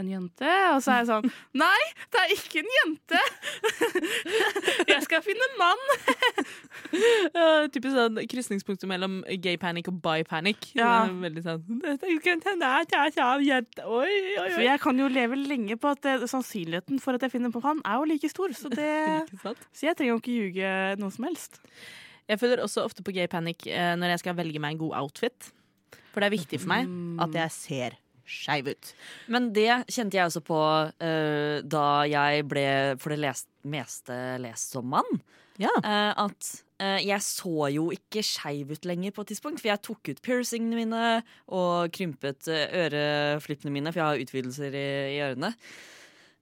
en 0.00 0.10
jente? 0.10 0.52
Og 0.74 0.80
så 0.84 0.94
er 0.94 1.02
jeg 1.02 1.08
sånn 1.10 1.28
Nei, 1.58 1.80
det 2.14 2.22
er 2.22 2.34
ikke 2.34 2.62
en 2.62 2.70
jente! 2.76 3.22
jeg 4.92 5.00
skal 5.06 5.24
finne 5.26 5.50
en 5.50 5.58
mann! 5.60 5.86
Uh, 6.88 7.66
typisk 7.68 7.92
sånn 7.92 8.16
krysningspunktet 8.30 8.88
mellom 8.88 9.18
gay 9.44 9.58
panic 9.60 9.90
og 9.90 9.98
bi 10.00 10.22
panic. 10.24 10.70
Ja. 10.78 11.04
Det 11.04 11.10
er 11.10 11.18
Veldig 11.26 11.42
sånn 11.44 11.82
«Dette 11.82 12.14
kan 12.24 12.40
hende 12.46 12.70
at 12.78 12.94
jeg 12.94 13.12
er 13.20 13.44
jente». 13.44 13.84
Oi, 13.84 14.08
oi, 14.08 14.46
For 14.54 14.62
oi. 14.62 14.64
jeg 14.64 14.82
kan 14.86 15.02
jo 15.02 15.10
leve 15.12 15.36
lenge 15.36 15.76
på 15.80 15.92
at 15.92 16.00
det, 16.06 16.14
sannsynligheten 16.30 17.02
for 17.04 17.18
at 17.18 17.26
jeg 17.26 17.34
finner 17.34 17.52
på 17.52 17.60
han, 17.66 17.82
er 17.84 18.00
jo 18.00 18.08
like 18.08 18.32
stor. 18.32 18.54
Så, 18.56 18.72
det, 18.72 18.88
så 19.76 19.90
jeg 19.90 19.98
trenger 19.98 20.14
jo 20.14 20.20
ikke 20.22 20.36
ljuge 20.38 20.72
noe 21.02 21.14
som 21.14 21.28
helst. 21.28 21.60
Jeg 22.28 22.40
føler 22.40 22.64
også 22.64 22.84
ofte 22.88 23.04
på 23.04 23.14
gay 23.16 23.28
panic 23.30 23.68
eh, 23.68 23.94
når 23.98 24.14
jeg 24.14 24.24
skal 24.24 24.36
velge 24.40 24.60
meg 24.62 24.76
en 24.76 24.82
god 24.86 24.98
outfit. 25.04 25.52
For 26.12 26.20
det 26.20 26.30
er 26.30 26.36
viktig 26.38 26.60
for 26.64 26.72
meg 26.72 26.88
at 27.24 27.36
jeg 27.44 27.54
ser 27.54 27.98
skeiv 28.28 28.70
ut. 28.72 28.92
Men 29.32 29.50
det 29.56 29.70
kjente 29.88 30.18
jeg 30.18 30.28
også 30.28 30.44
på 30.46 30.60
uh, 30.60 31.58
da 31.64 31.88
jeg 32.08 32.46
ble 32.50 32.68
for 33.02 33.14
det 33.14 33.20
lest, 33.24 33.48
meste 33.68 34.16
lest 34.42 34.76
som 34.76 34.88
mann. 34.94 35.20
Ja. 35.58 35.72
Uh, 35.82 36.28
at 36.28 36.50
uh, 36.82 36.98
jeg 37.02 37.18
så 37.24 37.68
jo 37.74 37.88
ikke 37.94 38.22
skeiv 38.26 38.72
ut 38.76 38.88
lenger 38.88 39.14
på 39.14 39.24
et 39.24 39.32
tidspunkt. 39.34 39.62
For 39.62 39.72
jeg 39.72 39.84
tok 39.88 40.12
ut 40.12 40.24
piercingene 40.24 40.78
mine 40.84 41.04
og 41.48 41.92
krympet 41.94 42.50
øreflippene 42.52 43.74
mine, 43.74 43.92
for 43.94 44.02
jeg 44.02 44.10
har 44.12 44.26
utvidelser 44.26 44.76
i, 44.76 44.88
i 45.16 45.22
ørene. 45.26 45.54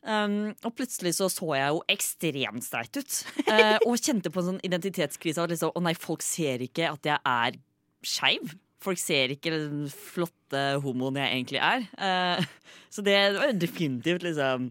Um, 0.06 0.52
og 0.62 0.70
plutselig 0.78 1.16
så 1.16 1.26
så 1.32 1.48
jeg 1.56 1.72
jo 1.74 1.80
ekstremt 1.90 2.62
streit 2.62 3.00
ut. 3.00 3.16
og 3.88 3.96
kjente 3.98 4.30
på 4.30 4.42
en 4.42 4.52
sånn 4.52 4.62
identitetskrise. 4.66 5.42
At 5.42 5.54
liksom, 5.54 5.74
å 5.74 5.82
nei, 5.82 5.96
folk 5.98 6.22
ser 6.22 6.62
ikke 6.66 6.92
at 6.92 7.10
jeg 7.10 7.18
er 7.18 7.58
skeiv. 8.06 8.54
Folk 8.86 9.00
ser 9.02 9.34
ikke 9.34 9.50
den 9.50 9.86
flotte 9.90 10.62
homoen 10.84 11.18
jeg 11.18 11.32
egentlig 11.34 11.60
er. 11.64 11.86
Eh, 11.98 12.46
så 12.94 13.02
det 13.06 13.16
var 13.36 13.50
jo 13.50 13.58
definitivt 13.58 14.24
liksom 14.26 14.70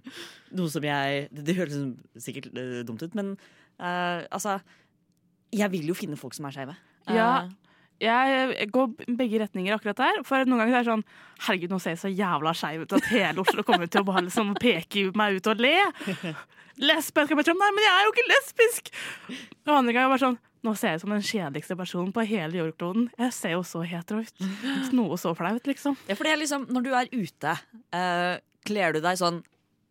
noe 0.56 0.72
som 0.72 0.86
jeg 0.88 1.28
Det, 1.34 1.44
det 1.50 1.58
høres 1.58 1.76
liksom 1.76 2.24
sikkert 2.24 2.50
eh, 2.56 2.82
dumt 2.88 3.04
ut, 3.04 3.16
men 3.18 3.34
eh, 3.36 4.24
altså 4.32 4.60
Jeg 5.56 5.72
vil 5.76 5.92
jo 5.92 5.98
finne 5.98 6.20
folk 6.20 6.36
som 6.38 6.48
er 6.48 6.56
skeive. 6.56 6.78
Ja. 7.12 7.46
Jeg 8.02 8.68
går 8.76 8.90
begge 9.16 9.40
retninger 9.40 9.76
akkurat 9.76 10.02
der. 10.02 10.20
For 10.28 10.44
noen 10.48 10.64
ganger 10.64 10.80
er 10.80 10.84
det 10.84 10.92
sånn 10.92 11.06
Herregud, 11.46 11.72
nå 11.72 11.80
ser 11.84 11.96
jeg 11.96 12.02
så 12.02 12.12
jævla 12.12 12.52
skeiv 12.56 12.84
ut 12.84 12.96
at 12.96 13.08
hele 13.12 13.44
Oslo 13.44 13.64
kommer 13.68 13.90
til 13.92 14.04
å 14.04 14.08
bare 14.08 14.26
liksom 14.28 14.54
peke 14.60 15.10
meg 15.16 15.40
ut 15.40 15.50
og 15.52 15.64
le. 15.64 15.78
Lesbisk 16.82 17.32
Nei, 17.32 17.70
men 17.72 17.86
jeg 17.86 17.94
er 17.94 18.04
jo 18.04 18.12
ikke 18.12 18.28
lesbisk! 18.28 18.92
Og 19.64 19.78
andre 19.78 19.96
ganger 19.96 20.12
bare 20.12 20.24
sånn 20.26 20.38
Nå 20.66 20.74
ser 20.80 20.96
jeg 20.96 21.00
ut 21.00 21.04
som 21.04 21.14
den 21.14 21.26
kjedeligste 21.26 21.76
personen 21.78 22.14
på 22.16 22.24
hele 22.26 22.58
jordkloden. 22.58 23.04
Jeg 23.22 23.34
ser 23.38 23.52
jo 23.54 23.60
så 23.68 23.84
hetero 23.86 24.24
ut. 24.26 24.46
Noe 24.98 25.18
så 25.22 25.36
flaut, 25.38 25.68
liksom. 25.70 25.94
Ja, 26.10 26.16
for 26.18 26.26
det 26.26 26.32
er 26.34 26.40
liksom, 26.42 26.66
når 26.74 26.88
du 26.88 26.90
er 26.98 27.12
ute, 27.14 27.52
uh, 27.94 28.32
kler 28.66 28.96
du 28.96 28.98
deg 29.06 29.20
sånn 29.22 29.44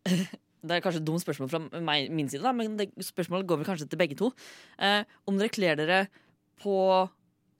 Det 0.64 0.78
er 0.78 0.82
kanskje 0.82 1.02
et 1.02 1.06
dumt 1.06 1.20
spørsmål 1.20 1.50
fra 1.52 1.60
meg, 1.84 2.08
min 2.10 2.26
side, 2.32 2.42
da, 2.42 2.50
men 2.56 2.74
det, 2.78 2.88
spørsmålet 3.04 3.46
går 3.46 3.60
vel 3.60 3.68
kanskje 3.68 3.86
til 3.92 4.00
begge 4.00 4.16
to. 4.18 4.32
Uh, 4.80 5.04
om 5.28 5.38
dere 5.38 5.52
kler 5.52 5.78
dere 5.78 6.00
på 6.64 6.74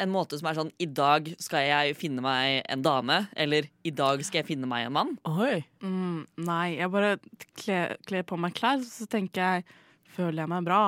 en 0.04 0.12
måte 0.14 0.38
som 0.40 0.48
er 0.50 0.58
sånn 0.58 0.72
I 0.80 0.88
dag 0.88 1.30
skal 1.42 1.66
jeg 1.68 1.96
finne 1.98 2.24
meg 2.24 2.62
en 2.70 2.84
dame, 2.84 3.24
eller 3.36 3.68
I 3.86 3.94
dag 3.94 4.22
skal 4.26 4.42
jeg 4.42 4.50
finne 4.52 4.68
meg 4.70 4.88
en 4.88 4.96
mann. 4.96 5.14
Oi. 5.28 5.62
Mm, 5.84 6.24
nei, 6.46 6.66
jeg 6.78 6.92
bare 6.92 7.16
kler, 7.60 7.96
kler 8.08 8.28
på 8.28 8.38
meg 8.40 8.56
klær, 8.56 8.84
så 8.86 9.08
tenker 9.10 9.42
jeg 9.44 9.80
Føler 10.14 10.44
jeg 10.44 10.50
meg 10.50 10.66
bra? 10.66 10.80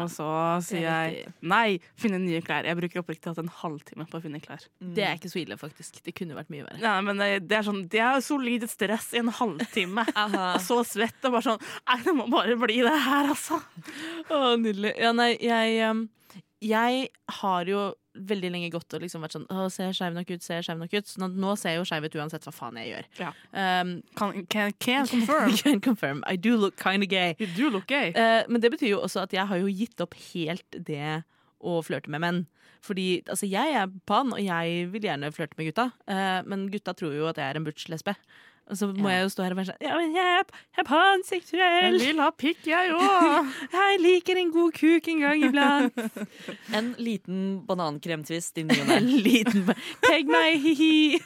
Og 0.00 0.06
så 0.08 0.26
sier 0.64 0.86
jeg 0.86 1.24
nei, 1.44 1.80
finne 2.00 2.20
nye 2.22 2.40
klær. 2.44 2.64
Jeg 2.64 2.78
bruker 2.78 3.02
oppriktig 3.02 3.28
hatt 3.28 3.40
en 3.42 3.50
halvtime 3.60 4.06
på 4.08 4.16
å 4.16 4.22
finne 4.24 4.40
klær. 4.40 4.62
Det 4.80 5.04
er 5.04 5.18
ikke 5.18 5.30
så 5.32 5.42
ille, 5.42 5.58
faktisk. 5.60 5.98
Det 6.06 6.14
kunne 6.16 6.38
vært 6.38 6.52
mye 6.52 6.64
verre. 6.64 6.80
Ja, 6.80 6.94
men 7.04 7.20
det, 7.20 7.28
det 7.50 7.58
er 7.58 7.66
sånn, 7.66 7.82
det 7.92 8.00
er 8.04 8.22
solid 8.24 8.64
stress 8.70 9.10
i 9.12 9.20
en 9.20 9.32
halvtime. 9.36 10.06
og 10.54 10.62
så 10.64 10.80
svett 10.88 11.28
og 11.28 11.36
bare 11.36 11.46
sånn 11.50 11.60
Nei, 11.60 11.98
det 12.06 12.16
må 12.16 12.28
bare 12.32 12.56
bli 12.60 12.78
det 12.86 12.96
her, 13.04 13.28
altså. 13.34 13.60
Å, 14.30 14.40
nydelig. 14.60 14.94
Ja, 15.02 15.12
nei, 15.16 15.34
jeg, 15.44 15.76
um, 15.90 16.06
jeg 16.60 17.08
har 17.40 17.68
jo 17.70 17.88
veldig 18.10 18.50
lenge 18.52 18.68
gått 18.74 18.94
og 18.96 19.04
liksom 19.04 19.22
vært 19.22 19.36
sånn 19.36 19.46
Å, 19.54 19.68
ser 19.72 19.86
jeg 19.90 19.96
skeiv 20.00 20.16
nok 20.16 20.30
ut, 20.32 20.42
ser 20.42 20.58
jeg 20.58 20.66
skeiv 20.66 20.80
nok 20.80 20.94
ut? 20.96 21.12
At 21.24 21.36
nå 21.44 21.52
ser 21.56 21.74
jeg 21.74 21.80
jo 21.80 21.86
skeiv 21.88 22.06
ut 22.08 22.16
uansett 22.18 22.46
hva 22.48 22.52
faen 22.52 22.78
jeg 22.80 22.90
gjør. 22.90 23.08
Ja. 23.20 23.30
Um, 23.54 23.92
Can, 24.18 24.46
can, 24.50 24.74
can 24.82 25.06
confirm. 25.14 25.56
can 25.56 25.80
confirm. 25.80 26.22
I 26.26 26.36
do 26.36 26.56
look 26.56 26.76
kind 26.76 27.06
of 27.06 27.08
gay. 27.08 27.36
You 27.38 27.48
do 27.54 27.70
look 27.70 27.86
gay. 27.86 28.10
Uh, 28.16 28.42
men 28.50 28.60
det 28.64 28.72
betyr 28.74 28.96
jo 28.96 29.02
også 29.06 29.24
at 29.24 29.36
jeg 29.36 29.46
har 29.46 29.62
jo 29.62 29.70
gitt 29.70 30.02
opp 30.02 30.18
helt 30.32 30.80
det 30.90 31.22
å 31.60 31.78
flørte 31.86 32.10
med 32.12 32.24
menn. 32.24 32.42
Fordi 32.84 33.20
altså, 33.28 33.46
jeg 33.48 33.74
er 33.76 33.90
pan, 34.08 34.32
og 34.32 34.40
jeg 34.40 34.86
vil 34.92 35.04
gjerne 35.06 35.30
flørte 35.36 35.58
med 35.60 35.70
gutta. 35.70 35.90
Uh, 36.08 36.40
men 36.48 36.68
gutta 36.72 36.96
tror 36.96 37.14
jo 37.14 37.28
at 37.30 37.38
jeg 37.40 37.46
er 37.46 37.60
en 37.60 37.66
butch-lesbe. 37.66 38.16
Og 38.70 38.78
så 38.78 38.88
må 38.94 39.10
jeg 39.10 39.24
jo 39.24 39.32
stå 39.34 39.44
her 39.44 39.54
og 39.54 39.60
være 39.60 39.72
sånn 39.72 39.82
Ja, 39.82 39.98
men 39.98 40.14
jeg 40.14 40.38
er, 40.38 40.46
jeg 40.78 40.86
er 40.86 40.88
Jeg 41.74 41.98
vil 42.04 42.22
ha 42.22 42.30
pikk, 42.38 42.62
jeg 42.70 42.94
òg. 42.94 43.50
Jeg 43.80 44.00
liker 44.04 44.40
en 44.40 44.52
god 44.54 44.76
kuk 44.76 45.10
en 45.10 45.22
gang 45.24 45.44
iblant. 45.48 46.00
En 46.76 46.94
liten 47.02 47.44
banankremtvist 47.66 48.60
i 48.62 48.66
ny 48.68 48.78
og 48.84 48.92
En 49.00 49.10
ne. 49.10 49.76
Pegg 50.06 50.30
meg, 50.30 50.58
hi-hi! 50.62 51.20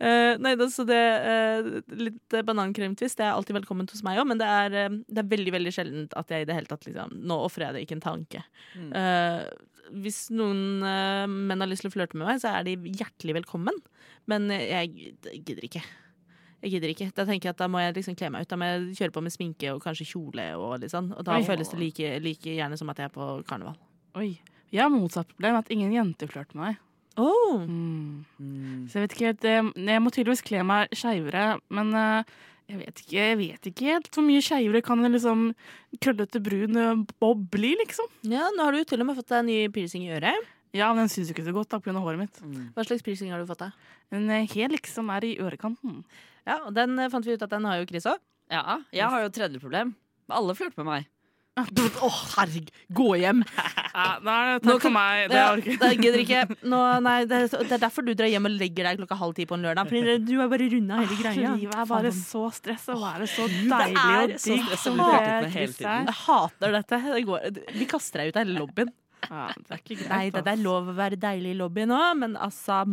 Uh, 0.00 0.38
nei, 0.40 0.54
da, 0.56 0.64
så 0.72 0.86
det 0.88 0.96
uh, 0.96 1.66
Litt 1.92 2.36
banankremtvist 2.48 3.18
det 3.20 3.26
er 3.26 3.34
alltid 3.34 3.58
velkomment 3.58 3.90
hos 3.92 4.00
meg 4.06 4.16
òg, 4.16 4.30
men 4.30 4.40
det 4.40 4.46
er, 4.48 4.76
uh, 4.88 4.94
det 5.12 5.20
er 5.20 5.28
veldig 5.28 5.52
veldig 5.58 5.72
sjeldent 5.76 6.16
at 6.16 6.32
jeg 6.32 6.46
i 6.46 6.48
det 6.48 6.56
hele 6.56 6.70
tatt 6.70 6.86
liksom 6.88 7.18
Nå 7.20 7.36
ofrer 7.44 7.66
jeg 7.66 7.76
det 7.76 7.82
ikke 7.84 7.98
en 7.98 8.06
tanke. 8.06 8.40
Mm. 8.80 8.94
Hvis 10.00 10.22
noen 10.32 10.80
menn 11.50 11.60
har 11.60 11.68
lyst 11.68 11.84
til 11.84 11.90
å 11.90 11.96
flørte 11.96 12.16
med 12.16 12.30
meg, 12.30 12.40
så 12.40 12.54
er 12.54 12.64
de 12.68 12.78
hjertelig 12.94 13.40
velkommen. 13.42 13.76
Men 14.30 14.46
jeg 14.54 15.12
gidder 15.42 15.66
ikke. 15.66 15.82
Jeg 16.60 16.74
gidder 16.74 16.92
ikke. 16.92 17.08
Da 17.16 17.24
tenker 17.24 17.48
jeg 17.48 17.54
at 17.56 17.62
da 17.62 17.68
må 17.72 17.80
jeg 17.80 17.96
liksom 17.96 18.16
kle 18.18 18.28
meg 18.34 18.44
ut. 18.44 18.50
Da 18.50 18.58
må 18.60 18.68
jeg 18.68 18.98
kjøre 18.98 19.14
på 19.14 19.22
med 19.24 19.32
sminke 19.32 19.72
og 19.72 19.80
kanskje 19.84 20.08
kjole. 20.12 20.44
Og, 20.60 20.76
litt 20.82 20.92
sånn. 20.92 21.08
og 21.16 21.24
da 21.24 21.38
Oi. 21.38 21.46
føles 21.46 21.72
det 21.72 21.80
like, 21.80 22.12
like 22.20 22.56
gjerne 22.58 22.76
som 22.76 22.92
at 22.92 23.00
jeg 23.00 23.08
er 23.08 23.14
på 23.14 23.32
karneval. 23.48 23.78
Oi. 24.20 24.34
Jeg 24.70 24.84
har 24.84 24.92
motsatt 24.92 25.30
problem, 25.32 25.58
at 25.58 25.72
ingen 25.72 25.94
jenter 25.94 26.30
flørter 26.30 26.58
med 26.58 26.68
meg. 26.68 26.86
Oh. 27.20 27.64
Mm. 27.64 28.22
Mm. 28.38 28.84
Så 28.88 28.98
jeg 28.98 29.02
vet 29.02 29.14
ikke 29.16 29.26
helt 29.26 29.46
eh, 29.50 29.70
Jeg 29.90 30.00
må 30.00 30.12
tydeligvis 30.14 30.44
kle 30.46 30.62
meg 30.64 30.92
skeivere, 30.94 31.58
men 31.74 31.90
eh, 31.98 32.36
jeg 32.70 32.78
vet 32.78 33.02
ikke, 33.02 33.16
jeg 33.18 33.38
vet 33.40 33.68
ikke 33.72 33.88
helt 33.88 34.08
hvor 34.14 34.24
mye 34.28 34.44
skeivere 34.46 34.82
kan 34.86 35.02
en 35.02 35.16
liksom 35.16 35.42
krøllete 35.98 36.42
brun 36.44 36.78
eh, 36.78 37.02
bob 37.22 37.42
bli, 37.50 37.74
liksom. 37.82 38.08
Ja, 38.30 38.46
nå 38.54 38.68
har 38.68 38.76
du 38.76 38.86
til 38.86 39.02
og 39.02 39.10
med 39.10 39.18
fått 39.18 39.32
deg 39.32 39.42
en 39.42 39.50
ny 39.50 39.58
piercing 39.74 40.06
i 40.06 40.14
øret. 40.20 40.50
Ja, 40.76 40.92
men 40.92 41.02
den 41.02 41.10
syns 41.10 41.32
jo 41.32 41.34
ikke 41.34 41.48
så 41.48 41.54
godt 41.56 41.72
da, 41.74 41.80
pga. 41.82 41.98
håret 41.98 42.22
mitt. 42.22 42.42
Mm. 42.46 42.70
Hva 42.76 42.86
slags 42.86 43.02
piercing 43.02 43.34
har 43.34 43.42
du 43.42 43.48
fått 43.50 43.64
deg? 43.64 43.88
En 44.14 44.30
hel 44.54 44.70
liksom 44.70 45.10
er 45.10 45.26
i 45.26 45.36
ørekanten. 45.42 46.04
Ja, 46.48 46.60
og 46.64 46.74
den 46.76 46.98
eh, 46.98 47.10
fant 47.12 47.26
vi 47.26 47.36
ut 47.36 47.46
at 47.46 47.52
den 47.52 47.68
har 47.68 47.80
jo 47.80 47.88
Chris 47.90 48.08
òg. 48.10 48.20
Ja, 48.50 48.80
jeg 48.94 49.06
har 49.06 49.22
jo 49.22 49.30
et 49.30 49.36
tredje 49.36 49.62
problem. 49.62 49.94
Alle 50.30 50.54
flørter 50.58 50.82
med 50.82 50.90
meg. 50.90 51.08
Å, 51.60 52.08
herregud! 52.36 52.70
Gå 52.94 53.12
hjem! 53.20 53.44
Ja, 53.90 54.20
nei, 54.22 54.34
er 54.54 54.60
takk 54.62 54.84
for 54.84 54.94
meg. 54.94 55.24
Det 55.32 55.38
orker 55.42 55.72
jeg. 55.74 55.96
jeg 56.06 56.20
ikke. 56.22 56.56
Nå, 56.70 56.78
nei, 57.02 57.14
det, 57.26 57.40
er, 57.42 57.64
det 57.66 57.74
er 57.74 57.80
derfor 57.82 58.04
du 58.06 58.12
drar 58.14 58.28
hjem 58.30 58.46
og 58.46 58.52
legger 58.54 58.86
deg 58.86 59.00
klokka 59.00 59.16
halv 59.18 59.34
ti 59.34 59.46
på 59.50 59.56
en 59.58 59.66
lørdag. 59.66 59.90
Fordi 59.90 60.14
du 60.22 60.30
er 60.36 60.52
bare 60.52 60.68
runda 60.70 61.00
hele 61.00 61.16
greia. 61.18 61.54
Livet 61.58 61.74
er 61.74 61.88
bare 61.90 62.12
så 62.14 62.44
stress 62.54 62.86
å 62.94 62.96
være 63.00 63.26
så 63.28 63.48
deilig. 63.50 63.72
deilig 63.74 64.04
er 64.14 64.36
og 64.36 64.44
så 64.44 64.54
digg 64.54 64.78
som 64.84 65.02
det 65.02 65.08
er. 65.18 65.48
Jeg 65.82 66.16
hater 66.22 66.76
dette. 66.78 67.00
Det 67.10 67.24
går, 67.32 67.50
vi 67.80 67.90
kaster 67.90 68.22
deg 68.22 68.30
ut 68.30 68.38
av 68.38 68.46
hele 68.46 68.62
lobbyen. 68.62 68.94
Ja, 69.26 69.48
det 69.58 69.74
er 69.74 69.82
ikke 69.82 69.98
greit. 69.98 70.12
Nei, 70.14 70.22
det, 70.38 70.44
det 70.46 70.54
er 70.54 70.62
lov 70.62 70.94
å 70.94 70.96
være 71.02 71.18
deilig 71.20 71.56
i 71.56 71.58
lobbyen 71.58 71.98
òg, 71.98 72.08
men 72.22 72.38
altså 72.40 72.84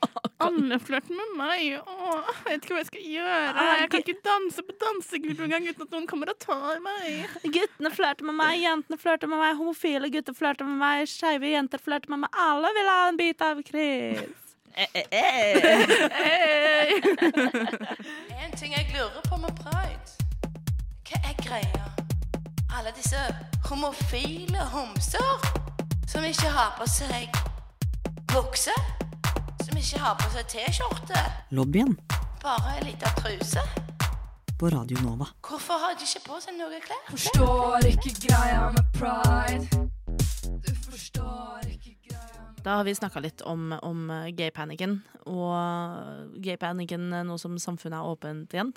flørter 0.88 1.14
med 1.14 1.32
meg. 1.38 1.78
Åh, 1.82 2.28
jeg 2.28 2.44
vet 2.46 2.64
ikke 2.64 2.74
hva 2.74 2.82
jeg 2.82 2.88
skal 2.90 3.06
gjøre. 3.12 3.66
Jeg 3.80 3.90
kan 3.92 4.04
ikke 4.04 4.16
danse 4.26 4.64
på 4.64 4.76
dansegulvet 4.82 5.44
engang 5.46 5.68
uten 5.68 5.86
at 5.86 5.94
noen 5.96 6.08
kommer 6.10 6.32
og 6.32 6.40
tar 6.42 6.82
meg. 6.84 7.38
Guttene 7.44 7.92
flørter 7.94 8.28
med 8.28 8.38
meg, 8.40 8.58
jentene 8.62 9.00
flørter 9.00 9.30
med 9.30 9.42
meg, 9.42 9.56
homofile 9.58 10.12
gutter 10.14 10.36
flørter 10.36 10.68
med 10.68 10.78
meg, 10.82 11.06
skeive 11.10 11.54
jenter 11.54 11.82
flørter 11.82 12.14
med 12.14 12.24
meg. 12.24 12.42
Alle 12.48 12.74
vil 12.76 12.92
ha 12.92 13.00
en 13.08 13.20
bit 13.20 13.44
av 13.44 13.62
Chris. 13.66 14.46
Eh, 14.78 14.86
eh, 14.94 15.06
eh. 15.10 16.10
Hey. 16.12 17.00
En 18.44 18.52
ting 18.56 18.72
jeg 18.72 18.86
lurer 18.94 19.22
på 19.28 19.36
med 19.42 19.50
pride. 19.58 20.14
Hva 21.08 21.18
er 21.24 21.34
greia? 21.42 21.88
Alle 22.78 22.92
disse 22.94 23.18
homofile 23.66 24.62
homser 24.70 25.48
som 26.06 26.24
ikke 26.24 26.52
har 26.54 26.76
på 26.78 26.86
seg 26.86 27.26
bukse, 28.30 28.74
som 29.78 29.84
ikke 29.86 30.00
har 30.02 30.16
på 30.18 30.28
seg 30.32 30.46
T-skjorte, 30.50 31.20
Lobbyen. 31.54 31.92
bare 32.42 32.76
ei 32.78 32.84
lita 32.88 33.10
truse. 33.18 33.62
på 34.58 34.70
Radio 34.74 34.98
Nova. 35.04 35.28
Hvorfor 35.46 35.78
har 35.78 35.94
de 35.94 36.02
ikke 36.02 36.24
på 36.26 36.38
seg 36.42 36.56
noe 36.58 36.80
klær? 36.82 37.02
Forstår 37.12 37.86
ikke 37.92 38.10
greia 38.26 38.72
med 38.74 38.88
pride. 38.96 39.86
Du 40.66 40.72
forstår 40.82 41.68
ikke 41.70 41.94
greia 42.08 42.42
med 42.48 42.64
Da 42.64 42.74
har 42.80 42.84
vi 42.84 42.94
snakka 42.98 43.22
litt 43.22 43.42
om, 43.46 43.70
om 43.82 44.10
gay-panikken, 44.34 44.98
og 45.30 46.34
gay-panikken 46.42 47.06
nå 47.28 47.38
som 47.38 47.54
samfunnet 47.58 48.00
er 48.00 48.10
åpent 48.10 48.50
igjen. 48.58 48.72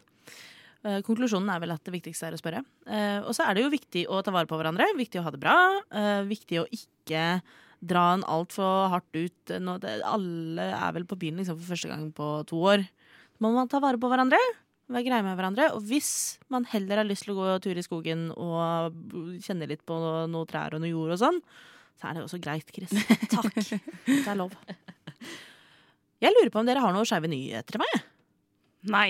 Eh, 0.86 1.02
Konklusjonen 1.02 1.50
er 1.50 1.60
vel 1.62 1.74
at 1.74 1.82
det 1.86 1.96
viktigste 1.98 2.30
er 2.30 2.38
å 2.38 2.42
spørre. 2.42 2.62
Eh, 2.86 3.20
og 3.26 3.34
så 3.34 3.50
er 3.50 3.58
det 3.58 3.66
jo 3.66 3.74
viktig 3.74 4.06
å 4.10 4.22
ta 4.22 4.30
vare 4.34 4.46
på 4.50 4.58
hverandre, 4.62 4.86
viktig 4.98 5.18
å 5.22 5.26
ha 5.26 5.34
det 5.34 5.42
bra. 5.42 5.58
eh, 5.98 6.22
viktig 6.30 6.62
å 6.62 6.70
ikke 6.70 7.42
dra 7.82 8.12
en 8.16 8.26
altfor 8.30 8.92
hardt 8.94 9.18
ut. 9.18 9.38
Det, 9.52 9.94
alle 10.06 10.68
er 10.78 10.98
vel 10.98 11.08
på 11.10 11.18
byen 11.22 11.42
liksom, 11.42 11.58
for 11.60 11.74
første 11.74 11.90
gang 11.92 12.10
på 12.16 12.30
to 12.50 12.62
år. 12.74 12.86
Så 13.34 13.44
må 13.46 13.54
man 13.56 13.72
ta 13.72 13.82
vare 13.82 14.00
på 14.02 14.10
hverandre, 14.12 14.40
være 14.92 15.08
greie 15.08 15.26
med 15.26 15.38
hverandre. 15.40 15.72
Og 15.76 15.84
hvis 15.90 16.38
man 16.54 16.68
heller 16.70 17.02
har 17.02 17.10
lyst 17.10 17.26
til 17.26 17.34
å 17.34 17.40
gå 17.40 17.58
tur 17.66 17.80
i 17.80 17.86
skogen 17.86 18.30
og 18.36 18.96
kjenne 19.44 19.70
litt 19.70 19.84
på 19.88 19.98
noen 19.98 20.50
trær 20.50 20.78
og 20.78 20.84
noe 20.84 20.94
jord 20.94 21.16
og 21.18 21.22
sånn, 21.22 21.42
så 22.00 22.10
er 22.10 22.18
det 22.18 22.26
også 22.26 22.42
greit, 22.42 22.70
Chris. 22.74 22.94
Takk. 23.34 23.54
Det 24.08 24.24
er 24.26 24.40
lov. 24.40 24.56
Jeg 26.22 26.34
lurer 26.38 26.52
på 26.54 26.62
om 26.62 26.68
dere 26.68 26.82
har 26.84 26.94
noen 26.94 27.08
skeive 27.10 27.30
nyheter 27.30 27.78
til 27.78 27.82
meg? 27.82 28.02
Nei. 28.94 29.10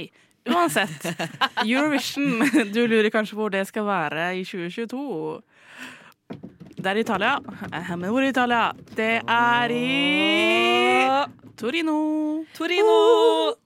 Uansett. 0.50 1.06
Eurovision. 1.66 2.42
Du 2.74 2.82
lurer 2.88 3.12
kanskje 3.14 3.36
på 3.36 3.44
hvor 3.44 3.54
det 3.54 3.66
skal 3.70 3.86
være 3.86 4.32
i 4.40 4.46
2022. 4.48 5.02
Det 6.82 6.90
er 6.90 6.98
i 6.98 7.04
Italia. 7.06 7.36
Eh, 7.72 7.92
hvor 8.10 8.24
i 8.26 8.30
Italia? 8.32 8.62
Det 8.98 9.12
er 9.30 9.72
i 9.76 9.86
Torino. 11.62 11.94
Torino! 12.58 12.96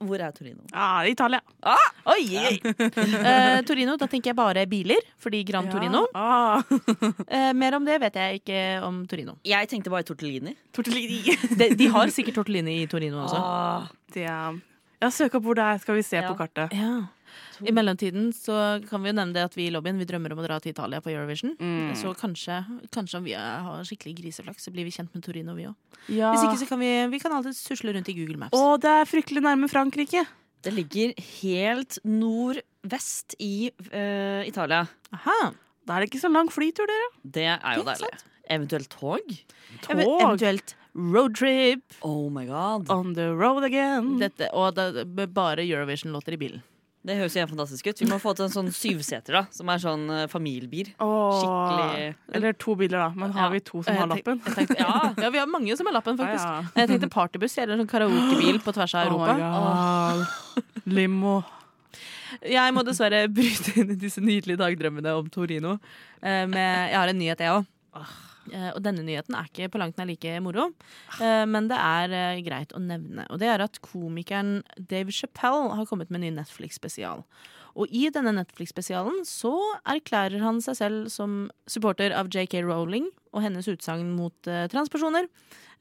Hvor 0.04 0.20
er 0.20 0.34
Torino? 0.36 0.66
Ja, 0.74 0.88
i 1.08 1.14
Italia. 1.14 1.40
Oi, 2.12 2.26
oi. 2.42 2.58
uh, 2.76 3.62
Torino, 3.68 3.96
da 4.02 4.10
tenker 4.12 4.34
jeg 4.34 4.38
bare 4.38 4.66
biler, 4.68 5.00
fordi 5.24 5.44
Gran 5.48 5.70
Torino. 5.72 6.04
Ah. 6.14 6.60
Eh, 7.30 7.54
mer 7.56 7.78
om 7.80 7.86
det 7.88 8.02
vet 8.04 8.20
jeg 8.20 8.42
ikke 8.42 8.60
om 8.84 9.06
Torino. 9.08 9.38
Jeg 9.48 9.70
tenkte 9.72 9.94
bare 9.94 10.04
tortellini. 10.08 10.58
Tortellini. 10.76 11.22
De, 11.60 11.70
de 11.80 11.88
har 11.96 12.12
sikkert 12.12 12.36
tortellini 12.42 12.82
i 12.84 12.88
Torino 12.92 13.24
også. 13.24 13.40
Ah, 13.40 13.88
det 14.14 14.28
er 14.28 14.60
Ja, 15.04 15.10
søk 15.12 15.36
opp 15.40 15.44
hvor 15.48 15.56
det 15.56 15.64
er, 15.64 15.80
skal 15.84 15.96
vi 16.00 16.04
se 16.08 16.20
Ja. 16.20 16.28
på 16.28 16.36
kartet. 16.40 16.76
Ja. 16.76 17.06
I 17.64 17.72
mellomtiden 17.72 18.32
så 18.36 18.56
kan 18.90 19.04
vi 19.04 19.12
jo 19.12 19.16
nevne 19.16 19.34
det 19.38 19.44
at 19.48 19.56
vi 19.56 19.68
i 19.70 19.72
lobbyen 19.74 19.98
vi 20.02 20.08
drømmer 20.10 20.34
om 20.36 20.42
å 20.42 20.46
dra 20.48 20.58
til 20.60 20.74
Italia 20.74 21.00
på 21.02 21.12
Eurovision. 21.14 21.54
Mm. 21.60 21.94
Så 21.96 22.12
kanskje, 22.20 22.58
kanskje 22.92 23.20
om 23.22 23.24
vi 23.28 23.36
har 23.38 23.84
skikkelig 23.88 24.16
griseflaks, 24.20 24.66
så 24.68 24.74
blir 24.76 24.84
vi 24.88 24.92
kjent 24.96 25.14
med 25.16 25.24
Torino, 25.24 25.56
vi 25.56 25.68
òg. 25.70 25.76
Ja. 26.12 26.34
Hvis 26.36 26.44
ikke 26.50 26.62
så 26.64 26.68
kan 26.74 26.80
vi, 26.84 26.92
vi 27.16 27.20
kan 27.24 27.32
alltid 27.38 27.56
susle 27.56 27.94
rundt 27.96 28.10
i 28.12 28.18
Google 28.18 28.38
Maps. 28.42 28.58
Og 28.58 28.82
det 28.84 28.92
er 28.92 29.08
fryktelig 29.10 29.46
nærme 29.46 29.70
Frankrike. 29.72 30.26
Det 30.66 30.74
ligger 30.74 31.14
helt 31.44 32.00
nordvest 32.04 33.36
i 33.40 33.70
uh, 33.94 34.42
Italia. 34.48 34.86
Aha. 35.14 35.40
Da 35.86 35.96
er 35.98 36.02
det 36.06 36.10
ikke 36.12 36.24
så 36.24 36.32
lang 36.34 36.50
flytur, 36.54 36.90
dere. 36.90 37.12
Det 37.24 37.46
er 37.54 37.60
jo 37.78 37.84
Fint, 37.84 37.92
deilig. 37.92 38.10
deilig. 38.10 38.32
Eventuelt 38.56 38.90
tog. 38.90 39.36
Ev- 39.90 40.02
Eventuelt 40.06 40.76
roadtrip. 40.96 41.84
Oh 42.02 42.30
my 42.34 42.46
god. 42.50 42.90
On 42.94 43.14
the 43.18 43.30
road 43.36 43.64
again. 43.68 44.16
Dette, 44.22 44.50
og 44.54 44.76
det, 44.78 45.06
bare 45.34 45.62
Eurovision-låter 45.66 46.34
i 46.38 46.42
bilen. 46.42 46.64
Det 47.06 47.16
høres 47.20 47.36
jo 47.38 47.42
helt 47.44 47.52
fantastisk 47.54 47.86
ut. 47.92 48.00
Vi 48.02 48.08
må 48.10 48.18
få 48.18 48.32
til 48.34 48.48
en 48.48 48.54
sånn 48.54 48.70
syvseter, 48.74 49.36
da. 49.38 49.42
Som 49.54 49.70
er 49.70 49.78
sånn 49.84 50.06
uh, 50.10 50.24
familiebil. 50.32 50.88
Åh. 51.06 51.36
Skikkelig 51.38 52.08
Eller 52.40 52.56
to 52.58 52.74
biler, 52.80 52.98
da. 52.98 53.10
Men 53.14 53.32
har 53.36 53.46
Ja. 53.46 53.50
vi 53.54 53.60
to 53.68 53.84
som 53.86 53.96
har 54.00 54.08
lappen? 54.10 54.42
jeg 54.46 54.56
tenkte- 54.56 54.80
ja. 54.80 54.96
ja, 55.24 55.30
vi 55.30 55.38
har 55.38 55.46
mange 55.46 55.78
som 55.78 55.86
har 55.86 55.94
lappen, 56.00 56.18
faktisk. 56.18 56.42
Ja, 56.42 56.62
ja. 56.64 56.82
Jeg 56.82 56.90
tenkte 56.90 57.12
partybuss 57.14 57.58
eller 57.62 57.78
sånn 57.78 57.92
karaokebil 57.92 58.58
på 58.66 58.74
tvers 58.74 58.96
av 58.98 59.06
Europa. 59.06 59.38
Oh 59.38 60.66
Limo. 60.90 61.36
Jeg 62.42 62.74
må 62.74 62.82
dessverre 62.84 63.28
bryte 63.32 63.76
inn 63.80 63.94
i 63.94 64.00
disse 64.02 64.20
nydelige 64.24 64.58
dagdrømmene 64.60 65.14
om 65.16 65.30
Torino. 65.30 65.78
eh, 66.22 66.46
Med, 66.50 66.90
jeg 66.90 66.98
har 66.98 67.08
en 67.14 67.20
nyhet, 67.22 67.38
jeg 67.40 67.54
òg. 67.54 67.66
Og 68.76 68.82
denne 68.86 69.04
nyheten 69.06 69.36
er 69.38 69.50
ikke 69.50 69.72
på 69.74 69.82
langt 69.82 69.98
nær 70.00 70.10
like 70.10 70.38
moro, 70.44 70.70
eh, 71.20 71.44
men 71.50 71.70
det 71.72 71.80
er 71.80 72.16
eh, 72.16 72.44
greit 72.46 72.76
å 72.76 72.82
nevne. 72.84 73.26
Og 73.34 73.42
det 73.42 73.50
er 73.52 73.64
at 73.66 73.82
komikeren 73.86 74.60
Dave 74.78 75.14
Chappelle 75.16 75.74
har 75.76 75.90
kommet 75.90 76.12
med 76.12 76.22
en 76.22 76.28
ny 76.28 76.34
Netflix-spesial. 76.40 77.26
Og 77.76 77.92
i 77.92 78.08
denne 78.14 78.32
Netflix-spesialen 78.38 79.26
så 79.28 79.54
erklærer 79.84 80.44
han 80.44 80.62
seg 80.64 80.80
selv 80.80 81.10
som 81.12 81.46
supporter 81.68 82.16
av 82.16 82.32
JK 82.32 82.62
Rowling 82.64 83.10
og 83.36 83.44
hennes 83.44 83.68
utsagn 83.70 84.16
mot 84.16 84.50
eh, 84.50 84.66
transpersoner, 84.72 85.28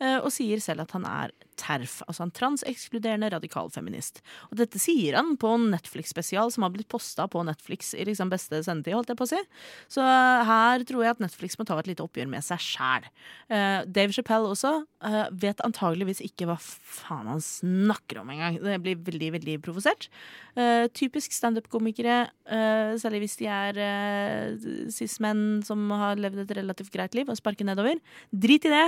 eh, 0.03 0.19
og 0.19 0.31
sier 0.35 0.63
selv 0.63 0.85
at 0.85 0.95
han 0.97 1.07
er 1.09 1.35
TERF, 1.55 2.01
altså 2.09 2.25
en 2.25 2.33
transekskluderende 2.35 3.29
radikalfeminist. 3.31 4.19
Og 4.51 4.59
dette 4.59 4.81
sier 4.83 5.15
han 5.15 5.37
på 5.39 5.53
en 5.55 5.69
Netflix-spesial 5.71 6.51
som 6.51 6.67
har 6.67 6.73
blitt 6.75 6.91
posta 6.91 7.29
på 7.31 7.45
Netflix 7.47 7.93
i 7.95 8.07
liksom 8.09 8.33
beste 8.33 8.59
sendetid, 8.67 8.97
holdt 8.99 9.13
jeg 9.13 9.21
på 9.21 9.29
å 9.29 9.33
si. 9.37 9.43
Så 9.95 10.03
eh, 10.03 10.43
her 10.51 10.87
tror 10.89 11.07
jeg 11.07 11.15
at 11.15 11.23
Netflix 11.23 11.59
må 11.61 11.69
ta 11.69 11.79
et 11.79 11.93
lite 11.93 12.03
oppgjør 12.05 12.33
med 12.35 12.45
seg 12.45 12.63
sjæl. 12.63 13.07
Dave 13.49 14.15
Chappelle 14.15 14.49
også 14.51 14.71
uh, 15.05 15.27
vet 15.31 15.61
antageligvis 15.65 16.23
ikke 16.25 16.47
hva 16.49 16.57
faen 16.59 17.29
han 17.29 17.43
snakker 17.45 18.23
om 18.23 18.31
engang. 18.33 18.59
Det 18.63 18.79
blir 18.83 19.01
veldig, 19.07 19.31
veldig 19.37 19.57
provosert. 19.65 20.09
Uh, 20.57 20.87
typisk 20.97 21.35
standup-komikere, 21.35 22.25
uh, 22.49 22.95
særlig 23.01 23.25
hvis 23.25 23.39
de 23.41 23.49
er 23.51 23.81
uh, 23.81 24.67
cis-menn 24.95 25.63
som 25.67 25.83
har 25.95 26.21
levd 26.21 26.45
et 26.45 26.57
relativt 26.61 26.93
greit 26.95 27.17
liv, 27.19 27.29
og 27.29 27.39
sparker 27.45 27.69
nedover. 27.69 28.01
Drit 28.33 28.65
i 28.65 28.73
det! 28.73 28.87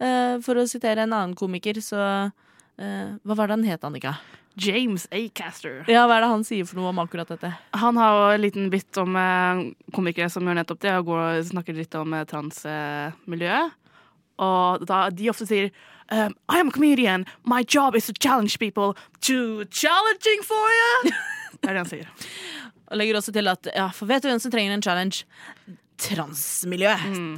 Eh, 0.00 0.36
for 0.44 0.56
å 0.56 0.66
sitere 0.68 1.04
en 1.04 1.12
annen 1.12 1.36
komiker, 1.36 1.76
så 1.84 2.00
eh, 2.80 3.16
Hva 3.20 3.36
var 3.36 3.50
det 3.50 3.58
han 3.58 3.66
het, 3.68 3.84
Annika? 3.84 4.16
James 4.60 5.06
Acaster. 5.12 5.84
Ja, 5.88 6.06
Hva 6.08 6.16
er 6.16 6.24
det 6.24 6.30
han 6.32 6.46
sier 6.48 6.66
for 6.68 6.80
noe 6.80 6.90
om 6.90 7.02
akkurat 7.02 7.28
dette? 7.30 7.52
Han 7.76 8.00
har 8.00 8.16
jo 8.16 8.24
en 8.34 8.42
liten 8.42 8.70
bit 8.72 9.00
om 9.00 9.16
eh, 9.20 9.66
komikere 9.94 10.30
som 10.32 10.48
gjør 10.48 10.58
nettopp 10.62 10.80
det, 10.82 10.96
og 10.96 11.12
går 11.12 11.22
og 11.26 11.50
snakker 11.52 11.76
litt 11.76 11.94
om 12.00 12.16
transmiljøet. 12.32 13.76
og 14.40 14.86
da 14.88 15.10
de 15.12 15.28
ofte 15.28 15.44
sier 15.44 15.68
um, 16.10 16.32
I 16.48 16.60
am 16.60 16.68
a 16.68 16.72
comedian. 16.72 17.26
My 17.44 17.60
job 17.62 17.94
is 17.94 18.06
to 18.06 18.12
challenge 18.12 18.58
people 18.58 18.96
to 19.28 19.64
challenging 19.66 20.40
for 20.42 20.72
you. 20.78 21.12
det 21.60 21.68
er 21.68 21.76
det 21.76 21.82
han 21.82 21.90
sier. 21.90 22.08
Og 22.90 22.96
legger 22.98 23.20
også 23.20 23.32
til 23.36 23.52
at 23.52 23.68
ja, 23.74 23.90
for 23.94 24.08
vet 24.10 24.24
du 24.24 24.30
hvem 24.30 24.40
som 24.42 24.50
trenger 24.50 24.74
en 24.74 24.82
challenge? 24.82 25.26
Transmiljøet. 26.00 27.02
mm. 27.10 27.34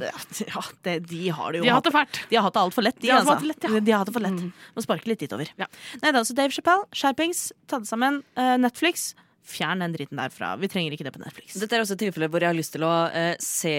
Ja, 0.47 0.61
det, 0.87 0.95
de 1.09 1.23
har 1.29 1.51
det 1.51 1.59
jo 1.59 1.63
Mm. 1.63 1.67
De 1.67 1.71
har 1.73 1.79
hatt 1.81 1.89
det 1.89 1.95
fælt. 1.95 2.21
De 2.29 2.35
har 2.37 2.43
hatt 2.47 2.53
det 2.57 2.63
altfor 2.63 2.83
lett, 2.87 2.99
de, 3.01 3.07
De 3.07 3.13
altså. 3.17 3.35
lett, 3.47 3.63
ja. 3.67 3.79
De 3.79 3.91
har 3.91 3.99
hatt 4.03 4.11
det 4.11 4.15
for 4.15 4.23
lett. 4.23 4.45
Må 4.75 4.83
sparke 4.85 5.07
litt 5.11 5.19
dit 5.25 5.33
over. 5.35 5.49
Ja. 5.59 5.67
Nei 6.03 6.11
da, 6.15 6.23
så 6.23 6.35
Dave 6.37 6.51
Chappelle, 6.55 6.87
skjerpings, 6.95 7.51
ta 7.67 7.79
det 7.83 7.89
sammen. 7.89 8.21
Uh, 8.39 8.55
Netflix, 8.61 9.13
fjern 9.43 9.81
den 9.83 9.91
dritten 9.91 10.15
derfra. 10.21 10.53
Vi 10.61 10.69
trenger 10.71 10.93
ikke 10.95 11.03
det 11.03 11.11
på 11.11 11.19
Netflix. 11.19 11.57
Dette 11.59 11.75
er 11.75 11.83
også 11.83 11.97
et 11.97 12.03
tilfelle 12.05 12.29
hvor 12.31 12.39
jeg 12.39 12.47
har 12.53 12.55
lyst 12.55 12.71
til 12.77 12.85
å 12.87 12.91
uh, 13.11 13.33
se 13.43 13.73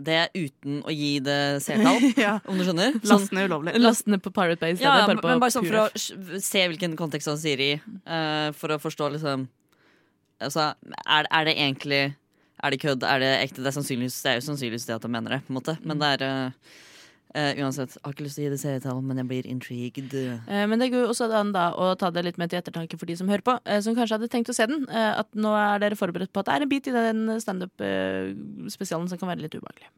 det 0.00 0.20
uten 0.32 0.80
å 0.88 0.94
gi 0.94 1.10
det 1.26 1.40
seertall. 1.66 2.00
Ja. 2.24 2.38
Om 2.48 2.56
du 2.56 2.64
skjønner? 2.64 2.96
Sånn, 3.02 3.10
Last 3.12 3.34
ned 3.36 3.50
ulovlig. 3.50 3.76
Last 3.80 4.08
ned 4.08 4.22
på 4.24 4.32
Pirate 4.32 4.60
Bay 4.62 4.76
ja, 4.80 4.94
bare 5.04 5.20
men 5.20 5.42
bare 5.42 5.52
sånn 5.52 5.68
for 5.68 5.84
å 5.84 6.40
se 6.40 6.64
hvilken 6.72 6.96
kontekst 6.96 7.28
han 7.28 7.40
sier 7.40 7.60
i. 7.60 7.72
Uh, 8.08 8.48
for 8.56 8.72
å 8.72 8.80
forstå 8.80 9.12
liksom 9.18 9.48
Altså, 10.40 10.70
er, 11.04 11.26
er 11.28 11.44
det 11.44 11.52
egentlig 11.60 11.98
Er 12.62 12.70
det 12.70 12.82
kødd? 12.82 13.04
Er 13.08 13.18
det 13.22 13.32
ekte? 13.40 13.62
Det 13.62 13.70
er, 13.72 13.76
sannsynligvis, 13.78 14.20
det 14.24 14.30
er 14.30 14.38
jo 14.40 14.46
sannsynligvis 14.50 14.86
det 14.88 14.98
at 14.98 15.08
han 15.08 15.12
mener 15.16 15.36
det, 15.36 15.42
på 15.46 15.54
en 15.54 15.60
måte. 15.62 15.78
Men 15.84 16.00
det 16.02 16.14
er 16.20 16.56
Uh, 17.30 17.54
eh, 17.54 17.60
Uansett, 17.62 17.94
har 18.02 18.10
ikke 18.10 18.24
lyst 18.26 18.34
til 18.34 18.42
å 18.42 18.46
gi 18.48 18.50
det 18.50 18.58
serietall, 18.58 19.00
men 19.06 19.20
jeg 19.20 19.28
blir 19.30 19.46
intrigued. 19.46 20.14
Uh, 20.48 20.66
Men 20.66 20.82
det 20.82 20.90
går 20.90 21.04
jo 21.04 21.10
også 21.12 21.28
an 21.30 21.52
da 21.54 21.68
å 21.78 21.92
ta 21.94 22.10
det 22.10 22.24
litt 22.26 22.40
med 22.42 22.50
til 22.50 22.58
ettertanke 22.58 22.98
for 22.98 23.06
de 23.06 23.14
som 23.14 23.30
hører 23.30 23.44
på, 23.46 23.54
uh, 23.54 23.78
som 23.84 23.94
kanskje 23.94 24.18
hadde 24.18 24.30
tenkt 24.32 24.50
å 24.50 24.56
se 24.56 24.66
den. 24.66 24.88
At 24.90 25.30
nå 25.38 25.54
er 25.54 25.78
dere 25.78 25.98
forberedt 25.98 26.32
på 26.34 26.42
at 26.42 26.50
det 26.50 26.56
er 26.56 26.66
en 26.66 26.72
bit 26.72 26.90
i 26.90 26.94
den 26.96 27.20
standup-spesialen 27.38 29.06
som 29.06 29.20
kan 29.20 29.30
være 29.30 29.44
litt 29.44 29.54
ubehagelig. 29.54 29.90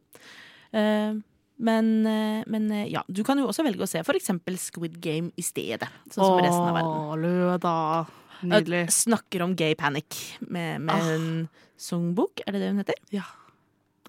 Eh, 0.76 1.20
Men, 1.62 1.88
men 2.50 2.64
ja, 2.90 3.04
du 3.06 3.20
kan 3.22 3.38
jo 3.38 3.46
også 3.46 3.62
velge 3.62 3.84
å 3.84 3.86
se 3.86 4.00
for 4.02 4.18
eksempel 4.18 4.56
Squid 4.58 4.96
Game 5.00 5.30
i 5.38 5.44
stedet. 5.46 5.86
Sånn 6.10 6.24
som 6.24 6.40
resten 6.40 6.68
av 6.68 6.74
verden. 6.74 6.96
Å, 7.12 7.18
løda. 7.20 7.74
Nydelig. 8.42 8.82
Snakker 8.92 9.42
om 9.44 9.54
gay 9.56 9.74
panic 9.78 10.36
med, 10.40 10.80
med 10.80 10.94
Ah. 10.94 11.08
en 11.14 11.48
songbok, 11.78 12.40
er 12.46 12.52
det 12.52 12.60
det 12.62 12.68
hun 12.72 12.78
heter? 12.82 12.94
Ja. 13.14 13.22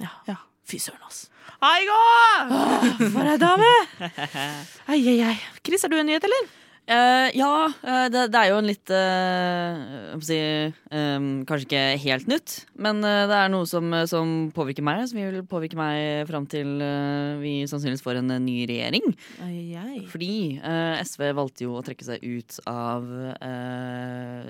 Ja. 0.01 0.09
Ja. 0.27 0.35
Fy 0.65 0.77
søren, 0.79 1.01
ass. 1.05 1.29
Aigo! 1.61 1.97
gå! 2.49 3.09
For 3.11 3.27
ei 3.27 3.37
dame! 3.37 3.71
Ai, 4.91 4.99
ai, 5.11 5.17
ai. 5.27 5.35
Chris, 5.65 5.81
har 5.83 5.89
du 5.91 5.97
en 5.99 6.05
nyhet, 6.07 6.23
eller? 6.23 6.47
Eh, 6.83 7.29
ja, 7.39 7.71
eh, 7.79 8.05
det, 8.11 8.25
det 8.33 8.39
er 8.39 8.49
jo 8.51 8.57
en 8.59 8.67
litt 8.67 8.91
uh, 8.91 10.19
si, 10.19 10.35
um, 10.91 11.27
Kanskje 11.47 11.67
ikke 11.69 11.83
helt 12.03 12.27
nytt, 12.27 12.55
men 12.75 12.99
uh, 13.07 13.23
det 13.31 13.37
er 13.37 13.53
noe 13.53 13.63
som, 13.69 13.87
som 14.09 14.33
påvirker 14.55 14.83
meg. 14.83 15.05
Som 15.07 15.21
vil 15.21 15.45
påvirke 15.47 15.79
meg 15.79 16.27
fram 16.27 16.47
til 16.51 16.75
vi 17.39 17.53
sannsynligvis 17.69 18.03
får 18.03 18.19
en 18.19 18.35
ny 18.43 18.57
regjering. 18.67 19.15
Ai, 19.45 19.71
ai. 19.79 20.01
Fordi 20.11 20.59
SV 21.05 21.25
valgte 21.37 21.63
jo 21.67 21.77
å 21.77 21.85
trekke 21.85 22.05
seg 22.07 22.23
ut 22.23 22.59
av 22.67 23.07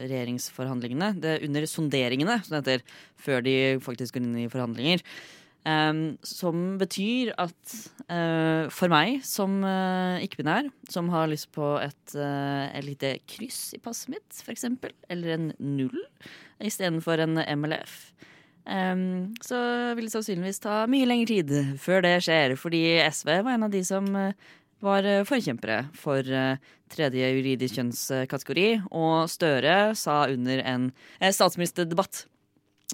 regjeringsforhandlingene. 0.01 1.13
Det, 1.21 1.37
under 1.45 1.69
sonderingene, 1.69 2.39
som 2.41 2.57
det 2.57 2.63
heter, 2.63 2.99
før 3.21 3.45
de 3.45 3.55
faktisk 3.83 4.17
går 4.17 4.25
inn 4.25 4.43
i 4.45 4.49
forhandlinger. 4.51 5.05
Um, 5.63 6.17
som 6.27 6.73
betyr 6.75 7.29
at 7.39 7.73
uh, 8.11 8.67
for 8.67 8.91
meg 8.91 9.21
som 9.23 9.61
uh, 9.63 10.19
ikke-binær, 10.19 10.67
som 10.91 11.07
har 11.13 11.29
lyst 11.31 11.53
på 11.55 11.77
et, 11.79 12.15
uh, 12.19 12.67
et 12.67 12.83
lite 12.83 13.13
kryss 13.31 13.69
i 13.71 13.79
passet 13.79 14.11
mitt, 14.11 14.41
f.eks., 14.43 14.67
eller 15.07 15.37
en 15.37 15.45
null 15.63 15.95
istedenfor 16.59 17.23
en 17.23 17.39
MLF, 17.39 17.95
um, 18.67 19.31
så 19.39 19.61
vil 19.95 20.09
det 20.09 20.11
sannsynligvis 20.17 20.59
ta 20.65 20.81
mye 20.91 21.07
lengre 21.07 21.31
tid 21.31 21.55
før 21.79 22.03
det 22.09 22.17
skjer, 22.27 22.57
fordi 22.59 22.83
SV 23.07 23.31
var 23.37 23.55
en 23.55 23.67
av 23.69 23.71
de 23.71 23.85
som 23.87 24.11
var 24.83 25.07
forkjempere 25.23 25.85
for 25.95 26.27
tredje 26.91 27.31
juridisk 27.37 27.79
kjønnskategori, 27.79 28.67
og 28.91 29.31
Støre 29.31 29.93
sa 29.95 30.25
under 30.27 30.59
en 30.67 30.91
statsministerdebatt 31.23 32.25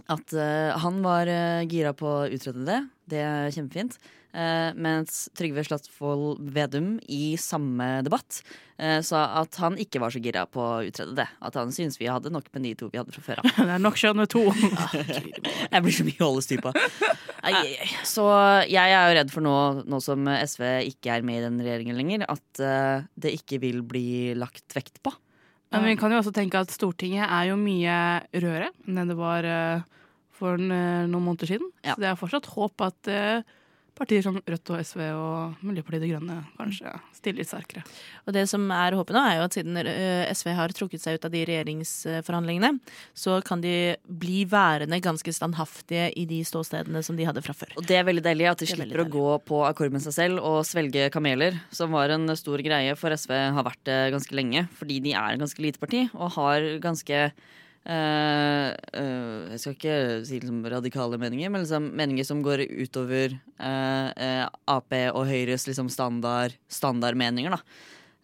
at 0.07 0.37
uh, 0.37 0.77
han 0.79 1.01
var 1.05 1.29
uh, 1.29 1.65
gira 1.67 1.93
på 1.97 2.07
å 2.07 2.29
utrede 2.31 2.65
det. 2.67 2.79
Det 3.09 3.21
er 3.25 3.53
kjempefint. 3.55 3.99
Uh, 4.29 4.69
mens 4.77 5.23
Trygve 5.37 5.63
Slagsvold 5.65 6.37
Vedum 6.53 6.97
i 7.09 7.33
samme 7.41 7.99
debatt 8.05 8.43
sa 9.03 9.25
at 9.41 9.57
han 9.59 9.73
ikke 9.75 9.99
var 9.99 10.13
så 10.15 10.21
gira 10.23 10.45
på 10.47 10.61
å 10.63 10.83
utrede 10.87 11.11
det. 11.17 11.25
At 11.43 11.57
han 11.59 11.73
syntes 11.75 11.97
vi 11.99 12.07
hadde 12.07 12.31
nok 12.31 12.45
med 12.53 12.63
de 12.63 12.69
to 12.79 12.87
vi 12.87 12.95
hadde 12.95 13.11
fra 13.11 13.23
før 13.25 13.41
av. 13.41 13.49
Det 13.57 13.73
er 13.75 13.81
nok 13.83 13.97
kjønn 13.99 14.21
med 14.21 14.29
to. 14.31 14.45
Jeg 15.73 15.83
blir 15.83 15.97
så 15.97 16.05
mye 16.07 16.21
å 16.23 16.29
holde 16.29 16.45
styr 16.45 16.61
på. 16.63 16.71
Så 18.07 18.23
jeg 18.71 18.93
er 18.95 19.03
jo 19.03 19.17
redd 19.17 19.33
for 19.35 19.43
nå, 19.43 19.57
nå 19.83 19.99
som 19.99 20.23
SV 20.31 20.63
ikke 20.93 21.11
er 21.17 21.27
med 21.27 21.41
i 21.41 21.43
den 21.49 21.59
regjeringen 21.59 21.99
lenger, 21.99 22.23
at 22.31 22.63
det 23.19 23.35
ikke 23.41 23.59
vil 23.65 23.83
bli 23.83 24.31
lagt 24.39 24.79
vekt 24.79 25.03
på. 25.03 25.11
Men 25.69 25.85
vi 25.85 25.95
kan 25.99 26.13
jo 26.13 26.19
også 26.21 26.33
tenke 26.33 26.61
at 26.61 26.73
Stortinget 26.73 27.27
er 27.27 27.49
jo 27.51 27.57
mye 27.59 27.95
rødere 28.33 28.71
enn 28.89 29.11
det 29.11 29.17
var 29.19 29.45
eh, 29.45 29.83
for 30.39 30.57
eh, 30.57 31.05
noen 31.09 31.25
måneder 31.25 31.51
siden. 31.51 31.69
Ja. 31.85 31.93
Så 31.93 32.01
det 32.01 32.09
er 32.09 32.19
fortsatt 32.19 32.49
håp 32.55 32.85
at 32.87 33.11
eh, 33.11 33.45
partier 33.99 34.23
som 34.25 34.37
Rødt 34.39 34.71
og 34.73 34.81
SV 34.85 35.01
og 35.11 35.65
Miljøpartiet 35.65 36.03
De 36.05 36.11
Grønne 36.13 36.37
kanskje 36.57 36.93
stiller 37.17 37.41
litt 37.41 37.51
sterkere. 37.51 37.83
Og 38.25 38.35
det 38.35 38.45
som 38.51 38.63
er 38.73 38.97
håpet 38.97 39.15
nå, 39.15 39.23
er 39.23 39.39
jo 39.39 39.45
at 39.47 39.57
siden 39.57 39.79
eh, 39.81 40.31
SV 40.31 40.51
har 40.57 40.73
trukket 40.75 41.03
seg 41.03 41.19
ut 41.19 41.27
av 41.27 41.33
de 41.33 41.43
regjeringsforhandlingene, 41.49 42.71
så 43.17 43.39
kan 43.45 43.63
de 43.63 43.75
bli 44.07 44.43
værende 44.49 45.01
ganske 45.03 45.33
standhaftige 45.35 46.09
i 46.19 46.25
de 46.29 46.41
ståstedene 46.47 47.03
som 47.05 47.19
de 47.19 47.27
hadde 47.27 47.43
fra 47.45 47.55
før. 47.57 47.75
Og 47.79 47.87
det 47.89 47.99
er 47.99 48.07
veldig 48.07 48.25
deilig 48.25 48.49
at 48.51 48.63
de 48.63 48.69
er 48.69 48.75
slipper 48.77 49.03
å 49.03 49.09
gå 49.11 49.29
på 49.49 49.63
akkord 49.67 49.95
med 49.95 50.03
seg 50.05 50.15
selv 50.15 50.43
og 50.45 50.61
svelge 50.67 51.09
kameler, 51.13 51.59
som 51.75 51.93
var 51.95 52.13
en 52.15 52.29
stor 52.39 52.63
greie 52.65 52.95
for 52.99 53.15
SV, 53.15 53.35
har 53.55 53.67
vært 53.67 53.83
det 53.89 54.01
ganske 54.15 54.37
lenge. 54.37 54.67
Fordi 54.79 55.01
de 55.03 55.15
er 55.15 55.35
et 55.35 55.41
ganske 55.41 55.63
lite 55.63 55.81
parti 55.81 56.05
og 56.13 56.35
har 56.37 56.65
ganske 56.83 57.25
eh, 57.89 58.69
uh, 59.01 59.49
Jeg 59.53 59.61
skal 59.61 59.75
ikke 59.75 59.95
si 60.27 60.39
liksom 60.39 60.61
radikale 60.71 61.19
meninger, 61.21 61.51
men 61.51 61.65
liksom 61.65 61.89
meninger 61.97 62.27
som 62.27 62.43
går 62.45 62.65
utover 62.67 63.35
uh, 63.59 64.09
eh, 64.13 64.45
Ap 64.69 64.95
og 65.13 65.23
Høyres 65.29 65.67
liksom 65.69 65.89
standard, 65.93 66.55
standardmeninger. 66.69 67.57
da. 67.57 67.63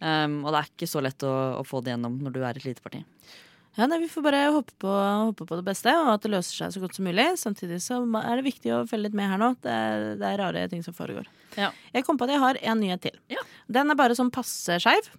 Um, 0.06 0.42
og 0.44 0.52
det 0.52 0.60
er 0.60 0.70
ikke 0.70 0.92
så 0.92 1.02
lett 1.02 1.24
å, 1.24 1.34
å 1.62 1.64
få 1.66 1.82
det 1.82 1.94
gjennom 1.94 2.20
når 2.22 2.36
du 2.36 2.42
er 2.44 2.60
et 2.60 2.68
lite 2.68 2.84
parti. 2.84 3.02
Ja, 3.76 3.88
nei, 3.92 4.00
Vi 4.00 4.08
får 4.12 4.24
bare 4.24 4.44
håpe 4.56 4.72
på, 4.80 4.92
håpe 4.92 5.48
på 5.48 5.58
det 5.60 5.66
beste, 5.68 5.92
og 6.00 6.14
at 6.14 6.24
det 6.24 6.32
løser 6.32 6.62
seg 6.62 6.76
så 6.76 6.82
godt 6.84 6.96
som 6.96 7.08
mulig. 7.08 7.26
Samtidig 7.40 7.82
så 7.84 8.00
er 8.22 8.40
det 8.40 8.46
viktig 8.46 8.72
å 8.72 8.86
følge 8.88 9.10
litt 9.10 9.18
med 9.18 9.28
her 9.34 9.42
nå. 9.42 9.52
Det 9.64 9.72
er, 9.72 10.06
det 10.22 10.30
er 10.30 10.40
rare 10.40 10.64
ting 10.72 10.84
som 10.86 10.96
foregår. 10.96 11.28
Ja. 11.60 11.74
Jeg 11.96 12.08
kom 12.08 12.20
på 12.20 12.28
at 12.28 12.36
jeg 12.36 12.44
har 12.44 12.60
en 12.72 12.80
nyhet 12.84 13.04
til. 13.04 13.20
Ja. 13.32 13.44
Den 13.68 13.92
er 13.92 14.00
bare 14.00 14.16
sånn 14.16 14.32
passe 14.36 14.80
skeiv. 14.84 15.10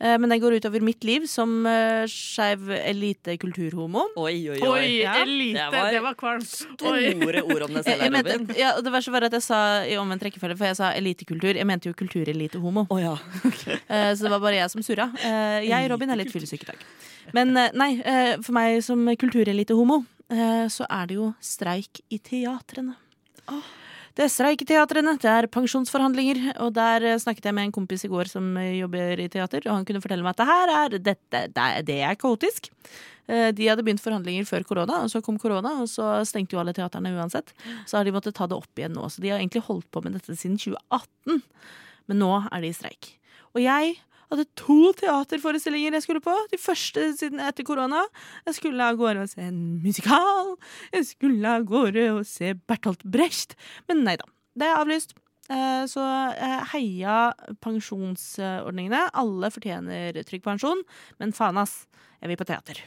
Eh, 0.00 0.16
Men 0.18 0.28
den 0.30 0.40
går 0.40 0.56
utover 0.58 0.80
mitt 0.84 1.04
liv 1.04 1.26
som 1.26 1.66
uh, 1.66 2.04
skeiv 2.08 2.70
elite-kulturhomo. 2.78 4.06
Oi, 4.16 4.36
oi, 4.54 4.58
Oi, 4.62 5.00
Ja, 5.02 5.14
elite! 5.22 5.64
det 5.70 5.80
var 5.82 5.90
Det 5.92 6.02
var 6.02 6.14
kvalmt. 6.20 6.48
Store 6.48 7.42
ord 7.42 7.62
om 7.68 7.74
det 7.74 7.84
Jeg, 7.84 7.84
selv, 7.84 8.02
jeg 8.02 8.24
Robin. 8.24 8.46
ja, 8.58 8.72
det 8.80 8.92
verste 8.92 9.12
var 9.14 9.28
at 9.28 9.32
jeg 9.38 9.42
sa 9.42 9.60
i 9.84 9.96
omvendt 10.00 10.22
rekkefølge, 10.28 10.56
for 10.56 10.70
jeg 10.70 10.76
sa 10.80 10.92
elitekultur. 10.98 11.54
Jeg 11.56 11.66
mente 11.66 11.88
jo 11.90 11.94
kulturelite-homo. 11.98 12.86
Oh, 12.90 13.00
ja. 13.02 13.16
okay. 13.48 13.78
Så 14.14 14.22
det 14.26 14.30
var 14.30 14.40
bare 14.40 14.60
jeg 14.62 14.70
som 14.70 14.82
surra. 14.82 15.10
Eh, 15.24 15.66
Jeg, 15.68 15.90
Robin, 15.90 16.10
er 16.10 16.16
litt 16.22 16.32
fyllesyk 16.32 16.62
i 16.64 16.70
dag. 16.72 16.86
Men 17.36 17.56
eh, 17.56 17.70
nei, 17.76 17.90
eh, 18.00 18.36
for 18.40 18.54
meg 18.56 18.78
som 18.86 19.02
kulturelite-homo, 19.20 20.02
eh, 20.32 20.64
så 20.72 20.86
er 20.88 21.10
det 21.10 21.18
jo 21.18 21.32
streik 21.44 22.00
i 22.08 22.18
teatrene. 22.24 22.94
Det 24.18 24.24
er 24.26 24.32
streik 24.34 24.64
teatrene, 24.66 25.12
det 25.22 25.30
er 25.30 25.46
pensjonsforhandlinger, 25.54 26.40
og 26.64 26.72
der 26.74 27.04
eh, 27.06 27.20
snakket 27.22 27.44
jeg 27.46 27.54
med 27.54 27.68
en 27.68 27.74
kompis 27.76 28.02
i 28.02 28.10
går 28.10 28.26
som 28.26 28.48
eh, 28.58 28.80
jobber 28.80 29.20
i 29.22 29.28
teater, 29.30 29.62
og 29.68 29.76
han 29.76 29.86
kunne 29.86 30.00
fortelle 30.02 30.26
meg 30.26 30.34
at 30.34 30.40
det 30.40 30.46
her 30.48 30.72
er, 30.74 30.96
dette, 31.06 31.42
det 31.54 31.66
det 31.86 31.98
er 32.02 32.18
kaotisk. 32.18 32.66
Eh, 33.30 33.52
De 33.54 33.68
hadde 33.70 33.84
begynt 33.86 34.02
forhandlinger 34.02 34.48
før 34.48 34.66
korona, 34.66 35.04
og 35.04 35.12
så 35.12 35.22
kom 35.22 35.38
korona, 35.38 35.76
og 35.84 35.86
så 35.92 36.16
stengte 36.26 36.56
jo 36.58 36.62
alle 36.64 36.74
teaterne 36.74 37.14
uansett. 37.14 37.54
Så 37.86 38.00
har 38.00 38.08
de 38.08 38.16
måttet 38.16 38.34
ta 38.34 38.50
det 38.50 38.58
opp 38.58 38.82
igjen 38.82 38.98
nå. 38.98 39.06
Så 39.06 39.22
de 39.22 39.30
har 39.30 39.38
egentlig 39.38 39.62
holdt 39.68 39.86
på 39.94 40.02
med 40.02 40.18
dette 40.18 40.34
siden 40.34 40.58
2018. 40.58 41.38
Men 42.10 42.22
nå 42.24 42.32
er 42.40 42.66
de 42.66 42.72
i 42.72 42.74
streik. 42.74 43.12
Og 43.54 43.62
jeg 43.62 44.00
hadde 44.30 44.44
to 44.60 44.92
teaterforestillinger 45.00 45.96
jeg 45.98 46.04
skulle 46.04 46.22
på. 46.24 46.34
De 46.52 46.58
første 46.60 47.06
siden 47.18 47.40
etter 47.40 47.64
korona. 47.68 48.02
Jeg 48.48 48.58
skulle 48.58 48.84
av 48.90 48.98
gårde 49.00 49.22
og 49.24 49.30
se 49.32 49.40
en 49.46 49.62
musikal. 49.84 50.54
Jeg 50.92 51.06
skulle 51.12 51.54
av 51.58 51.64
gårde 51.68 52.04
og 52.16 52.26
se 52.28 52.52
Bertolt 52.68 53.04
Brecht. 53.08 53.56
Men 53.88 54.04
nei 54.04 54.16
da. 54.20 54.28
Det 54.58 54.66
er 54.68 54.80
avlyst. 54.82 55.14
Eh, 55.48 55.84
Så 55.88 56.02
eh, 56.04 56.60
heia 56.74 57.32
pensjonsordningene. 57.64 59.08
Alle 59.16 59.50
fortjener 59.54 60.16
trygg 60.28 60.42
pensjon. 60.44 60.82
Men 61.20 61.32
faen, 61.36 61.58
ass. 61.60 61.86
Jeg 62.20 62.32
vil 62.32 62.40
på 62.40 62.46
teater. 62.48 62.80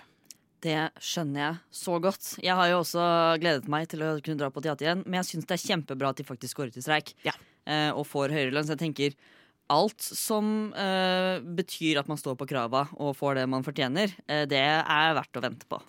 Det 0.61 0.77
skjønner 1.01 1.41
jeg 1.41 1.55
så 1.73 1.95
godt. 2.03 2.35
Jeg 2.43 2.53
har 2.59 2.67
jo 2.69 2.81
også 2.83 3.03
gledet 3.41 3.69
meg 3.71 3.87
til 3.89 4.03
å 4.05 4.11
kunne 4.21 4.37
dra 4.37 4.51
på 4.53 4.61
teater 4.61 4.85
igjen, 4.85 4.99
men 5.07 5.17
jeg 5.21 5.29
syns 5.31 5.47
det 5.49 5.55
er 5.57 5.63
kjempebra 5.63 6.11
at 6.13 6.19
de 6.21 6.25
faktisk 6.27 6.59
går 6.59 6.69
ut 6.69 6.77
i 6.77 6.83
streik 6.85 7.15
Ja. 7.25 7.33
eh, 7.65 7.89
og 7.95 8.05
får 8.05 8.29
høyere 8.35 8.53
lønn. 8.53 8.67
Så 8.67 8.75
jeg 8.75 8.83
tenker 8.83 9.15
alt 9.71 10.03
som 10.03 10.71
eh, 10.75 11.39
betyr 11.41 12.01
at 12.01 12.09
man 12.11 12.19
står 12.19 12.37
på 12.39 12.47
krava 12.49 12.85
og 12.97 13.15
får 13.17 13.39
det 13.39 13.47
man 13.51 13.65
fortjener, 13.65 14.13
eh, 14.27 14.45
det 14.49 14.61
er 14.61 15.17
verdt 15.17 15.39
å 15.39 15.43
vente 15.43 15.69
på. 15.69 15.79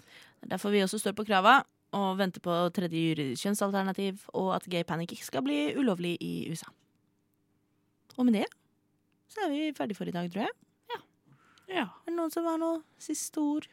Er 0.42 0.54
Derfor 0.54 0.74
vi 0.74 0.82
også 0.84 1.00
står 1.02 1.16
på 1.18 1.26
krava 1.28 1.60
og 1.92 2.16
venter 2.20 2.42
på 2.44 2.54
tredje 2.72 2.96
juridisk 3.10 3.44
kjønnsalternativ, 3.44 4.22
og 4.32 4.54
at 4.56 4.68
gay 4.70 4.86
panic 4.88 5.12
ikke 5.12 5.28
skal 5.28 5.44
bli 5.44 5.74
ulovlig 5.76 6.16
i 6.24 6.48
USA. 6.48 6.70
Og 8.16 8.28
med 8.28 8.40
det 8.40 8.48
så 9.32 9.46
er 9.46 9.52
vi 9.52 9.70
ferdig 9.76 9.96
for 9.96 10.08
i 10.08 10.14
dag, 10.14 10.28
tror 10.32 10.46
jeg. 10.46 10.56
Ja. 11.72 11.86
Er 12.04 12.10
det 12.10 12.16
noen 12.18 12.32
som 12.32 12.44
har 12.48 12.58
noe 12.60 12.82
siste 13.00 13.40
ord? 13.40 13.68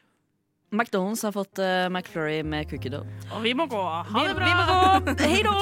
McDonald's 0.72 1.26
har 1.26 1.34
fått 1.36 1.60
uh, 1.60 1.90
McFlurry 1.90 2.44
med 2.44 2.70
cookie 2.70 2.94
dough. 2.94 3.08
Og 3.34 3.44
vi 3.44 3.56
må 3.58 3.68
gå. 3.68 3.82
Ha 3.82 4.28
det 4.28 4.36
bra! 4.38 4.48
vi 4.48 4.58
må 4.62 4.66
gå. 4.70 5.16
Hei 5.26 5.44
da! 5.44 5.56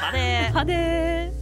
Ha 0.00 0.12
det! 0.16 0.28
Ha 0.56 0.68
det! 0.68 1.41